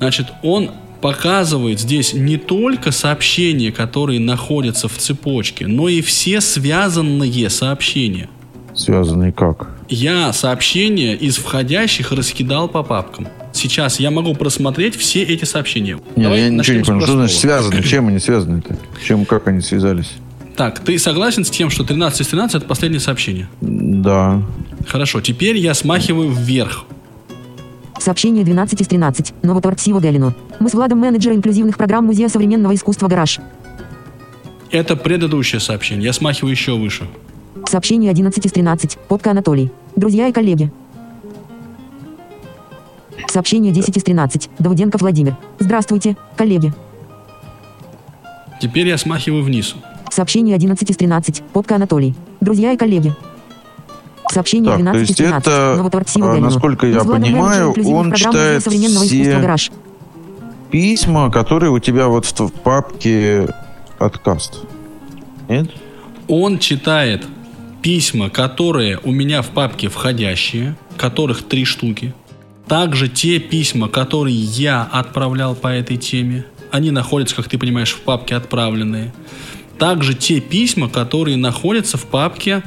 Значит, 0.00 0.32
он 0.42 0.72
показывает 1.00 1.78
здесь 1.78 2.12
не 2.12 2.38
только 2.38 2.90
сообщения, 2.90 3.70
которые 3.70 4.18
находятся 4.18 4.88
в 4.88 4.98
цепочке, 4.98 5.68
но 5.68 5.88
и 5.88 6.00
все 6.00 6.40
связанные 6.40 7.50
сообщения. 7.50 8.28
Связанные 8.74 9.32
как? 9.32 9.68
Я 9.88 10.32
сообщения 10.32 11.14
из 11.14 11.36
входящих 11.36 12.12
раскидал 12.12 12.68
по 12.68 12.82
папкам. 12.82 13.28
Сейчас 13.52 14.00
я 14.00 14.10
могу 14.10 14.34
просмотреть 14.34 14.96
все 14.96 15.22
эти 15.22 15.44
сообщения. 15.44 15.98
Не, 16.16 16.24
Давай 16.24 16.40
я 16.40 16.48
ничего 16.48 16.78
не 16.78 16.82
понял. 16.82 17.00
Что 17.02 17.12
значит 17.12 17.38
связаны? 17.38 17.82
Чем 17.82 18.08
они 18.08 18.18
связаны-то? 18.18 18.76
Чем, 19.06 19.24
как 19.24 19.46
они 19.46 19.60
связались? 19.60 20.12
Так, 20.56 20.80
ты 20.80 20.98
согласен 20.98 21.44
с 21.44 21.50
тем, 21.50 21.70
что 21.70 21.84
13 21.84 22.20
из 22.20 22.26
13 22.28 22.56
это 22.56 22.66
последнее 22.66 23.00
сообщение? 23.00 23.48
Да. 23.60 24.42
Хорошо, 24.88 25.20
теперь 25.20 25.56
я 25.56 25.74
смахиваю 25.74 26.30
вверх. 26.30 26.84
Сообщение 27.98 28.44
12 28.44 28.80
из 28.80 28.88
13. 28.88 29.34
Новоторт 29.42 29.80
Сиво 29.80 30.00
Делино. 30.00 30.34
Мы 30.60 30.68
с 30.68 30.74
Владом 30.74 30.98
менеджер 30.98 31.32
инклюзивных 31.32 31.76
программ 31.76 32.06
Музея 32.06 32.28
современного 32.28 32.74
искусства 32.74 33.08
«Гараж». 33.08 33.40
Это 34.70 34.96
предыдущее 34.96 35.60
сообщение. 35.60 36.06
Я 36.06 36.12
смахиваю 36.12 36.50
еще 36.50 36.76
выше. 36.76 37.08
Сообщение 37.66 38.10
11 38.10 38.44
из 38.46 38.52
13. 38.52 38.98
Попка 39.08 39.30
Анатолий. 39.30 39.70
Друзья 39.96 40.28
и 40.28 40.32
коллеги. 40.32 40.70
Сообщение 43.28 43.72
10 43.72 43.96
из 43.96 44.04
13. 44.04 44.50
Давыденков 44.58 45.00
Владимир. 45.00 45.36
Здравствуйте, 45.58 46.16
коллеги. 46.36 46.72
Теперь 48.60 48.86
я 48.88 48.98
смахиваю 48.98 49.42
вниз. 49.42 49.74
Сообщение 50.10 50.54
11 50.54 50.90
из 50.90 50.96
13. 50.96 51.42
Попка 51.52 51.76
Анатолий. 51.76 52.14
Друзья 52.40 52.72
и 52.72 52.76
коллеги. 52.76 53.14
Сообщение 54.30 54.70
Так, 54.70 54.78
то 54.78 54.82
12 54.82 55.02
из 55.02 55.08
есть 55.08 55.18
13. 55.18 55.46
это, 55.46 55.74
Новоторт 55.76 56.08
Сиво 56.08 56.28
а, 56.28 56.32
Делино. 56.32 56.50
насколько 56.50 56.86
я 56.86 57.00
понимаю, 57.04 57.74
он 57.86 58.12
читает 58.12 58.62
все- 58.62 59.40
«Гараж». 59.40 59.70
Письма, 60.70 61.30
которые 61.30 61.70
у 61.70 61.78
тебя 61.78 62.08
вот 62.08 62.24
в, 62.24 62.40
в 62.40 62.52
папке 62.52 63.48
откаст. 63.98 64.62
Нет? 65.48 65.70
Он 66.26 66.58
читает 66.58 67.26
письма, 67.84 68.30
которые 68.30 68.98
у 69.04 69.12
меня 69.12 69.42
в 69.42 69.50
папке 69.50 69.88
входящие, 69.90 70.74
которых 70.96 71.42
три 71.42 71.66
штуки. 71.66 72.14
Также 72.66 73.08
те 73.10 73.38
письма, 73.38 73.88
которые 73.90 74.34
я 74.34 74.88
отправлял 74.90 75.54
по 75.54 75.68
этой 75.68 75.98
теме, 75.98 76.46
они 76.70 76.90
находятся, 76.90 77.36
как 77.36 77.46
ты 77.50 77.58
понимаешь, 77.58 77.92
в 77.92 78.00
папке 78.00 78.36
отправленные. 78.36 79.12
Также 79.78 80.14
те 80.14 80.40
письма, 80.40 80.88
которые 80.88 81.36
находятся 81.36 81.98
в 81.98 82.06
папке 82.06 82.62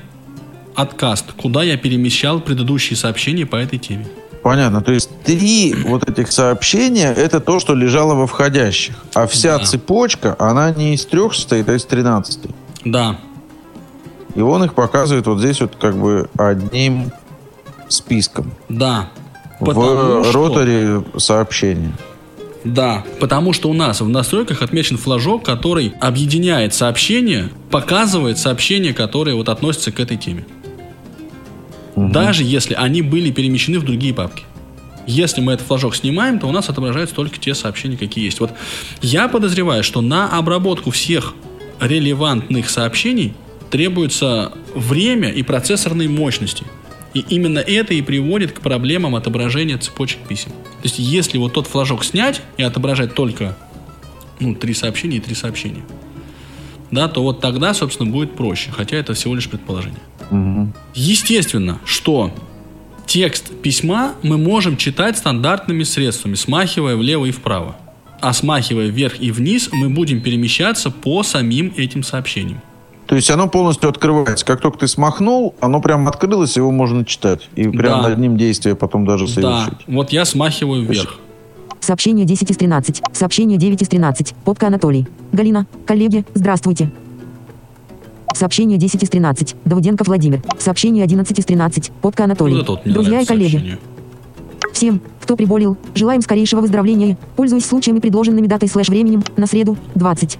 откаст, 0.76 1.32
куда 1.32 1.64
я 1.64 1.78
перемещал 1.78 2.40
предыдущие 2.40 2.96
сообщения 2.96 3.48
по 3.48 3.56
этой 3.56 3.80
теме. 3.80 4.06
Понятно. 4.44 4.82
То 4.82 4.92
есть 4.92 5.10
три 5.24 5.74
вот 5.74 6.08
этих 6.08 6.32
сообщения 6.32 7.12
это 7.12 7.40
то, 7.40 7.60
что 7.60 7.74
лежало 7.74 8.14
во 8.14 8.28
входящих. 8.28 8.94
А 9.16 9.26
вся 9.26 9.58
Да. 9.58 9.66
цепочка, 9.66 10.36
она 10.38 10.70
не 10.70 10.94
из 10.94 11.08
трех 11.08 11.34
состоит, 11.34 11.68
а 11.70 11.74
из 11.74 11.86
тринадцати. 11.86 12.52
Да, 12.86 13.20
И 14.38 14.42
он 14.42 14.64
их 14.64 14.76
показывает 14.76 15.26
вот 15.26 15.40
здесь 15.40 15.60
вот 15.62 15.76
как 15.82 15.98
бы 15.98 16.30
одним 16.38 17.12
списком. 17.90 18.52
да. 18.70 19.10
В 19.60 19.72
что- 19.72 20.32
роторе 20.32 21.04
сообщения. 21.18 21.92
Да, 22.64 23.04
потому 23.20 23.54
что 23.54 23.70
у 23.70 23.74
нас 23.74 24.02
в 24.02 24.08
настройках 24.08 24.62
отмечен 24.62 24.98
флажок, 24.98 25.44
который 25.44 25.94
объединяет 26.00 26.76
сообщения, 26.76 27.50
показывает 27.72 28.38
сообщения, 28.38 28.94
которые 28.94 29.36
вот 29.36 29.50
относятся 29.50 29.92
к 29.92 30.00
этой 30.00 30.18
теме. 30.18 30.46
Даже 31.96 32.44
если 32.44 32.76
они 32.76 33.02
были 33.02 33.32
перемещены 33.32 33.80
в 33.80 33.86
другие 33.86 34.14
папки. 34.14 34.44
Если 35.08 35.42
мы 35.42 35.54
этот 35.54 35.66
флажок 35.66 35.96
снимаем, 35.96 36.38
то 36.38 36.46
у 36.46 36.52
нас 36.52 36.70
отображаются 36.70 37.16
только 37.16 37.40
те 37.40 37.56
сообщения, 37.56 37.98
какие 37.98 38.26
есть. 38.26 38.40
Вот 38.40 38.52
я 39.02 39.28
подозреваю, 39.30 39.84
что 39.84 40.02
на 40.02 40.28
обработку 40.30 40.92
всех 40.92 41.34
релевантных 41.80 42.70
сообщений 42.70 43.34
требуется 43.70 44.52
время 44.74 45.30
и 45.30 45.44
процессорные 45.44 46.10
мощности. 46.10 46.66
И 47.14 47.26
именно 47.30 47.60
это 47.60 47.94
и 47.94 48.02
приводит 48.02 48.52
к 48.52 48.62
проблемам 48.62 49.16
отображения 49.16 49.78
цепочек 49.78 50.20
писем. 50.28 50.52
То 50.52 50.84
есть, 50.84 51.00
если 51.00 51.38
вот 51.38 51.54
тот 51.54 51.68
флажок 51.68 52.04
снять 52.04 52.42
и 52.58 52.64
отображать 52.64 53.16
только 53.16 53.58
ну, 54.40 54.54
три 54.56 54.74
сообщения 54.74 55.18
и 55.18 55.20
три 55.20 55.34
сообщения, 55.34 55.84
да, 56.92 57.08
то 57.08 57.22
вот 57.22 57.42
тогда, 57.42 57.74
собственно, 57.74 58.10
будет 58.10 58.36
проще. 58.36 58.72
Хотя 58.72 58.98
это 58.98 59.14
всего 59.14 59.36
лишь 59.36 59.50
предположение. 59.50 60.00
Естественно, 60.94 61.80
что 61.86 62.34
текст 63.06 63.52
письма 63.62 64.14
мы 64.22 64.38
можем 64.38 64.78
читать 64.78 65.18
стандартными 65.18 65.84
средствами, 65.84 66.36
смахивая 66.36 66.96
влево 66.96 67.26
и 67.26 67.32
вправо. 67.32 67.78
А 68.20 68.34
смахивая 68.34 68.88
вверх 68.88 69.20
и 69.20 69.32
вниз, 69.32 69.70
мы 69.72 69.90
будем 69.90 70.22
перемещаться 70.22 70.90
по 70.92 71.24
самим 71.24 71.74
этим 71.78 72.04
сообщениям. 72.04 72.62
То 73.08 73.16
есть 73.16 73.32
оно 73.32 73.48
полностью 73.48 73.90
открывается. 73.90 74.46
Как 74.46 74.60
только 74.62 74.80
ты 74.80 74.88
смахнул, 74.88 75.56
оно 75.62 75.82
прям 75.82 76.08
открылось, 76.08 76.58
его 76.58 76.72
можно 76.72 77.06
читать. 77.06 77.50
И 77.56 77.64
прям 77.68 78.02
Да. 78.04 78.10
над 78.10 78.20
ним 78.20 78.38
действие 78.38 78.76
потом 78.76 79.06
даже 79.06 79.26
Да, 79.28 79.32
совершить. 79.66 79.88
вот 79.88 80.12
я 80.12 80.26
смахиваю 80.26 80.84
вверх. 80.86 81.16
Сообщение 81.80 82.26
10 82.26 82.52
из 82.52 82.58
13. 82.58 83.02
Сообщение 83.14 83.58
9 83.58 83.82
из 83.82 83.88
13. 83.88 84.36
Попка 84.44 84.68
Анатолий. 84.68 85.08
Галина, 85.32 85.68
коллеги, 85.86 86.26
здравствуйте. 86.34 86.92
Сообщение 88.36 88.78
10 88.78 89.02
из 89.04 89.10
13. 89.10 89.56
Давыденков 89.64 90.08
Владимир. 90.08 90.42
Сообщение 90.60 91.04
11 91.06 91.40
из 91.40 91.46
13. 91.46 91.92
Попка 92.02 92.26
Анатолий. 92.26 92.58
Вот 92.58 92.68
вот 92.68 92.82
Друзья 92.84 93.22
и 93.22 93.26
коллеги. 93.26 93.52
сообщение. 93.52 93.80
Всем, 94.74 95.02
кто 95.22 95.36
приболел, 95.38 95.78
желаем 95.96 96.22
скорейшего 96.22 96.62
выздоровления, 96.62 97.18
пользуясь 97.36 97.66
случаями, 97.66 98.00
предложенными 98.00 98.48
датой 98.48 98.68
слэш 98.70 98.90
временем, 98.90 99.24
на 99.38 99.48
среду, 99.48 99.78
20. 99.96 100.38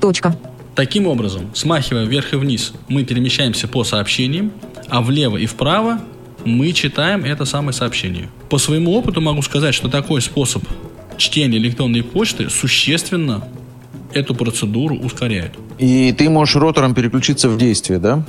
Точка. 0.00 0.36
Таким 0.74 1.06
образом, 1.06 1.50
смахивая 1.54 2.06
вверх 2.06 2.32
и 2.32 2.36
вниз, 2.36 2.72
мы 2.88 3.04
перемещаемся 3.04 3.68
по 3.68 3.84
сообщениям, 3.84 4.52
а 4.88 5.02
влево 5.02 5.36
и 5.36 5.46
вправо 5.46 6.00
мы 6.44 6.72
читаем 6.72 7.24
это 7.24 7.44
самое 7.44 7.72
сообщение. 7.72 8.28
По 8.48 8.58
своему 8.58 8.92
опыту 8.92 9.20
могу 9.20 9.42
сказать, 9.42 9.74
что 9.74 9.88
такой 9.88 10.20
способ 10.20 10.64
чтения 11.16 11.58
электронной 11.58 12.02
почты 12.02 12.50
существенно 12.50 13.46
эту 14.12 14.34
процедуру 14.34 14.96
ускоряет. 14.96 15.52
И 15.78 16.12
ты 16.16 16.28
можешь 16.28 16.56
ротором 16.56 16.94
переключиться 16.94 17.48
в 17.48 17.58
действие, 17.58 17.98
да? 17.98 18.24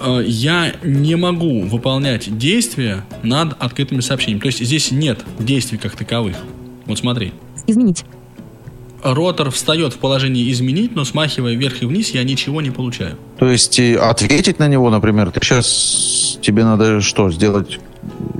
Э, 0.00 0.22
Я 0.26 0.74
не 0.82 1.16
могу 1.16 1.62
выполнять 1.62 2.36
действия 2.36 3.04
над 3.22 3.54
открытыми 3.62 4.00
сообщениями. 4.00 4.40
То 4.40 4.46
есть 4.46 4.64
здесь 4.64 4.90
нет 4.90 5.20
действий 5.38 5.78
как 5.78 5.96
таковых. 5.96 6.36
Вот 6.86 6.98
смотри. 6.98 7.32
Изменить. 7.66 8.04
Ротор 9.02 9.50
встает 9.50 9.92
в 9.94 9.98
положение 9.98 10.50
изменить, 10.52 10.94
но 10.94 11.04
смахивая 11.04 11.54
вверх 11.54 11.82
и 11.82 11.86
вниз, 11.86 12.10
я 12.10 12.22
ничего 12.22 12.60
не 12.60 12.70
получаю. 12.70 13.16
То 13.38 13.48
есть 13.48 13.78
ответить 13.80 14.58
на 14.58 14.68
него, 14.68 14.90
например, 14.90 15.30
ты 15.30 15.40
сейчас 15.42 16.38
тебе 16.40 16.64
надо 16.64 17.00
что, 17.00 17.30
сделать 17.30 17.78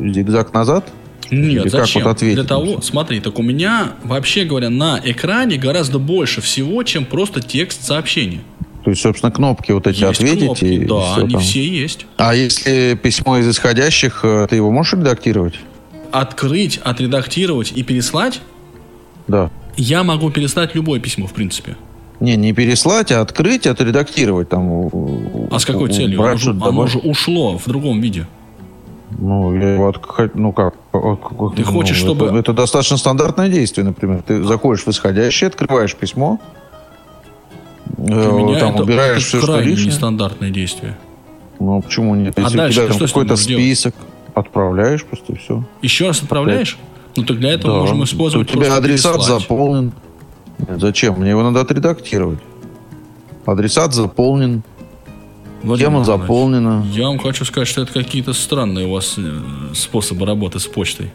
зигзаг 0.01 0.53
назад? 0.53 0.89
Нет, 1.31 1.65
Или 1.65 1.71
как 1.71 1.87
зачем? 1.87 2.05
вот 2.05 2.11
ответить 2.11 2.37
Для 2.37 2.45
того, 2.45 2.81
смотри, 2.83 3.21
так 3.21 3.39
у 3.39 3.43
меня, 3.43 3.93
вообще 4.05 4.45
говоря, 4.45 4.69
на 4.71 5.01
экране 5.03 5.57
гораздо 5.57 5.99
больше 5.99 6.41
всего, 6.43 6.83
чем 6.83 7.07
просто 7.07 7.41
текст 7.41 7.85
сообщения. 7.85 8.41
То 8.85 8.91
есть, 8.91 9.03
собственно, 9.03 9.33
кнопки 9.33 9.73
вот 9.73 9.87
эти 9.87 10.03
Есть 10.05 10.21
ответить 10.21 10.45
кнопки, 10.45 10.65
и 10.65 10.85
да, 10.85 11.13
всё 11.13 11.21
они 11.23 11.33
там. 11.33 11.41
все 11.41 11.67
есть. 11.67 12.07
А 12.19 12.35
если 12.35 12.99
письмо 13.03 13.39
из 13.39 13.49
исходящих, 13.49 14.21
э, 14.25 14.47
ты 14.51 14.57
его 14.57 14.71
можешь 14.71 14.93
редактировать? 14.95 15.55
Открыть, 16.11 16.79
отредактировать 16.85 17.73
и 17.75 17.83
переслать, 17.83 18.41
Да. 19.29 19.51
Я 19.77 20.03
могу 20.03 20.31
переслать 20.31 20.75
любое 20.75 21.01
письмо, 21.01 21.27
в 21.27 21.33
принципе. 21.33 21.77
Не, 22.21 22.37
не 22.37 22.53
переслать, 22.53 23.11
а 23.11 23.21
открыть, 23.21 23.67
отредактировать 23.67 24.49
там. 24.49 24.89
А 25.51 25.59
с 25.59 25.65
какой 25.65 25.91
целью? 25.91 26.23
Оно, 26.23 26.37
же, 26.37 26.51
оно 26.51 26.87
же 26.87 26.99
ушло 26.99 27.59
в 27.59 27.67
другом 27.67 28.01
виде. 28.01 28.27
Ну, 29.19 29.55
я 29.55 29.75
его 29.75 29.91
отк- 29.91 30.31
ну 30.35 30.53
как? 30.53 30.75
от- 30.93 31.55
Ты 31.57 31.63
ну, 31.63 31.73
хочешь, 31.73 31.97
это- 32.03 32.07
чтобы- 32.15 32.39
Это, 32.39 32.53
достаточно 32.53 32.97
стандартное 32.97 33.49
действие, 33.49 33.85
например. 33.85 34.23
Ты 34.27 34.43
заходишь 34.45 34.85
в 34.85 34.89
исходящее, 34.89 35.49
открываешь 35.49 35.95
письмо, 35.97 36.39
э, 37.99 38.05
Для 38.07 38.15
меня 38.33 38.59
там 38.61 38.75
это, 38.75 38.83
убираешь 38.85 39.19
это 39.19 39.27
все, 39.27 39.39
что 39.39 39.47
крайне 39.49 39.71
лишнее. 39.73 39.89
нестандартное 39.89 40.51
действие. 40.51 40.97
Ну, 41.61 41.83
почему 41.83 42.15
нет? 42.15 42.39
А 42.39 42.43
Если 42.43 42.57
дальше 42.57 42.81
у 42.85 42.89
тебя 42.89 43.07
какой-то 43.07 43.35
будешь 43.35 43.47
делать? 43.47 43.65
список, 43.65 43.95
отправляешь 44.35 45.05
просто 45.05 45.33
и 45.33 45.37
все. 45.37 45.65
Еще 45.83 46.07
раз 46.07 46.23
отправляешь? 46.23 46.79
Ну 47.17 47.25
так 47.25 47.39
для 47.39 47.53
этого 47.53 47.75
Да. 47.75 47.81
можем 47.81 48.05
использовать 48.05 48.49
У 48.51 48.57
тебя 48.59 48.77
адресат 48.77 49.17
переслать. 49.17 49.43
заполнен. 49.43 49.93
Нет, 50.59 50.81
зачем? 50.81 51.15
Мне 51.15 51.31
его 51.31 51.43
надо 51.43 51.61
отредактировать. 51.61 52.39
Адресат 53.45 53.93
заполнен, 53.93 54.63
Владимир 55.63 55.91
тема 55.91 56.05
заполнена. 56.05 56.87
Я 56.93 57.09
вам 57.09 57.19
хочу 57.19 57.45
сказать, 57.45 57.69
что 57.69 57.83
это 57.83 57.93
какие-то 57.93 58.33
странные 58.33 58.87
у 58.87 58.93
вас 58.93 59.15
э, 59.19 59.41
способы 59.75 60.25
работы 60.27 60.59
с 60.61 60.67
почтой. 60.67 61.11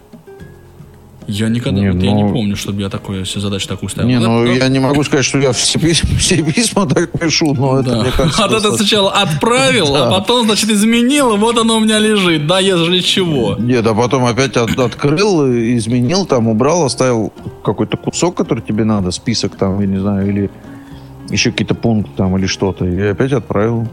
Я 1.27 1.49
никогда, 1.49 1.81
Не, 1.81 1.91
вот 1.91 2.01
я 2.01 2.13
не 2.13 2.23
ну- 2.23 2.31
помню, 2.31 2.55
чтобы 2.55 2.81
я 2.81 2.89
такое 2.89 3.25
себе 3.25 3.41
задачу 3.41 3.67
такую 3.67 3.89
ставил. 3.89 4.07
Не, 4.07 4.19
Да, 4.19 4.27
ну 4.27 4.45
да, 4.45 4.51
я 4.53 4.67
не 4.69 4.79
могу 4.79 5.03
сказать, 5.03 5.25
что 5.25 5.37
я 5.39 5.51
все 5.51 5.77
письма, 5.77 6.09
все 6.19 6.41
письма 6.41 6.87
так 6.87 7.11
пишу, 7.11 7.53
но 7.53 7.79
это 7.81 7.89
да. 7.89 8.01
мне 8.03 8.11
кажется. 8.11 8.43
А 8.45 8.47
то 8.47 8.55
ты 8.55 8.61
достаточно- 8.61 8.77
сначала 8.77 9.11
отправил, 9.11 9.93
а 9.95 10.09
потом, 10.09 10.45
значит, 10.45 10.69
изменил, 10.69 11.35
и 11.35 11.37
вот 11.37 11.57
оно 11.57 11.77
у 11.77 11.79
меня 11.81 11.99
лежит, 11.99 12.47
да, 12.47 12.59
ежели 12.59 13.01
чего. 13.01 13.55
Нет, 13.59 13.85
а 13.85 13.93
потом 13.93 14.25
опять 14.25 14.55
от- 14.55 14.79
открыл, 14.79 15.45
изменил, 15.47 16.25
там 16.25 16.47
убрал, 16.47 16.85
оставил 16.85 17.33
какой-то 17.63 17.97
кусок, 17.97 18.35
который 18.37 18.61
тебе 18.63 18.85
надо, 18.85 19.11
список 19.11 19.57
там, 19.57 19.81
я 19.81 19.85
не 19.87 19.97
знаю, 19.99 20.29
или 20.29 20.49
еще 21.29 21.51
какие-то 21.51 21.75
пункты 21.75 22.11
там 22.15 22.37
или 22.37 22.45
что-то, 22.45 22.85
и 22.85 23.01
опять 23.01 23.33
отправил. 23.33 23.89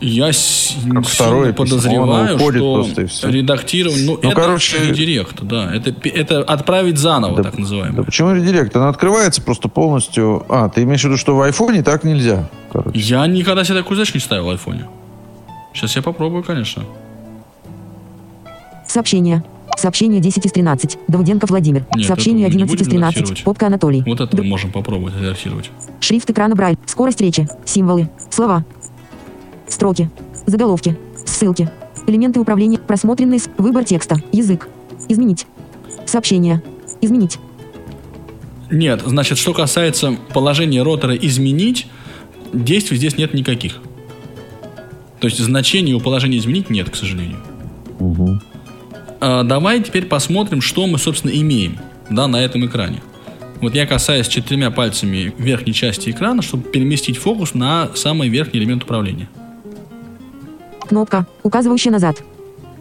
Я 0.00 0.32
с- 0.32 0.74
Как 0.92 1.06
второе 1.06 1.52
письмо, 1.52 1.64
подозреваю, 1.64 2.36
уходит 2.36 2.60
что 2.60 2.74
просто, 2.74 3.02
и 3.02 3.06
всё. 3.06 3.28
редактирование, 3.30 4.04
ну, 4.06 4.12
Ну, 4.22 4.28
это 4.30 4.40
короче- 4.40 4.78
редирект, 4.90 5.42
да, 5.42 5.74
это, 5.74 5.94
это 6.08 6.42
отправить 6.42 6.98
заново, 6.98 7.36
Да- 7.36 7.42
так 7.44 7.58
называемое. 7.58 7.96
Да 7.96 8.02
почему 8.02 8.32
редирект? 8.34 8.74
Она 8.76 8.88
открывается 8.90 9.40
просто 9.42 9.68
полностью... 9.68 10.44
А, 10.48 10.68
ты 10.68 10.82
имеешь 10.82 11.00
в 11.00 11.04
виду, 11.04 11.16
что 11.16 11.34
в 11.36 11.40
айфоне 11.40 11.82
так 11.82 12.04
нельзя? 12.04 12.48
Короче. 12.72 12.98
Я 12.98 13.26
никогда 13.26 13.64
себе 13.64 13.76
такую 13.78 13.96
задачу 13.96 14.12
не 14.14 14.20
ставил 14.20 14.46
в 14.46 14.50
айфоне. 14.50 14.86
Сейчас 15.72 15.96
я 15.96 16.02
попробую, 16.02 16.42
конечно. 16.42 16.82
Сообщение. 18.86 19.42
Сообщение 19.76 20.20
10 20.20 20.46
из 20.46 20.52
13. 20.52 20.96
Давыденко 21.08 21.46
Владимир. 21.46 21.84
Нет, 21.94 22.06
Сообщение 22.06 22.46
это 22.46 22.54
мы 22.54 22.58
не 22.58 22.62
11 22.64 22.74
из 22.74 22.86
будем 22.86 22.90
13. 22.92 23.16
редактировать. 23.16 23.44
Попка 23.44 23.66
Анатолий. 23.66 24.02
Вот 24.06 24.20
это 24.20 24.34
мы 24.36 24.44
можем 24.44 24.72
попробовать 24.72 25.14
редактировать. 25.20 25.70
Шрифт 26.00 26.30
экрана 26.30 26.54
Брайль. 26.54 26.78
Скорость 26.86 27.20
речи. 27.20 27.46
Символы. 27.66 28.08
Слова. 28.30 28.64
Строки. 29.68 30.10
Заголовки. 30.46 30.96
Ссылки. 31.24 31.70
Элементы 32.06 32.40
управления. 32.40 32.78
Просмотренный 32.78 33.38
с. 33.38 33.48
Выбор 33.58 33.84
текста. 33.84 34.16
Язык. 34.32 34.68
Изменить. 35.08 35.46
Сообщение. 36.06 36.62
Изменить. 37.00 37.38
Нет, 38.70 39.02
значит, 39.04 39.38
что 39.38 39.52
касается 39.52 40.16
положения 40.32 40.82
ротора 40.82 41.14
изменить, 41.16 41.86
действий 42.52 42.96
здесь 42.96 43.16
нет 43.16 43.32
никаких. 43.34 43.78
То 45.20 45.28
есть 45.28 45.38
значения 45.38 45.94
у 45.94 46.00
положения 46.00 46.38
изменить 46.38 46.68
нет, 46.70 46.90
к 46.90 46.96
сожалению. 46.96 47.38
Мгм. 48.00 48.40
А, 49.20 49.42
давай 49.44 49.82
теперь 49.82 50.06
посмотрим, 50.06 50.60
что 50.60 50.86
мы, 50.86 50.98
собственно, 50.98 51.30
имеем 51.30 51.78
да, 52.10 52.26
на 52.26 52.44
этом 52.44 52.66
экране. 52.66 53.00
Вот 53.60 53.74
я 53.74 53.86
касаюсь 53.86 54.28
четырьмя 54.28 54.70
пальцами 54.70 55.32
верхней 55.38 55.72
части 55.72 56.10
экрана, 56.10 56.42
чтобы 56.42 56.68
переместить 56.68 57.16
фокус 57.16 57.54
на 57.54 57.90
самый 57.94 58.28
верхний 58.28 58.60
элемент 58.60 58.84
управления. 58.84 59.28
Кнопка, 60.88 61.26
указывающая 61.42 61.92
назад. 61.92 62.22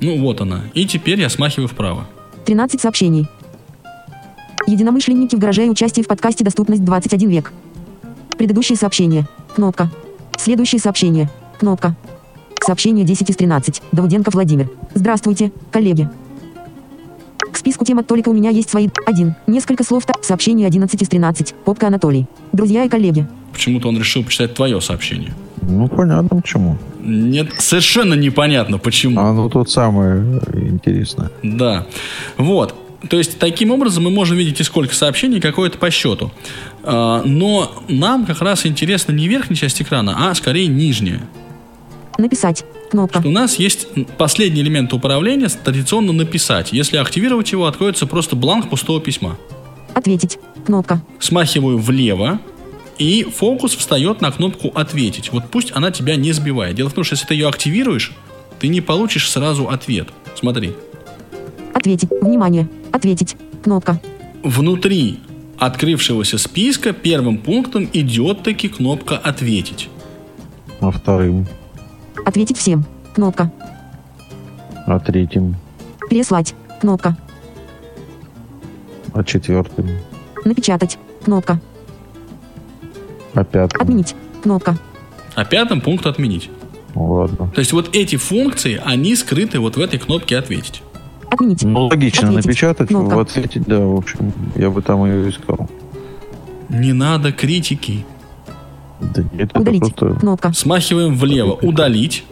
Ну, 0.01 0.19
вот 0.21 0.41
она. 0.41 0.61
И 0.73 0.85
теперь 0.85 1.19
я 1.19 1.29
смахиваю 1.29 1.67
вправо. 1.67 2.07
13 2.45 2.79
сообщений. 2.79 3.27
Единомышленники 4.67 5.35
в 5.35 5.39
гараже 5.39 5.65
и 5.65 5.69
участие 5.69 6.03
в 6.03 6.07
подкасте 6.07 6.43
«Доступность 6.43 6.83
21 6.83 7.29
век». 7.29 7.53
Предыдущие 8.37 8.77
сообщения. 8.77 9.27
Кнопка. 9.55 9.89
Следующие 10.37 10.79
сообщения. 10.79 11.29
Кнопка. 11.59 11.95
Сообщение 12.63 13.05
10 13.05 13.29
из 13.29 13.35
13. 13.35 13.81
Давыденко 13.91 14.31
Владимир. 14.31 14.69
Здравствуйте, 14.93 15.51
коллеги. 15.71 16.09
К 17.51 17.57
списку 17.57 17.85
тем 17.85 17.99
от 17.99 18.07
Толика 18.07 18.29
у 18.29 18.33
меня 18.33 18.49
есть 18.49 18.69
свои. 18.69 18.89
1. 19.05 19.35
Несколько 19.47 19.83
слов. 19.83 20.03
Сообщение 20.21 20.67
11 20.67 21.01
из 21.01 21.07
13. 21.07 21.53
Попка 21.63 21.87
Анатолий. 21.87 22.27
Друзья 22.51 22.83
и 22.83 22.89
коллеги. 22.89 23.27
Почему-то 23.55 23.87
он 23.87 23.97
решил 23.97 24.21
почитать 24.21 24.53
твое 24.53 24.81
сообщение. 24.81 25.33
Ну, 25.61 25.87
понятно, 25.87 26.41
почему. 26.41 26.77
Нет, 26.99 27.53
совершенно 27.57 28.13
непонятно, 28.13 28.77
почему. 28.77 29.19
А 29.21 29.31
ну 29.31 29.49
тут 29.49 29.69
самое 29.69 30.41
интересное. 30.53 31.31
Да. 31.41 31.87
Вот. 32.35 32.75
То 33.09 33.17
есть, 33.17 33.39
таким 33.39 33.71
образом 33.71 34.03
мы 34.03 34.09
можем 34.09 34.35
видеть 34.35 34.59
и 34.59 34.63
сколько 34.63 34.93
сообщений, 34.93 35.39
какое-то 35.39 35.77
по 35.77 35.89
счету. 35.89 36.31
А, 36.83 37.21
Но 37.23 37.71
нам 37.87 38.25
как 38.25 38.41
раз 38.41 38.65
интересна 38.65 39.13
не 39.13 39.29
верхняя 39.29 39.55
часть 39.57 39.81
экрана, 39.81 40.29
а 40.29 40.35
скорее 40.35 40.67
нижняя. 40.67 41.21
Написать. 42.17 42.65
Кнопка. 42.91 43.21
У 43.23 43.31
нас 43.31 43.57
есть 43.57 43.87
последний 44.17 44.61
элемент 44.61 44.91
управления, 44.93 45.47
традиционно 45.47 46.11
написать. 46.11 46.73
Если 46.73 46.97
активировать 46.97 47.51
его, 47.53 47.67
откроется 47.67 48.05
просто 48.05 48.35
бланк 48.35 48.69
пустого 48.69 48.99
письма. 48.99 49.37
Ответить. 49.93 50.39
Кнопка. 50.65 51.01
Смахиваю 51.19 51.77
влево, 51.77 52.39
и 52.97 53.23
фокус 53.23 53.75
встает 53.75 54.21
на 54.21 54.31
кнопку 54.31 54.69
«Ответить». 54.73 55.31
Вот 55.31 55.43
пусть 55.51 55.71
она 55.75 55.91
тебя 55.91 56.15
не 56.15 56.31
сбивает. 56.31 56.75
Дело 56.75 56.89
в 56.89 56.93
том, 56.93 57.03
что 57.03 57.13
если 57.15 57.27
ты 57.27 57.33
ее 57.33 57.47
активируешь, 57.47 58.13
ты 58.59 58.67
не 58.67 58.81
получишь 58.81 59.29
сразу 59.29 59.67
ответ. 59.69 60.09
Смотри. 60.35 60.73
Ответить. 61.73 62.09
Внимание. 62.21 62.67
Ответить. 62.91 63.35
Кнопка. 63.63 63.99
Внутри 64.43 65.19
открывшегося 65.57 66.37
списка 66.37 66.93
первым 66.93 67.37
пунктом 67.37 67.89
идет 67.93 68.43
таки 68.43 68.67
кнопка 68.67 69.17
«Ответить». 69.17 69.89
А 70.81 70.91
вторым, 70.91 71.47
Ответить 72.25 72.57
всем. 72.57 72.85
Кнопка. 73.13 73.51
а 74.85 74.99
третьим, 74.99 75.55
Переслать. 76.09 76.53
Кнопка. 76.81 77.17
а 79.13 79.23
четвертым, 79.23 79.87
Напечатать. 80.43 80.97
Кнопка. 81.23 81.59
А 83.35 83.43
пятым. 83.43 83.81
Отменить. 83.81 84.15
Кнопка. 84.41 84.77
А 85.35 85.45
пятым 85.45 85.81
пункт 85.81 86.05
«Отменить». 86.05 86.49
Ну, 86.93 87.11
ладно. 87.11 87.51
То 87.53 87.59
есть 87.59 87.73
вот 87.73 87.93
эти 87.93 88.15
функции, 88.15 88.81
они 88.83 89.15
скрыты 89.15 89.59
вот 89.59 89.75
в 89.75 89.81
этой 89.81 89.99
кнопке 89.99 90.37
«Ответить». 90.37 90.81
Отменить. 91.29 91.63
Ну, 91.63 91.87
логично 91.87 92.29
Ответить. 92.29 92.45
напечатать, 92.45 92.87
Кнопка. 92.87 93.15
в 93.15 93.19
ответить, 93.19 93.63
да, 93.63 93.79
в 93.79 93.95
общем, 93.97 94.31
я 94.55 94.69
бы 94.69 94.81
там 94.81 95.03
ее 95.05 95.29
искал. 95.29 95.69
Не 96.69 96.93
надо 96.93 97.33
критики. 97.33 98.05
Да 99.01 99.23
нет, 99.23 99.49
это 99.51 99.59
Удалить. 99.59 99.79
просто... 99.81 100.19
Кнопка. 100.19 100.53
Смахиваем 100.53 101.17
влево 101.17 101.53
«Удалить». 101.61 102.23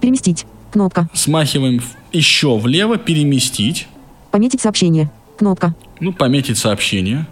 Переместить. 0.00 0.46
Кнопка. 0.72 1.08
Смахиваем 1.12 1.80
еще 2.12 2.58
влево 2.58 2.96
«Переместить». 2.98 3.86
Пометить 4.32 4.60
сообщение. 4.60 5.10
Кнопка. 5.38 5.74
Ну, 6.00 6.12
пометить 6.12 6.58
сообщение. 6.58 7.26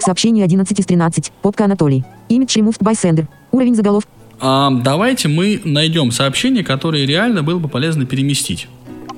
Сообщение 0.00 0.44
11 0.44 0.78
из 0.78 0.86
13. 0.86 1.32
Попка 1.42 1.64
Анатолий. 1.64 2.04
Image 2.28 2.56
removed 2.56 2.80
by 2.80 2.92
sender. 2.92 3.26
Уровень 3.52 3.74
заголовка. 3.74 4.10
А, 4.40 4.70
давайте 4.70 5.28
мы 5.28 5.60
найдем 5.64 6.12
сообщение, 6.12 6.62
которое 6.64 7.04
реально 7.06 7.42
было 7.42 7.58
бы 7.58 7.68
полезно 7.68 8.06
переместить. 8.06 8.68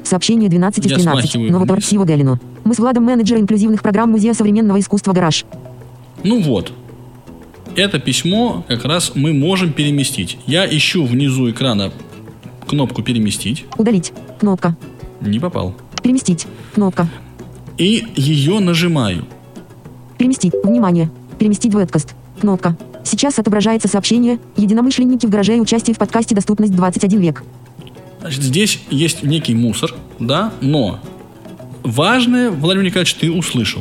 Сообщение 0.02 0.48
12 0.48 0.86
из 0.86 0.90
Я 0.90 0.96
13. 0.96 1.20
смахиваю 1.20 1.52
Новоторг 1.52 1.80
вниз. 1.80 1.90
Сиво 1.90 2.04
Галину. 2.04 2.38
Мы 2.64 2.74
с 2.74 2.78
Владом 2.78 3.04
менеджер 3.04 3.38
инклюзивных 3.38 3.82
программ 3.82 4.10
Музея 4.10 4.32
современного 4.34 4.80
искусства 4.80 5.12
«Гараж». 5.12 5.44
Ну 6.24 6.40
вот. 6.40 6.72
Это 7.76 7.98
письмо 7.98 8.64
как 8.66 8.84
раз 8.84 9.12
мы 9.14 9.32
можем 9.32 9.72
переместить. 9.72 10.38
Я 10.46 10.66
ищу 10.66 11.04
внизу 11.04 11.50
экрана 11.50 11.92
кнопку 12.66 13.02
«Переместить». 13.02 13.64
Удалить. 13.76 14.12
Кнопка. 14.38 14.76
Не 15.20 15.38
попал. 15.38 15.74
Переместить. 16.02 16.46
Кнопка. 16.74 17.08
И 17.78 18.06
ее 18.16 18.58
нажимаю. 18.60 19.26
Переместить. 20.20 20.52
Внимание. 20.62 21.10
Переместить 21.38 21.72
в 21.72 21.78
Webcast. 21.78 22.10
Кнопка. 22.42 22.76
Сейчас 23.04 23.38
отображается 23.38 23.88
сообщение 23.88 24.38
«Единомышленники 24.54 25.24
в 25.24 25.30
гараже 25.30 25.56
и 25.56 25.60
участие 25.60 25.94
в 25.94 25.98
подкасте 25.98 26.34
«Доступность 26.34 26.76
21 26.76 27.20
век». 27.20 27.42
Значит, 28.20 28.42
здесь 28.42 28.82
есть 28.90 29.22
некий 29.22 29.54
мусор, 29.54 29.94
да, 30.18 30.52
но 30.60 31.00
важное, 31.82 32.50
Владимир 32.50 32.88
Николаевич, 32.88 33.14
ты 33.14 33.32
услышал. 33.32 33.80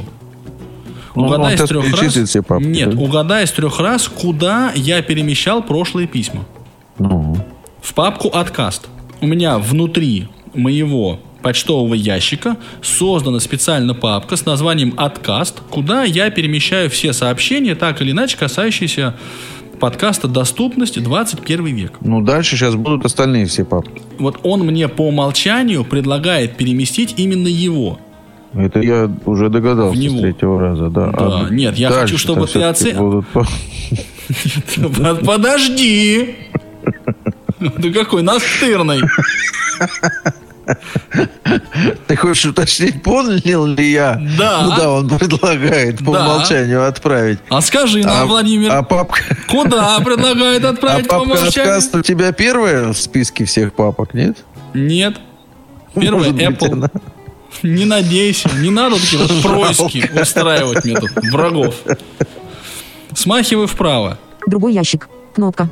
Ну, 1.13 1.23
угадай 1.25 1.55
из 1.55 1.59
сейчас 1.59 1.69
трех 1.69 2.01
раз. 2.01 2.29
все 2.29 2.41
папки, 2.41 2.67
Нет, 2.67 2.95
да? 2.95 3.01
угадай 3.01 3.43
из 3.43 3.51
трех 3.51 3.77
раз, 3.81 4.07
куда 4.07 4.71
я 4.73 5.01
перемещал 5.01 5.61
прошлые 5.61 6.07
письма. 6.07 6.45
Ну, 6.99 7.35
В 7.81 7.93
папку 7.93 8.29
«Откаст». 8.29 8.87
У 9.19 9.27
меня 9.27 9.59
внутри 9.59 10.29
моего 10.53 11.19
почтового 11.41 11.93
ящика 11.93 12.57
создана 12.81 13.39
специально 13.39 13.93
папка 13.93 14.35
с 14.35 14.45
названием 14.45 14.93
«Откаст», 14.97 15.61
куда 15.69 16.03
я 16.03 16.29
перемещаю 16.29 16.89
все 16.89 17.13
сообщения, 17.13 17.75
так 17.75 18.01
или 18.01 18.11
иначе 18.11 18.37
касающиеся 18.37 19.15
Подкаста 19.79 20.27
«Доступность. 20.27 21.01
21 21.01 21.65
век». 21.67 21.93
Ну, 22.01 22.21
дальше 22.21 22.57
сейчас 22.57 22.75
будут 22.75 23.05
остальные 23.05 23.45
все 23.45 23.63
папки. 23.63 24.01
Вот 24.17 24.39
он 24.43 24.61
мне 24.65 24.89
по 24.89 25.07
умолчанию 25.07 25.85
предлагает 25.85 26.57
переместить 26.57 27.13
именно 27.17 27.47
его. 27.47 27.97
Это 28.53 28.81
я 28.81 29.09
уже 29.25 29.47
догадался 29.49 29.95
В 29.97 30.01
него. 30.01 30.17
с 30.17 30.21
третьего 30.21 30.59
раза, 30.59 30.89
да. 30.89 31.11
Да, 31.11 31.47
нет, 31.51 31.77
я 31.77 31.91
хочу, 31.91 32.17
чтобы 32.17 32.41
ты 32.41 32.59
всё-таки 32.59 32.89
оце- 32.89 32.97
будут 32.97 33.27
по- 33.27 33.47
Под- 34.97 35.25
Подожди! 35.25 36.35
Ты 37.81 37.91
какой 37.93 38.21
настырный. 38.23 39.01
Ты 42.07 42.15
хочешь 42.15 42.45
уточнить, 42.45 43.01
понял 43.03 43.65
ли 43.65 43.91
я? 43.91 44.21
Да. 44.37 44.63
Куда 44.65 44.91
он 44.91 45.09
предлагает 45.09 45.99
по 45.99 46.13
Да. 46.13 46.25
умолчанию 46.25 46.87
отправить? 46.87 47.39
А 47.49 47.61
скажи 47.61 48.03
нам, 48.03 48.23
А- 48.23 48.25
Владимир, 48.25 48.71
А 48.71 48.83
папка, 48.83 49.21
куда 49.49 49.99
предлагает 50.05 50.63
а 50.65 50.69
отправить 50.69 51.07
по 51.07 51.19
папка 51.19 51.31
умолчанию? 51.39 51.77
отказ 51.77 51.89
у 51.93 52.01
тебя 52.01 52.31
первая 52.31 52.93
в 52.93 52.97
списке 52.97 53.45
всех 53.45 53.73
папок, 53.73 54.13
нет? 54.13 54.37
Нет. 54.73 55.15
Первое 55.95 56.31
Может 56.31 56.35
быть, 56.35 56.43
Apple. 56.45 56.71
она- 56.73 56.89
Не 57.63 57.85
надейся. 57.85 58.49
Не 58.57 58.69
надо 58.69 58.95
такие 58.95 59.17
вот 59.21 59.41
происки 59.43 60.09
устраивать 60.21 60.85
мне 60.85 60.95
тут, 60.95 61.11
врагов. 61.31 61.75
Смахиваю 63.15 63.67
вправо. 63.67 64.17
Другой 64.47 64.73
ящик. 64.73 65.09
Кнопка. 65.35 65.69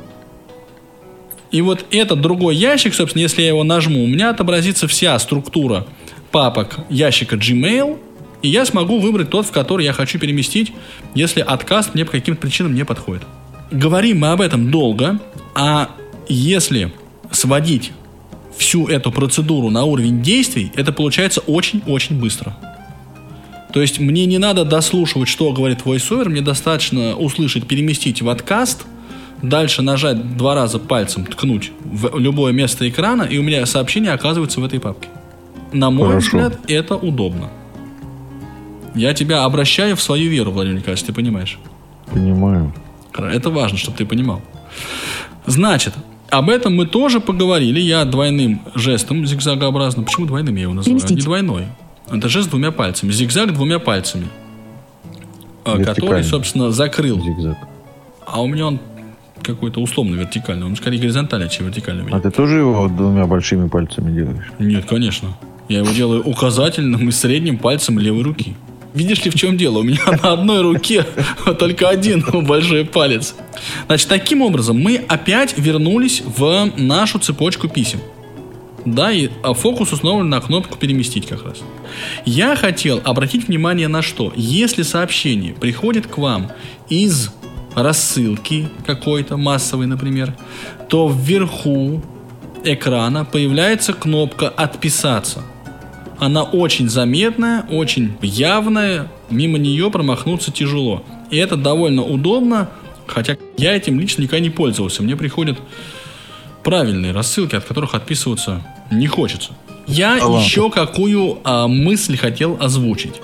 И 1.50 1.62
вот 1.62 1.86
этот 1.90 2.20
другой 2.20 2.56
ящик, 2.56 2.94
собственно, 2.94 3.22
если 3.22 3.42
я 3.42 3.48
его 3.48 3.64
нажму, 3.64 4.04
у 4.04 4.06
меня 4.06 4.30
отобразится 4.30 4.86
вся 4.86 5.18
структура 5.18 5.86
папок 6.30 6.80
ящика 6.90 7.36
Gmail, 7.36 7.98
и 8.42 8.48
я 8.48 8.66
смогу 8.66 8.98
выбрать 8.98 9.30
тот, 9.30 9.46
в 9.46 9.50
который 9.50 9.84
я 9.84 9.92
хочу 9.92 10.18
переместить, 10.18 10.72
если 11.14 11.40
отказ 11.40 11.94
мне 11.94 12.04
по 12.04 12.12
каким-то 12.12 12.40
причинам 12.40 12.74
не 12.74 12.84
подходит. 12.84 13.22
Говорим 13.70 14.20
мы 14.20 14.28
об 14.28 14.40
этом 14.40 14.70
долго, 14.70 15.18
а 15.54 15.90
если 16.28 16.92
сводить 17.30 17.92
всю 18.56 18.86
эту 18.86 19.10
процедуру 19.10 19.70
на 19.70 19.84
уровень 19.84 20.22
действий, 20.22 20.70
это 20.74 20.92
получается 20.92 21.40
очень-очень 21.40 22.18
быстро. 22.18 22.56
То 23.72 23.80
есть 23.80 23.98
мне 23.98 24.26
не 24.26 24.38
надо 24.38 24.64
дослушивать, 24.64 25.28
что 25.28 25.52
говорит 25.52 25.80
VoiceOver, 25.84 26.28
мне 26.28 26.40
достаточно 26.40 27.16
услышать, 27.16 27.66
переместить 27.66 28.22
в 28.22 28.28
откаст, 28.28 28.86
дальше 29.42 29.82
нажать 29.82 30.36
два 30.36 30.54
раза 30.54 30.78
пальцем, 30.78 31.26
ткнуть 31.26 31.72
в 31.84 32.18
любое 32.18 32.52
место 32.52 32.88
экрана, 32.88 33.22
и 33.22 33.38
у 33.38 33.42
меня 33.42 33.64
сообщение 33.66 34.12
оказывается 34.12 34.60
в 34.60 34.64
этой 34.64 34.80
папке. 34.80 35.08
На 35.72 35.90
мой 35.90 36.08
Хорошо. 36.08 36.26
взгляд, 36.38 36.58
это 36.68 36.96
удобно. 36.96 37.50
Я 38.94 39.14
тебя 39.14 39.44
обращаю 39.44 39.96
в 39.96 40.02
свою 40.02 40.30
веру, 40.30 40.50
Владимир 40.50 40.78
Николаевич, 40.78 41.04
ты 41.04 41.12
понимаешь? 41.12 41.58
Понимаю. 42.06 42.72
Это 43.16 43.50
важно, 43.50 43.78
чтобы 43.78 43.96
ты 43.96 44.06
понимал. 44.06 44.40
Значит, 45.46 45.94
об 46.30 46.50
этом 46.50 46.74
мы 46.76 46.86
тоже 46.86 47.20
поговорили. 47.20 47.80
Я 47.80 48.04
двойным 48.04 48.62
жестом 48.74 49.26
зигзагообразным. 49.26 50.04
Почему 50.04 50.26
двойным 50.26 50.54
я 50.56 50.62
его 50.62 50.74
называю? 50.74 50.98
Переместить. 51.00 51.16
Не 51.18 51.22
двойной. 51.22 51.66
Это 52.10 52.28
жест 52.28 52.50
двумя 52.50 52.70
пальцами. 52.70 53.10
Зигзаг 53.12 53.52
двумя 53.52 53.78
пальцами. 53.78 54.28
А, 55.64 55.72
Который, 55.76 55.86
Вертикально. 55.86 56.22
собственно, 56.24 56.70
закрыл. 56.70 57.20
Зигзаг. 57.22 57.58
А 58.26 58.40
у 58.42 58.46
меня 58.46 58.66
он 58.66 58.80
какой-то 59.42 59.80
условно 59.80 60.16
вертикальный. 60.16 60.66
Он 60.66 60.76
скорее 60.76 60.98
горизонтальный, 60.98 61.48
чем 61.48 61.66
вертикальный. 61.66 62.04
А 62.10 62.20
ты 62.20 62.30
тоже 62.30 62.58
его 62.58 62.88
двумя 62.88 63.26
большими 63.26 63.68
пальцами 63.68 64.14
делаешь? 64.14 64.46
Нет, 64.58 64.84
конечно. 64.86 65.36
Я 65.68 65.78
его 65.78 65.92
делаю 65.92 66.22
указательным 66.22 67.08
и 67.08 67.12
средним 67.12 67.58
пальцем 67.58 67.98
левой 67.98 68.22
руки. 68.22 68.56
Видишь 68.94 69.24
ли, 69.24 69.30
в 69.30 69.34
чем 69.34 69.56
дело? 69.56 69.78
У 69.78 69.82
меня 69.82 70.00
на 70.22 70.32
одной 70.32 70.62
руке 70.62 71.04
только 71.58 71.88
один 71.88 72.24
большой 72.44 72.84
палец. 72.84 73.34
Значит, 73.86 74.08
таким 74.08 74.42
образом 74.42 74.78
мы 74.78 75.04
опять 75.08 75.56
вернулись 75.58 76.22
в 76.24 76.72
нашу 76.76 77.18
цепочку 77.18 77.68
писем. 77.68 78.00
Да, 78.84 79.12
и 79.12 79.28
а, 79.42 79.54
фокус 79.54 79.92
установлен 79.92 80.30
на 80.30 80.40
кнопку 80.40 80.78
«Переместить» 80.78 81.26
как 81.26 81.44
раз. 81.44 81.58
Я 82.24 82.56
хотел 82.56 83.00
обратить 83.04 83.48
внимание 83.48 83.88
на 83.88 84.02
что. 84.02 84.32
Если 84.34 84.82
сообщение 84.82 85.52
приходит 85.52 86.06
к 86.06 86.16
вам 86.16 86.50
из 86.88 87.30
рассылки 87.82 88.68
какой-то, 88.86 89.36
массовой, 89.36 89.86
например, 89.86 90.34
то 90.88 91.08
вверху 91.08 92.02
экрана 92.64 93.24
появляется 93.24 93.92
кнопка 93.92 94.48
«Отписаться». 94.48 95.42
Она 96.18 96.42
очень 96.42 96.88
заметная, 96.88 97.64
очень 97.70 98.16
явная, 98.22 99.10
мимо 99.30 99.56
нее 99.58 99.90
промахнуться 99.90 100.50
тяжело. 100.50 101.04
И 101.30 101.36
это 101.36 101.56
довольно 101.56 102.02
удобно, 102.02 102.70
хотя 103.06 103.36
я 103.56 103.76
этим 103.76 104.00
лично 104.00 104.22
никогда 104.22 104.40
не 104.40 104.50
пользовался. 104.50 105.02
Мне 105.02 105.16
приходят 105.16 105.58
правильные 106.64 107.12
рассылки, 107.12 107.54
от 107.54 107.64
которых 107.64 107.94
отписываться 107.94 108.66
не 108.90 109.06
хочется. 109.06 109.52
Я 109.86 110.18
А 110.20 110.26
ладно. 110.26 110.44
еще 110.44 110.70
какую 110.70 111.38
а, 111.44 111.68
мысль 111.68 112.16
хотел 112.16 112.56
озвучить. 112.60 113.14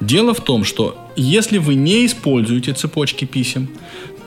Дело 0.00 0.34
в 0.34 0.40
том, 0.40 0.64
что 0.64 0.96
если 1.16 1.58
вы 1.58 1.74
не 1.74 2.06
используете 2.06 2.72
цепочки 2.72 3.24
писем, 3.24 3.68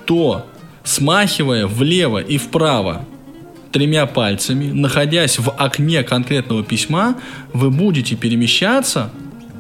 то 0.06 0.46
смахивая 0.84 1.68
влево 1.68 2.20
и 2.20 2.38
вправо 2.38 3.06
тремя 3.72 4.06
пальцами, 4.06 4.72
находясь 4.72 5.40
в 5.40 5.50
окне 5.52 6.04
конкретного 6.04 6.64
письма, 6.64 7.16
вы 7.54 7.70
будете 7.70 8.16
перемещаться 8.16 9.12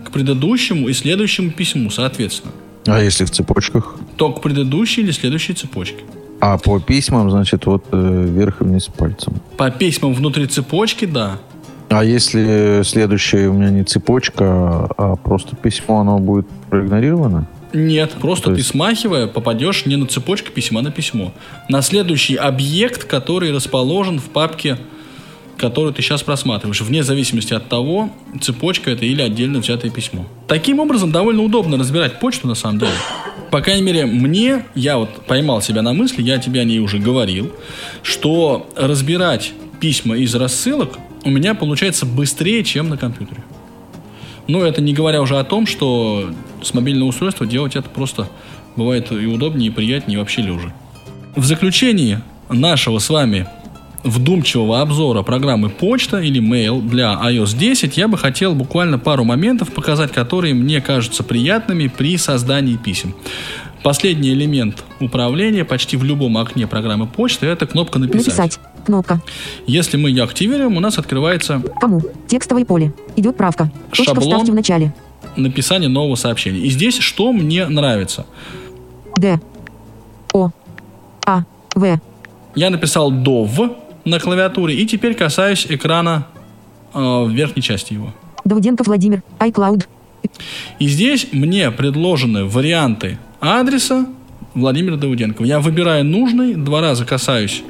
к 0.05 0.11
предыдущему 0.11 0.89
и 0.89 0.93
следующему 0.93 1.51
письму, 1.51 1.89
соответственно. 1.89 2.53
А 2.85 3.01
если 3.01 3.25
в 3.25 3.31
цепочках? 3.31 3.95
То 4.17 4.33
к 4.33 4.41
предыдущей 4.41 5.01
или 5.01 5.11
следующей 5.11 5.53
цепочке. 5.53 6.03
А 6.39 6.57
по 6.57 6.79
письмам, 6.79 7.29
значит, 7.29 7.65
вот 7.67 7.85
э, 7.91 8.25
вверх 8.27 8.61
и 8.61 8.63
вниз 8.63 8.87
пальцем. 8.87 9.35
По 9.57 9.69
письмам 9.69 10.13
внутри 10.13 10.47
цепочки, 10.47 11.05
да. 11.05 11.37
А 11.91 12.05
если 12.05 12.83
следующее 12.83 13.49
у 13.49 13.53
меня 13.53 13.69
не 13.69 13.83
цепочка, 13.83 14.87
а 14.97 15.17
просто 15.17 15.57
письмо, 15.57 15.99
оно 15.99 16.19
будет 16.19 16.47
проигнорировано? 16.69 17.47
Нет, 17.73 18.11
просто 18.21 18.45
То 18.45 18.51
ты 18.53 18.59
есть- 18.61 18.69
смахивая 18.69 19.27
попадешь 19.27 19.85
не 19.85 19.97
на 19.97 20.05
цепочку 20.05 20.51
письма, 20.51 20.79
а 20.79 20.83
на 20.83 20.91
письмо. 20.91 21.33
На 21.67 21.81
следующий 21.81 22.35
объект, 22.35 23.03
который 23.03 23.53
расположен 23.53 24.19
в 24.19 24.29
папке, 24.29 24.77
которую 25.57 25.93
ты 25.93 26.01
сейчас 26.01 26.23
просматриваешь, 26.23 26.79
вне 26.79 27.03
зависимости 27.03 27.53
от 27.53 27.67
того, 27.67 28.09
цепочка 28.41 28.89
это 28.91 29.05
или 29.05 29.21
отдельно 29.21 29.59
взятое 29.59 29.91
письмо. 29.91 30.25
Таким 30.47 30.79
образом, 30.79 31.11
довольно 31.11 31.43
удобно 31.43 31.77
разбирать 31.77 32.19
почту 32.21 32.47
на 32.47 32.55
самом 32.55 32.79
деле. 32.79 32.93
По 33.51 33.59
крайней 33.59 33.83
мере, 33.83 34.05
мне, 34.05 34.65
я 34.75 34.97
вот 34.97 35.25
поймал 35.27 35.61
себя 35.61 35.81
на 35.81 35.91
мысли, 35.91 36.21
я 36.21 36.37
тебе 36.37 36.61
о 36.61 36.63
ней 36.63 36.79
уже 36.79 36.99
говорил, 36.99 37.51
что 38.01 38.69
разбирать 38.77 39.51
письма 39.81 40.15
из 40.17 40.33
рассылок 40.35 40.97
у 41.23 41.29
меня 41.29 41.53
получается 41.53 42.05
быстрее, 42.05 42.63
чем 42.63 42.89
на 42.89 42.97
компьютере. 42.97 43.43
Ну, 44.47 44.63
это 44.63 44.81
не 44.81 44.93
говоря 44.93 45.21
уже 45.21 45.37
о 45.37 45.43
том, 45.43 45.67
что 45.67 46.31
с 46.61 46.73
мобильного 46.73 47.09
устройства 47.09 47.45
делать 47.45 47.75
это 47.75 47.89
просто 47.89 48.27
бывает 48.75 49.11
и 49.11 49.25
удобнее, 49.25 49.69
и 49.69 49.73
приятнее, 49.73 50.15
и 50.15 50.19
вообще 50.19 50.41
лежа. 50.41 50.73
В 51.35 51.45
заключении 51.45 52.19
нашего 52.49 52.99
с 52.99 53.09
вами 53.09 53.47
вдумчивого 54.03 54.81
обзора 54.81 55.21
программы 55.21 55.69
почта 55.69 56.19
или 56.19 56.41
mail 56.41 56.81
для 56.81 57.13
iOS 57.23 57.55
10 57.57 57.97
я 57.97 58.07
бы 58.07 58.17
хотел 58.17 58.55
буквально 58.55 58.97
пару 58.97 59.23
моментов 59.23 59.71
показать, 59.71 60.11
которые 60.11 60.53
мне 60.53 60.81
кажутся 60.81 61.23
приятными 61.23 61.87
при 61.87 62.17
создании 62.17 62.77
писем. 62.77 63.15
Последний 63.83 64.31
элемент 64.31 64.83
управления 64.99 65.65
почти 65.65 65.97
в 65.97 66.03
любом 66.03 66.37
окне 66.37 66.67
программы 66.67 67.07
почты 67.07 67.47
это 67.47 67.65
кнопка 67.65 67.99
«Написать». 67.99 68.37
Написать. 68.37 68.59
Кнопка. 68.85 69.21
Если 69.67 69.97
мы 69.97 70.09
ее 70.09 70.23
активируем, 70.23 70.77
у 70.77 70.79
нас 70.79 70.97
открывается 70.97 71.61
Кому? 71.79 72.01
Текстовое 72.27 72.65
поле. 72.65 72.93
Идет 73.15 73.37
правка. 73.37 73.71
Точка 73.89 74.05
Шаблон. 74.05 74.29
вставьте 74.29 74.51
в 74.51 74.55
начале. 74.55 74.93
написание 75.35 75.89
нового 75.89 76.15
сообщения. 76.15 76.59
И 76.59 76.69
здесь 76.69 76.97
что 76.99 77.31
мне 77.33 77.67
нравится? 77.67 78.25
Д. 79.17 79.39
О. 80.33 80.49
А. 81.25 81.43
В. 81.75 81.99
Я 82.55 82.69
написал 82.69 83.11
DOV 83.11 83.75
на 84.05 84.19
клавиатуре 84.19 84.75
и 84.75 84.85
теперь 84.85 85.13
касаюсь 85.15 85.65
экрана 85.69 86.27
э, 86.93 86.99
в 86.99 87.29
верхней 87.29 87.61
части 87.61 87.93
его. 87.93 88.13
Давыденко 88.43 88.83
Владимир. 88.83 89.23
iCloud. 89.39 89.85
И 90.79 90.87
здесь 90.87 91.27
мне 91.31 91.71
предложены 91.71 92.45
варианты 92.45 93.17
адреса 93.39 94.07
Владимира 94.53 94.97
Давыденкова. 94.97 95.45
Я 95.45 95.59
выбираю 95.59 96.03
нужный, 96.05 96.55
два 96.55 96.81
раза 96.81 97.05
касаюсь 97.05 97.63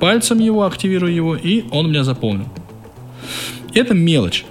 пальцем 0.00 0.38
его, 0.38 0.64
активирую 0.64 1.14
его, 1.14 1.36
и 1.36 1.64
он 1.70 1.86
у 1.86 1.88
меня 1.88 2.04
заполнен. 2.04 2.46
Это 3.74 3.94
мелочь, 3.94 4.44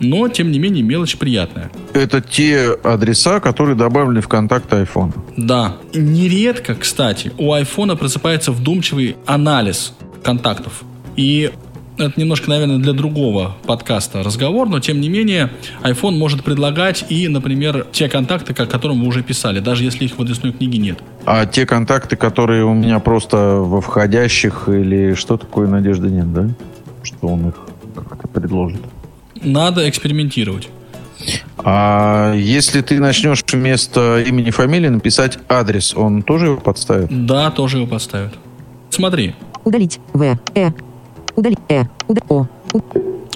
но 0.00 0.28
тем 0.28 0.50
не 0.50 0.58
менее 0.58 0.82
мелочь 0.82 1.16
приятная. 1.16 1.70
Это 1.92 2.20
те 2.20 2.72
адреса, 2.82 3.40
которые 3.40 3.76
добавлены 3.76 4.20
в 4.20 4.28
контакты 4.28 4.76
iPhone. 4.76 5.12
Да. 5.36 5.76
Нередко, 5.94 6.74
кстати, 6.74 7.32
у 7.38 7.52
айфона 7.52 7.96
просыпается 7.96 8.52
вдумчивый 8.52 9.16
анализ 9.26 9.94
контактов. 10.22 10.82
И 11.16 11.50
это 11.98 12.18
немножко, 12.18 12.48
наверное, 12.48 12.78
для 12.78 12.92
другого 12.92 13.56
подкаста 13.66 14.22
разговор, 14.22 14.68
но 14.68 14.80
тем 14.80 15.00
не 15.00 15.08
менее 15.08 15.50
iPhone 15.82 16.12
может 16.12 16.44
предлагать 16.44 17.04
и, 17.08 17.28
например, 17.28 17.86
те 17.92 18.08
контакты, 18.08 18.54
к 18.54 18.66
которым 18.66 19.00
вы 19.00 19.08
уже 19.08 19.22
писали, 19.22 19.60
даже 19.60 19.84
если 19.84 20.04
их 20.04 20.16
в 20.16 20.22
адресной 20.22 20.52
книге 20.52 20.78
нет. 20.78 20.98
А 21.24 21.46
те 21.46 21.66
контакты, 21.66 22.16
которые 22.16 22.64
у 22.64 22.74
меня 22.74 22.98
просто 22.98 23.36
во 23.36 23.80
входящих 23.80 24.68
или 24.68 25.14
что 25.14 25.36
такое, 25.36 25.68
надежды 25.68 26.08
нет, 26.08 26.32
да? 26.32 26.48
Что 27.02 27.28
он 27.28 27.48
их 27.48 27.54
как-то 27.94 28.28
предложит. 28.28 28.80
Надо 29.42 29.88
экспериментировать. 29.88 30.68
А 31.58 32.32
если 32.34 32.80
ты 32.80 33.00
начнешь 33.00 33.44
вместо 33.50 34.20
имени 34.20 34.50
фамилии 34.50 34.88
написать 34.88 35.38
адрес, 35.48 35.94
он 35.94 36.22
тоже 36.22 36.46
его 36.46 36.56
подставит? 36.58 37.26
Да, 37.26 37.50
тоже 37.50 37.78
его 37.78 37.86
подставят. 37.86 38.34
Смотри, 38.90 39.34
Удалить. 39.68 40.00
В. 40.14 40.38
Э. 40.54 40.70
Удалить. 41.38 41.58
Э. 41.68 41.84
Уда. 42.08 42.20
О. 42.28 42.46
У- 42.72 42.80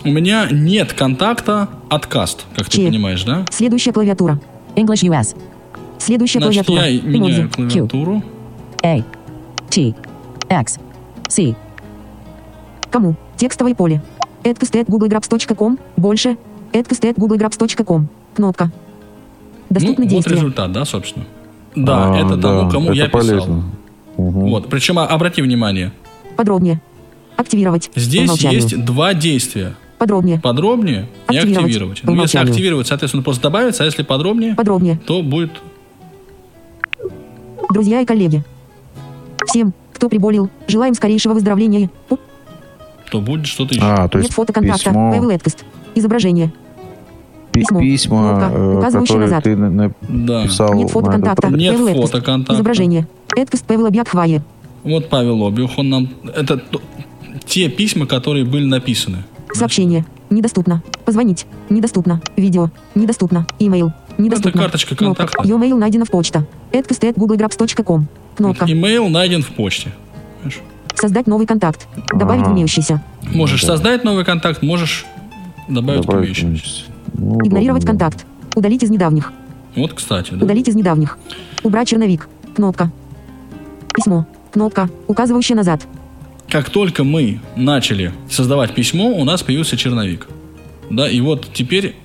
у 0.04 0.08
меня 0.08 0.48
нет 0.50 0.92
контакта 0.92 1.68
откаст, 1.88 2.44
как 2.56 2.68
ты 2.68 2.78
Че. 2.78 2.86
понимаешь, 2.88 3.22
да? 3.22 3.46
Следующая 3.52 3.92
клавиатура. 3.92 4.40
English 4.74 5.04
US. 5.08 5.36
Следующая 5.98 6.40
Значит, 6.40 6.66
клавиатура. 6.66 6.88
я 6.88 7.00
меняю 7.00 7.42
Эмодзи. 7.42 7.78
Q. 7.78 7.86
клавиатуру. 7.86 8.22
A. 8.82 9.04
T. 9.70 9.94
X. 10.50 10.80
C. 11.28 11.54
Кому? 12.90 13.14
Текстовое 13.36 13.76
поле. 13.76 14.02
googlegraph.com. 14.42 15.78
Больше. 15.96 16.36
googlegraph.com. 16.72 18.08
Кнопка. 18.34 18.72
Доступны 19.70 20.06
ну, 20.06 20.10
действия. 20.10 20.34
Вот 20.34 20.40
результат, 20.40 20.72
да, 20.72 20.84
собственно. 20.84 21.24
Да, 21.76 22.12
А, 22.12 22.16
это 22.16 22.36
тому, 22.36 22.68
кому 22.68 22.86
это 22.86 22.94
я 22.94 23.06
писал. 23.06 23.20
полезно. 23.20 23.54
Мгм. 24.16 24.40
Вот. 24.50 24.68
Причем 24.68 24.98
а, 24.98 25.06
обрати 25.06 25.40
внимание, 25.40 25.92
Подробнее. 26.36 26.80
Активировать. 27.42 27.90
Здесь 27.94 28.30
есть 28.42 28.84
два 28.84 29.14
действия. 29.14 29.74
Подробнее. 29.98 30.40
Подробнее 30.40 31.06
и 31.30 31.36
Активировать. 31.36 31.64
активировать. 31.66 32.00
Ну, 32.02 32.14
если 32.22 32.38
активировать, 32.38 32.86
соответственно, 32.88 33.22
просто 33.22 33.42
добавится, 33.42 33.82
а 33.84 33.86
если 33.86 34.02
подробнее, 34.02 34.54
Подробнее. 34.56 34.98
то 35.06 35.22
будет 35.22 35.50
Друзья 37.72 38.00
и 38.00 38.04
коллеги. 38.04 38.42
Всем, 39.46 39.72
кто 39.92 40.08
приболел, 40.08 40.50
желаем 40.68 40.94
скорейшего 40.94 41.34
выздоровления. 41.34 41.90
То 43.10 43.20
будет 43.20 43.46
что-то 43.46 43.74
еще. 43.74 43.84
А, 43.84 44.08
то 44.08 44.18
Нет 44.18 44.24
есть 44.26 44.34
фото 44.34 44.52
контакта. 44.52 44.84
письмо, 44.90 45.10
Павел 45.12 45.30
Эткост. 45.30 45.64
Изображение. 45.94 46.52
пи- 47.52 47.60
письмо. 47.60 47.80
письма, 47.80 48.38
Кнопка, 48.38 48.88
э, 48.88 48.90
которые 49.02 49.20
назад. 49.20 49.44
ты 49.44 49.56
на- 49.56 49.88
Да. 50.08 50.40
написал. 50.42 50.74
Нет 50.74 50.90
фото 50.90 51.10
контакта. 51.12 51.48
Нет 51.48 51.74
Павел 51.76 51.88
Эткост. 51.88 52.12
фотоконтакта. 52.12 52.54
Изображение. 52.54 53.06
Эткост 53.36 53.64
Павел 53.66 53.86
Абьякхвае. 53.86 54.42
Вот 54.84 55.08
Павел 55.10 55.46
Обиух, 55.46 55.78
он 55.78 55.90
нам... 55.90 56.08
Это 56.34 56.60
те 57.46 57.68
письма, 57.68 58.06
которые 58.06 58.44
были 58.44 58.64
написаны. 58.66 59.24
Сообщение. 59.52 60.04
Недоступно. 60.30 60.82
Позвонить. 61.04 61.46
Недоступно. 61.68 62.20
Видео. 62.36 62.70
Недоступно. 62.94 63.46
Имейл. 63.58 63.92
Недоступно. 64.18 64.62
карточка 64.62 64.96
Кнопка. 64.96 65.26
контакта. 65.26 65.48
Your 65.48 65.74
найдена 65.76 66.04
в 66.04 66.10
почта. 66.10 66.46
googlegraph.com. 66.72 68.06
Кнопка. 68.36 68.64
Имейл 68.70 69.08
найден 69.08 69.42
в 69.42 69.50
почте. 69.50 69.92
Понимаешь? 70.40 70.60
Создать 70.94 71.26
новый 71.26 71.46
контакт. 71.46 71.86
Добавить 72.14 72.42
Ага. 72.42 72.52
имеющийся. 72.52 73.02
Можешь 73.34 73.64
создать 73.64 74.04
новый 74.04 74.24
контакт, 74.24 74.62
можешь 74.62 75.04
добавить 75.68 76.02
добавить 76.02 76.24
имеющемуся. 76.28 76.84
Ну, 77.14 77.38
Игнорировать 77.44 77.84
удобно. 77.84 78.00
контакт. 78.06 78.26
Удалить 78.54 78.82
из 78.82 78.90
недавних. 78.90 79.32
Вот, 79.74 79.94
кстати, 79.94 80.32
да. 80.32 80.44
Удалить 80.44 80.68
из 80.68 80.74
недавних. 80.74 81.18
Убрать 81.62 81.88
черновик. 81.88 82.28
Кнопка. 82.54 82.90
Письмо. 83.94 84.26
Кнопка, 84.50 84.88
указывающая 85.06 85.56
назад. 85.56 85.82
Как 86.52 86.68
только 86.68 87.02
мы 87.02 87.40
начали 87.56 88.12
создавать 88.28 88.74
письмо, 88.74 89.06
у 89.06 89.24
нас 89.24 89.42
появился 89.42 89.78
черновик. 89.78 90.28
Да, 90.90 91.08
и 91.08 91.18
вот 91.22 91.48
теперь 91.54 91.96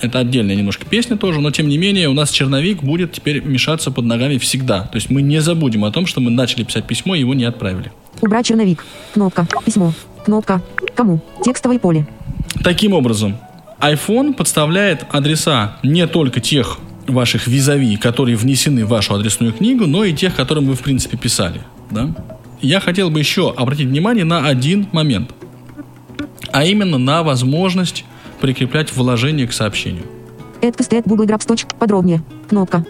это 0.00 0.20
отдельная 0.20 0.54
немножко 0.54 0.86
песня 0.86 1.16
тоже, 1.16 1.40
но 1.40 1.50
тем 1.50 1.66
не 1.66 1.78
менее 1.78 2.08
у 2.08 2.12
нас 2.12 2.30
черновик 2.30 2.84
будет 2.84 3.10
теперь 3.10 3.42
мешаться 3.42 3.90
под 3.90 4.04
ногами 4.04 4.38
всегда. 4.38 4.82
То 4.82 4.94
есть 4.98 5.10
мы 5.10 5.20
не 5.20 5.40
забудем 5.40 5.84
о 5.84 5.90
том, 5.90 6.06
что 6.06 6.20
мы 6.20 6.30
начали 6.30 6.62
писать 6.62 6.86
письмо 6.86 7.16
и 7.16 7.20
его 7.20 7.34
не 7.34 7.42
отправили. 7.42 7.90
Убрать 8.20 8.46
черновик. 8.46 8.84
Кнопка. 9.14 9.48
Письмо. 9.66 9.92
Кнопка. 10.24 10.62
Кому? 10.94 11.20
Текстовое 11.44 11.80
поле. 11.80 12.06
Таким 12.62 12.92
образом, 12.92 13.36
iPhone 13.80 14.34
подставляет 14.34 15.06
адреса 15.10 15.78
не 15.82 16.06
только 16.06 16.38
тех 16.38 16.78
ваших 17.08 17.48
визави, 17.48 17.96
которые 17.96 18.36
внесены 18.36 18.84
в 18.84 18.90
вашу 18.90 19.16
адресную 19.16 19.52
книгу, 19.52 19.88
но 19.88 20.04
и 20.04 20.12
тех, 20.12 20.36
которым 20.36 20.66
вы, 20.66 20.76
в 20.76 20.82
принципе, 20.82 21.16
писали. 21.16 21.62
Да? 21.90 22.14
Я 22.62 22.80
хотел 22.80 23.10
бы 23.10 23.18
еще 23.18 23.52
обратить 23.52 23.88
внимание 23.88 24.24
на 24.24 24.46
один 24.46 24.86
момент. 24.92 25.32
А 26.52 26.64
именно 26.64 26.96
на 26.96 27.22
возможность 27.22 28.04
прикреплять 28.40 28.94
вложение 28.94 29.46
к 29.46 29.52
сообщению. 29.52 30.04
Эткост 30.60 30.92
at 30.92 31.02
Google 31.06 31.26
точ- 31.26 31.66
Подробнее. 31.78 32.22
Кнопка. 32.48 32.86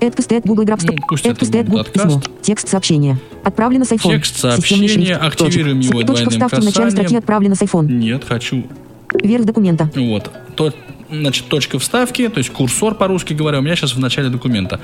Эткост 0.00 0.32
at 0.32 0.42
Google 0.44 0.64
Grabs. 0.64 0.84
Ну, 0.84 0.94
пусть 1.08 1.24
это 1.24 1.44
будет 1.44 1.68
Google- 1.68 1.84
Письмо. 1.84 2.22
Текст 2.42 2.68
сообщения. 2.68 3.18
Отправлено 3.44 3.84
с 3.84 3.92
iPhone. 3.92 4.10
Текст 4.10 4.38
сообщения, 4.38 5.14
активируем 5.16 5.80
его 5.80 6.02
Точка 6.02 6.30
вставки 6.30 6.60
в 6.60 6.64
начале 6.64 6.90
строки 6.90 7.14
отправлено 7.14 7.54
с 7.54 7.62
iPhone. 7.62 7.86
Нет, 7.86 8.24
хочу 8.24 8.64
Верх 9.22 9.44
документа. 9.44 9.88
Вот. 9.94 10.30
То, 10.56 10.72
значит, 11.10 11.46
точка 11.46 11.78
вставки, 11.78 12.28
то 12.28 12.38
есть 12.38 12.50
курсор 12.50 12.96
по-русски 12.96 13.32
говоря, 13.34 13.60
у 13.60 13.62
меня 13.62 13.76
сейчас 13.76 13.94
в 13.94 14.00
начале 14.00 14.28
документа. 14.28 14.80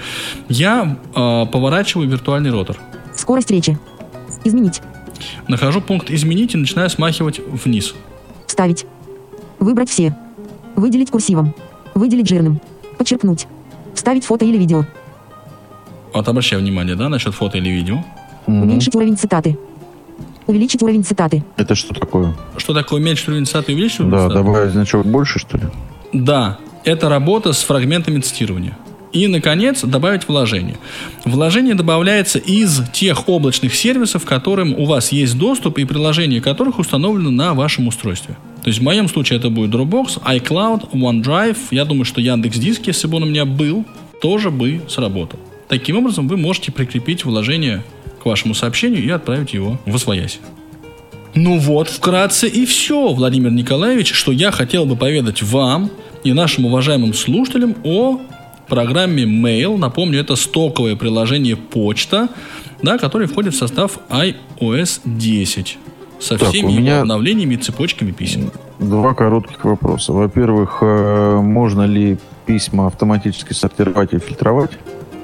Я 0.49 0.97
э, 1.15 1.47
поворачиваю 1.47 2.09
виртуальный 2.09 2.51
ротор. 2.51 2.77
Скорость 3.15 3.51
речи. 3.51 3.79
Изменить. 4.45 4.81
Нахожу 5.49 5.81
пункт 5.81 6.11
«Изменить» 6.11 6.55
и 6.55 6.59
начинаю 6.59 6.91
смахивать 6.91 7.39
вниз. 7.39 7.95
Вставить. 8.47 8.87
Выбрать 9.59 9.89
все. 9.91 10.17
Выделить 10.77 11.11
курсивом. 11.11 11.55
Выделить 11.95 12.29
жирным. 12.29 12.61
Подчеркнуть. 12.99 13.47
Вставить 13.95 14.25
фото 14.25 14.45
или 14.45 14.57
видео. 14.57 14.85
Вот 16.13 16.29
обращай 16.29 16.59
внимание, 16.59 16.95
да, 16.97 17.09
насчет 17.09 17.35
фото 17.35 17.59
или 17.59 17.69
видео. 17.71 18.05
Уменьшить 18.47 18.95
уровень 18.95 19.17
цитаты. 19.17 19.57
Увеличить 20.47 20.83
уровень 20.83 21.05
цитаты. 21.05 21.45
Это 21.57 21.75
что 21.75 21.95
такое? 21.95 22.35
Что 22.57 22.75
такое 22.75 23.01
уменьшить 23.01 23.29
уровень 23.29 23.47
цитаты 23.47 23.73
и 23.73 23.75
увеличить 23.75 24.01
уровень 24.01 24.13
Да, 24.13 24.29
цитаты? 24.29 24.45
добавить 24.45 24.73
значок 24.73 25.07
больше, 25.07 25.39
что 25.39 25.57
ли? 25.59 25.65
Да, 26.13 26.59
это 26.85 27.09
работа 27.09 27.53
с 27.53 27.63
фрагментами 27.63 28.21
цитирования. 28.21 28.77
И, 29.13 29.27
наконец, 29.27 29.83
добавить 29.83 30.27
вложение. 30.27 30.77
Вложение 31.25 31.75
добавляется 31.75 32.39
из 32.39 32.81
тех 32.93 33.29
облачных 33.29 33.75
сервисов, 33.75 34.25
которым 34.25 34.75
у 34.75 34.87
вас 34.87 35.13
есть 35.13 35.37
доступ 35.37 35.79
и 35.79 35.85
приложение 35.85 36.41
которых 36.41 36.79
установлено 36.79 37.31
на 37.31 37.55
вашем 37.55 37.89
устройстве. 37.89 38.37
То 38.63 38.69
есть 38.69 38.79
в 38.79 38.83
моем 38.83 39.09
случае 39.09 39.39
это 39.39 39.51
будет 39.51 39.75
Dropbox, 39.75 40.23
iCloud, 40.25 40.93
OneDrive. 40.93 41.59
Я 41.73 41.85
думаю, 41.85 42.05
что 42.05 42.21
Яндекс 42.21 42.59
Диск, 42.59 42.87
если 42.87 43.07
бы 43.07 43.17
он 43.17 43.25
у 43.25 43.27
меня 43.27 43.45
был, 43.45 43.85
тоже 44.23 44.51
бы 44.51 44.81
сработал. 44.89 45.39
Таким 45.69 45.99
образом, 45.99 46.29
вы 46.29 46.37
можете 46.37 46.71
прикрепить 46.73 47.25
вложение 47.25 47.83
к 48.23 48.27
вашему 48.27 48.55
сообщению 48.55 49.03
и 49.05 49.11
отправить 49.11 49.53
его 49.53 49.79
в 49.85 49.95
освоясь. 49.95 50.39
Ну 51.35 51.59
вот, 51.59 51.89
вкратце 51.89 52.47
и 52.47 52.67
все, 52.67 53.09
Владимир 53.13 53.51
Николаевич, 53.51 54.13
что 54.13 54.33
я 54.33 54.51
хотел 54.51 54.85
бы 54.85 54.97
поведать 54.97 55.43
вам 55.43 55.91
и 56.25 56.33
нашим 56.33 56.67
уважаемым 56.67 57.15
слушателям 57.15 57.75
о 57.85 58.21
программе 58.69 59.25
Mail. 59.25 59.77
Напомню, 59.77 60.21
это 60.21 60.37
стоковое 60.37 60.97
приложение 60.97 61.57
почта, 61.57 62.29
да, 62.83 62.99
которое 62.99 63.27
входит 63.27 63.55
в 63.55 63.59
состав 63.59 63.99
iOS 64.09 65.01
10 65.05 65.79
со 66.21 66.39
Так, 66.39 66.49
всеми 66.49 66.73
меня- 66.73 67.01
обновлениями 67.01 67.55
и 67.55 67.57
цепочками 67.57 68.13
писем. 68.13 68.51
Два 68.79 69.15
коротких 69.15 69.65
вопроса. 69.65 70.13
Во-первых, 70.13 70.79
э, 70.81 71.41
можно 71.41 71.83
ли 71.83 72.19
письма 72.47 72.87
автоматически 72.87 73.53
сортировать 73.53 74.13
и 74.13 74.19
фильтровать 74.19 74.73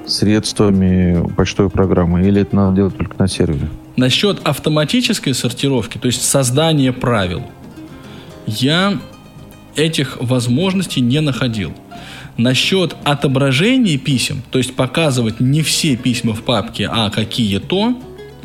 средствами 0.05 1.25
почтовой 1.35 1.69
программы? 1.69 2.27
Или 2.27 2.41
это 2.41 2.55
надо 2.55 2.75
делать 2.75 2.97
только 2.97 3.15
на 3.19 3.27
сервере? 3.27 3.67
Насчет 3.95 4.39
автоматической 4.45 5.33
сортировки, 5.33 5.97
то 5.97 6.07
есть 6.07 6.21
создания 6.23 6.91
правил, 6.93 7.43
я 8.47 8.97
этих 9.75 10.17
возможностей 10.21 11.01
не 11.01 11.21
находил. 11.21 11.71
Насчет 12.39 12.95
отображения 13.03 13.97
писем, 13.97 14.41
то 14.49 14.59
есть 14.59 14.73
показывать 14.73 15.41
не 15.41 15.61
все 15.61 15.97
письма 15.97 16.33
в 16.33 16.41
папке, 16.43 16.87
а 16.89 17.09
какие-то, 17.09 17.95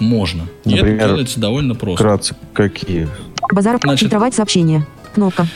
можно. 0.00 0.42
И 0.64 0.70
это 0.70 0.78
Например, 0.78 1.08
делается 1.08 1.38
довольно 1.38 1.76
просто. 1.76 2.02
Вкратце, 2.02 2.36
какие? 2.52 3.08
Базаров. 3.52 3.80
Значит- 3.84 4.00
Фильтровать 4.00 4.34
сообщение. 4.34 4.84
Кнопка. 5.14 5.46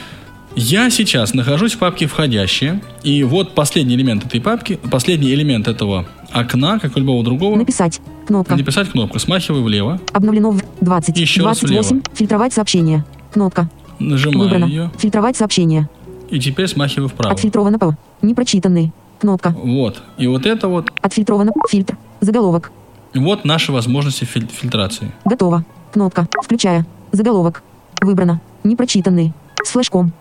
Я 0.55 0.89
сейчас 0.91 1.35
нахожусь 1.35 1.73
в 1.75 1.79
папке 1.79 2.07
«Входящие», 2.07 2.81
и 3.03 3.25
вот 3.25 3.57
последний 3.57 3.97
элемент 3.97 4.25
этой 4.25 4.41
папки, 4.41 4.79
последний 4.89 5.33
элемент 5.35 5.67
этого 5.67 6.07
окна, 6.33 6.79
как 6.79 6.97
и 6.97 7.01
любого 7.01 7.25
другого, 7.25 7.57
Написать. 7.57 8.01
Кнопка. 8.27 8.55
написать 8.57 8.89
кнопку, 8.91 9.19
смахиваю 9.19 9.65
влево, 9.65 10.01
Обновлено 10.13 10.53
в 10.53 10.61
20. 10.81 11.17
Еще 11.19 11.43
раз 11.43 11.59
28. 11.61 12.03
Фильтровать 12.15 12.53
сообщение. 12.53 13.05
Кнопка. 13.33 13.69
нажимаю 13.99 14.41
Выбрано. 14.49 14.65
ее, 14.67 14.93
Фильтровать 14.99 15.37
сообщение. 15.37 15.89
и 16.31 16.39
теперь 16.39 16.69
смахиваю 16.69 17.09
вправо. 17.09 17.35
Отфильтровано 17.35 17.79
по. 17.81 17.97
Непрочитанный. 18.23 18.93
Кнопка. 19.21 19.51
Вот. 19.51 20.01
И 20.17 20.27
вот 20.27 20.47
это 20.47 20.69
вот, 20.69 20.91
Отфильтровано. 21.03 21.53
Фильтр. 21.69 21.97
Заголовок. 22.21 22.71
вот 23.15 23.45
наши 23.45 23.73
возможности 23.73 24.25
филь- 24.25 24.47
фильтрации. 24.49 25.13
Готово. 25.25 25.65
Кнопка. 25.93 26.29
Включая. 26.43 26.87
Заголовок. 27.13 27.63
Выбрано. 28.01 28.41
Непрочитанные. 28.65 29.33
С 29.65 29.71
флешком. 29.71 30.13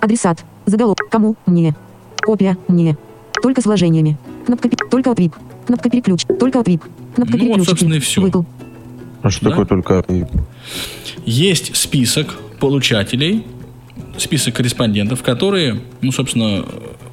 Адресат. 0.00 0.44
Заголовок. 0.66 0.98
Кому? 1.10 1.36
Мне. 1.46 1.74
Копия. 2.22 2.56
Мне. 2.68 2.96
Только 3.42 3.60
с 3.60 3.64
вложениями. 3.66 4.16
Кнопка 4.46 4.68
Только 4.90 5.10
от 5.10 5.18
VIP. 5.18 5.34
Кнопка 5.66 5.90
переключ. 5.90 6.24
Только 6.38 6.60
от 6.60 6.68
VIP. 6.68 6.80
Кнопка 7.14 7.18
Ну, 7.18 7.24
вот, 7.24 7.30
переключитель. 7.32 7.64
собственно, 7.66 7.94
и 7.94 7.98
всё. 8.00 8.20
Выкл. 8.22 8.42
А 9.22 9.30
что 9.30 9.44
Да? 9.44 9.50
такое 9.50 9.66
только... 9.66 10.04
Есть 11.26 11.76
список 11.76 12.36
получателей, 12.58 13.46
список 14.16 14.54
корреспондентов, 14.56 15.22
которые, 15.22 15.80
ну, 16.00 16.12
собственно, 16.12 16.64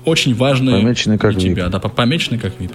очень 0.08 0.34
важные 0.36 0.82
Помечены 0.82 1.18
как 1.18 1.34
для 1.36 1.42
тебя. 1.42 1.64
VIP. 1.66 1.70
Да, 1.70 1.80
по- 1.80 1.90
помечены 1.90 2.38
как 2.40 2.54
VIP. 2.60 2.72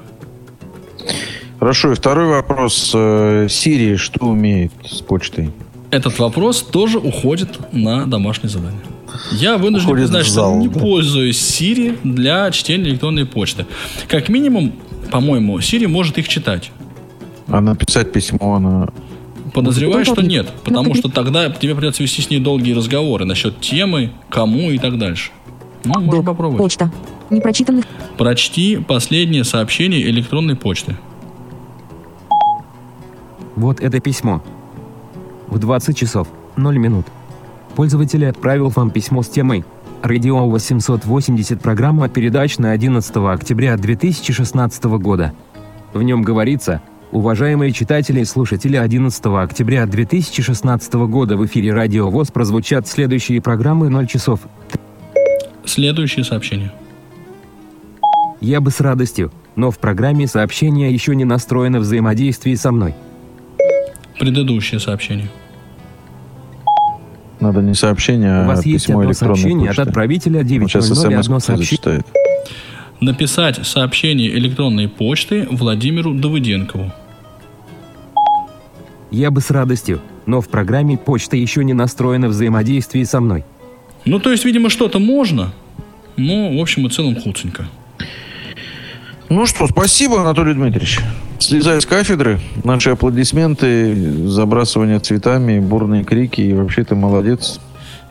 Хорошо, 1.58 1.92
и 1.92 1.94
второй 1.94 2.26
вопрос. 2.26 2.90
Э, 2.94 3.46
Сирия 3.48 3.96
что 3.96 4.26
умеет 4.26 4.72
с 4.84 5.00
почтой? 5.00 5.50
Этот 5.90 6.18
вопрос 6.18 6.62
тоже 6.62 6.98
уходит 6.98 7.72
на 7.72 8.06
домашнее 8.06 8.48
задание. 8.50 8.80
Я 9.30 9.58
вынужден 9.58 9.90
Уходит 9.90 10.06
признать, 10.06 10.26
что 10.26 10.54
не 10.56 10.68
да. 10.68 10.80
пользуюсь 10.80 11.38
Siri 11.38 11.98
для 12.02 12.50
чтения 12.50 12.90
электронной 12.90 13.26
почты. 13.26 13.66
Как 14.08 14.28
минимум, 14.30 14.72
по-моему, 15.10 15.58
Siri 15.58 15.86
может 15.86 16.16
их 16.18 16.28
читать. 16.28 16.70
А 17.48 17.60
написать 17.60 18.10
письмо 18.12 18.54
она... 18.54 18.88
Подозреваю, 19.52 19.98
Ну, 20.06 20.14
что 20.14 20.22
нет, 20.22 20.48
потому 20.64 20.94
что 20.96 21.10
тогда 21.10 21.50
тебе 21.50 21.74
придется 21.74 22.02
вести 22.02 22.22
с 22.22 22.30
ней 22.30 22.40
долгие 22.40 22.72
разговоры 22.72 23.26
насчет 23.26 23.60
темы, 23.60 24.12
кому 24.30 24.70
и 24.70 24.78
так 24.78 24.98
дальше. 24.98 25.30
Ну, 25.84 26.00
можно 26.00 26.22
попробовать. 26.22 26.58
Почта. 26.62 26.90
Непрочитанных. 27.32 27.86
Прочти 28.18 28.76
последнее 28.76 29.44
сообщение 29.44 30.02
электронной 30.02 30.54
почты. 30.54 30.96
Вот 33.56 33.80
это 33.80 34.00
письмо. 34.00 34.42
В 35.48 35.58
20 35.58 35.96
часов 35.96 36.28
0 36.56 36.78
минут. 36.78 37.06
Пользователь 37.74 38.26
отправил 38.26 38.68
вам 38.68 38.90
письмо 38.90 39.22
с 39.22 39.28
темой 39.28 39.64
«Радио 40.02 40.46
880. 40.46 41.60
Программа 41.60 42.10
передач 42.10 42.58
на 42.58 42.72
11 42.72 43.16
октября 43.16 43.78
2016 43.78 44.84
года». 44.84 45.32
В 45.94 46.02
нем 46.02 46.22
говорится 46.22 46.82
«Уважаемые 47.12 47.72
читатели 47.72 48.20
и 48.20 48.24
слушатели 48.26 48.76
11 48.76 49.24
октября 49.26 49.86
2016 49.86 50.92
года 50.94 51.38
в 51.38 51.46
эфире 51.46 51.72
Радио 51.72 52.10
ВОЗ 52.10 52.30
прозвучат 52.30 52.86
следующие 52.86 53.40
программы 53.40 53.88
0 53.88 54.06
часов 54.06 54.40
Следующее 55.64 56.24
сообщение. 56.24 56.72
Я 58.42 58.60
бы 58.60 58.72
с 58.72 58.80
радостью, 58.80 59.30
но 59.54 59.70
в 59.70 59.78
программе 59.78 60.26
сообщения 60.26 60.90
еще 60.90 61.14
не 61.14 61.24
настроено 61.24 61.78
взаимодействие 61.78 62.56
со 62.56 62.72
мной. 62.72 62.94
Предыдущее 64.18 64.80
сообщение. 64.80 65.28
Надо 67.38 67.62
не 67.62 67.74
сообщение, 67.74 68.42
У 68.42 68.46
вас 68.46 68.64
а 68.66 68.68
есть 68.68 68.86
письмо 68.86 69.00
одно 69.00 69.10
электронной 69.10 69.36
сообщение 69.36 69.66
почты. 69.68 69.82
от 69.82 69.88
отправителя 69.88 70.40
Он 70.40 70.44
сейчас 70.68 70.88
900 70.88 70.96
смс 70.96 71.24
одно 71.26 71.38
сообщение. 71.38 72.02
Написать 73.00 73.64
сообщение 73.64 74.36
электронной 74.36 74.88
почты 74.88 75.46
Владимиру 75.48 76.12
Давыденкову. 76.12 76.92
Я 79.12 79.30
бы 79.30 79.40
с 79.40 79.50
радостью, 79.50 80.00
но 80.26 80.40
в 80.40 80.48
программе 80.48 80.98
почта 80.98 81.36
еще 81.36 81.62
не 81.62 81.74
настроено 81.74 82.26
взаимодействие 82.26 83.06
со 83.06 83.20
мной. 83.20 83.44
Ну, 84.04 84.18
то 84.18 84.32
есть, 84.32 84.44
видимо, 84.44 84.68
что-то 84.68 84.98
можно, 84.98 85.52
но, 86.16 86.56
в 86.56 86.60
общем 86.60 86.88
и 86.88 86.90
целом, 86.90 87.14
хуценько. 87.14 87.66
Ну 89.34 89.46
что, 89.46 89.66
спасибо, 89.66 90.20
Анатолий 90.20 90.52
Дмитриевич. 90.52 91.00
Слезай 91.38 91.80
с 91.80 91.86
кафедры. 91.86 92.38
Наши 92.64 92.90
аплодисменты, 92.90 94.28
забрасывание 94.28 94.98
цветами, 94.98 95.58
бурные 95.58 96.04
крики. 96.04 96.42
И 96.42 96.52
вообще 96.52 96.84
ты 96.84 96.94
молодец. 96.94 97.58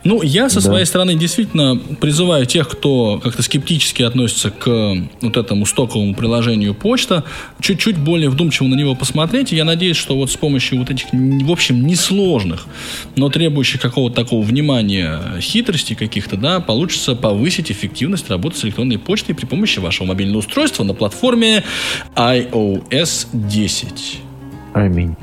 Ну, 0.04 0.20
я 0.22 0.48
со 0.48 0.56
Да. 0.56 0.62
своей 0.62 0.84
стороны 0.84 1.14
действительно 1.14 1.76
призываю 2.00 2.44
тех, 2.46 2.68
кто 2.68 3.20
как-то 3.22 3.42
скептически 3.42 4.02
относится 4.02 4.50
к 4.50 4.96
вот 5.20 5.36
этому 5.36 5.64
стоковому 5.66 6.14
приложению 6.14 6.74
почта, 6.74 7.24
чуть-чуть 7.60 7.96
более 7.98 8.28
вдумчиво 8.28 8.66
на 8.66 8.74
него 8.74 8.94
посмотреть. 8.94 9.52
И 9.52 9.56
я 9.56 9.64
надеюсь, 9.64 9.96
что 9.96 10.16
вот 10.16 10.30
с 10.30 10.36
помощью 10.36 10.78
вот 10.78 10.90
этих, 10.90 11.06
в 11.12 11.50
общем, 11.50 11.86
несложных, 11.86 12.66
но 13.16 13.28
требующих 13.30 13.80
какого-то 13.80 14.16
такого 14.16 14.42
внимания 14.42 15.20
хитростей 15.40 15.94
каких-то, 15.94 16.36
да, 16.36 16.60
получится 16.60 17.14
повысить 17.14 17.70
эффективность 17.70 18.28
работы 18.28 18.56
с 18.58 18.64
электронной 18.64 18.98
почтой 18.98 19.34
при 19.34 19.46
помощи 19.46 19.78
вашего 19.78 20.08
мобильного 20.08 20.38
устройства 20.40 20.84
на 20.84 20.94
платформе 20.94 21.64
iOS 22.16 23.28
10. 23.32 24.18
Аминь. 24.74 25.14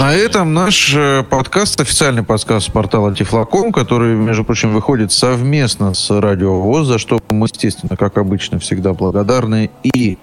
На 0.00 0.14
этом 0.14 0.54
наш 0.54 0.94
э, 0.96 1.22
подкаст, 1.28 1.78
официальный 1.78 2.22
подкаст 2.22 2.72
портала 2.72 3.14
Тифлоком, 3.14 3.70
который, 3.70 4.14
между 4.14 4.44
прочим, 4.44 4.72
выходит 4.72 5.12
совместно 5.12 5.92
с 5.92 6.08
Радио 6.08 6.58
ВОЗ, 6.58 6.86
за 6.86 6.98
что 6.98 7.20
мы, 7.28 7.46
естественно, 7.46 7.98
как 7.98 8.16
обычно, 8.16 8.58
всегда 8.58 8.94
благодарны 8.94 9.68
и 9.82 10.16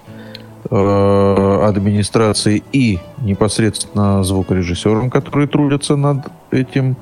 э, 0.68 1.60
администрации, 1.64 2.64
и 2.72 2.98
непосредственно 3.18 4.24
звукорежиссерам, 4.24 5.10
которые 5.10 5.46
трудятся 5.46 5.94
над 5.94 6.26
этим 6.50 6.96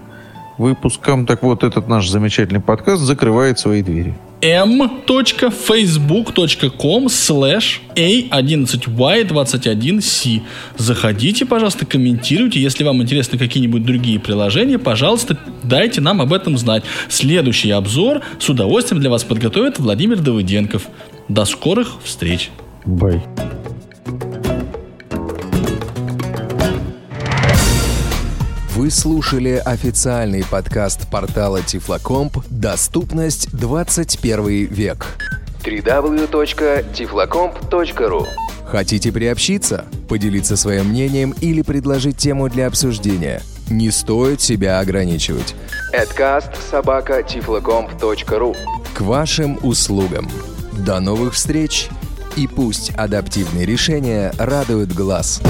выпуском. 0.58 1.24
Так 1.24 1.42
вот, 1.42 1.64
этот 1.64 1.88
наш 1.88 2.06
замечательный 2.10 2.60
подкаст 2.60 3.00
закрывает 3.00 3.58
свои 3.58 3.82
двери. 3.82 4.14
m.facebook.com 4.42 7.08
slash 7.08 7.80
a11y21c. 7.94 10.42
Заходите, 10.76 11.46
пожалуйста, 11.46 11.86
комментируйте. 11.86 12.60
Если 12.60 12.84
вам 12.84 13.00
интересны 13.02 13.38
какие-нибудь 13.38 13.84
другие 13.84 14.20
приложения, 14.20 14.78
пожалуйста, 14.78 15.38
дайте 15.62 16.00
нам 16.00 16.20
об 16.20 16.32
этом 16.32 16.58
знать. 16.58 16.82
Следующий 17.08 17.70
обзор 17.70 18.22
с 18.38 18.48
удовольствием 18.48 19.00
для 19.00 19.10
вас 19.10 19.22
подготовит 19.24 19.78
Владимир 19.78 20.20
Давыденков. 20.20 20.88
До 21.28 21.44
скорых 21.44 21.96
встреч! 22.04 22.50
Бай. 22.84 23.20
Вы 28.76 28.90
слушали 28.90 29.62
официальный 29.64 30.44
подкаст 30.44 31.10
портала 31.10 31.62
Тифлокомп 31.62 32.36
«Доступность 32.50 33.50
21 33.52 34.66
век». 34.66 35.06
www.tiflocomp.ru 35.64 38.26
Хотите 38.66 39.12
приобщиться, 39.12 39.86
поделиться 40.10 40.58
своим 40.58 40.90
мнением 40.90 41.34
или 41.40 41.62
предложить 41.62 42.18
тему 42.18 42.50
для 42.50 42.66
обсуждения? 42.66 43.40
Не 43.70 43.90
стоит 43.90 44.42
себя 44.42 44.80
ограничивать. 44.80 45.54
Adcast 45.94 46.52
К 48.92 49.00
вашим 49.00 49.58
услугам. 49.62 50.28
До 50.84 51.00
новых 51.00 51.32
встреч! 51.32 51.88
И 52.36 52.46
пусть 52.46 52.90
адаптивные 52.90 53.64
решения 53.64 54.34
радуют 54.38 54.92
глаз. 54.92 55.40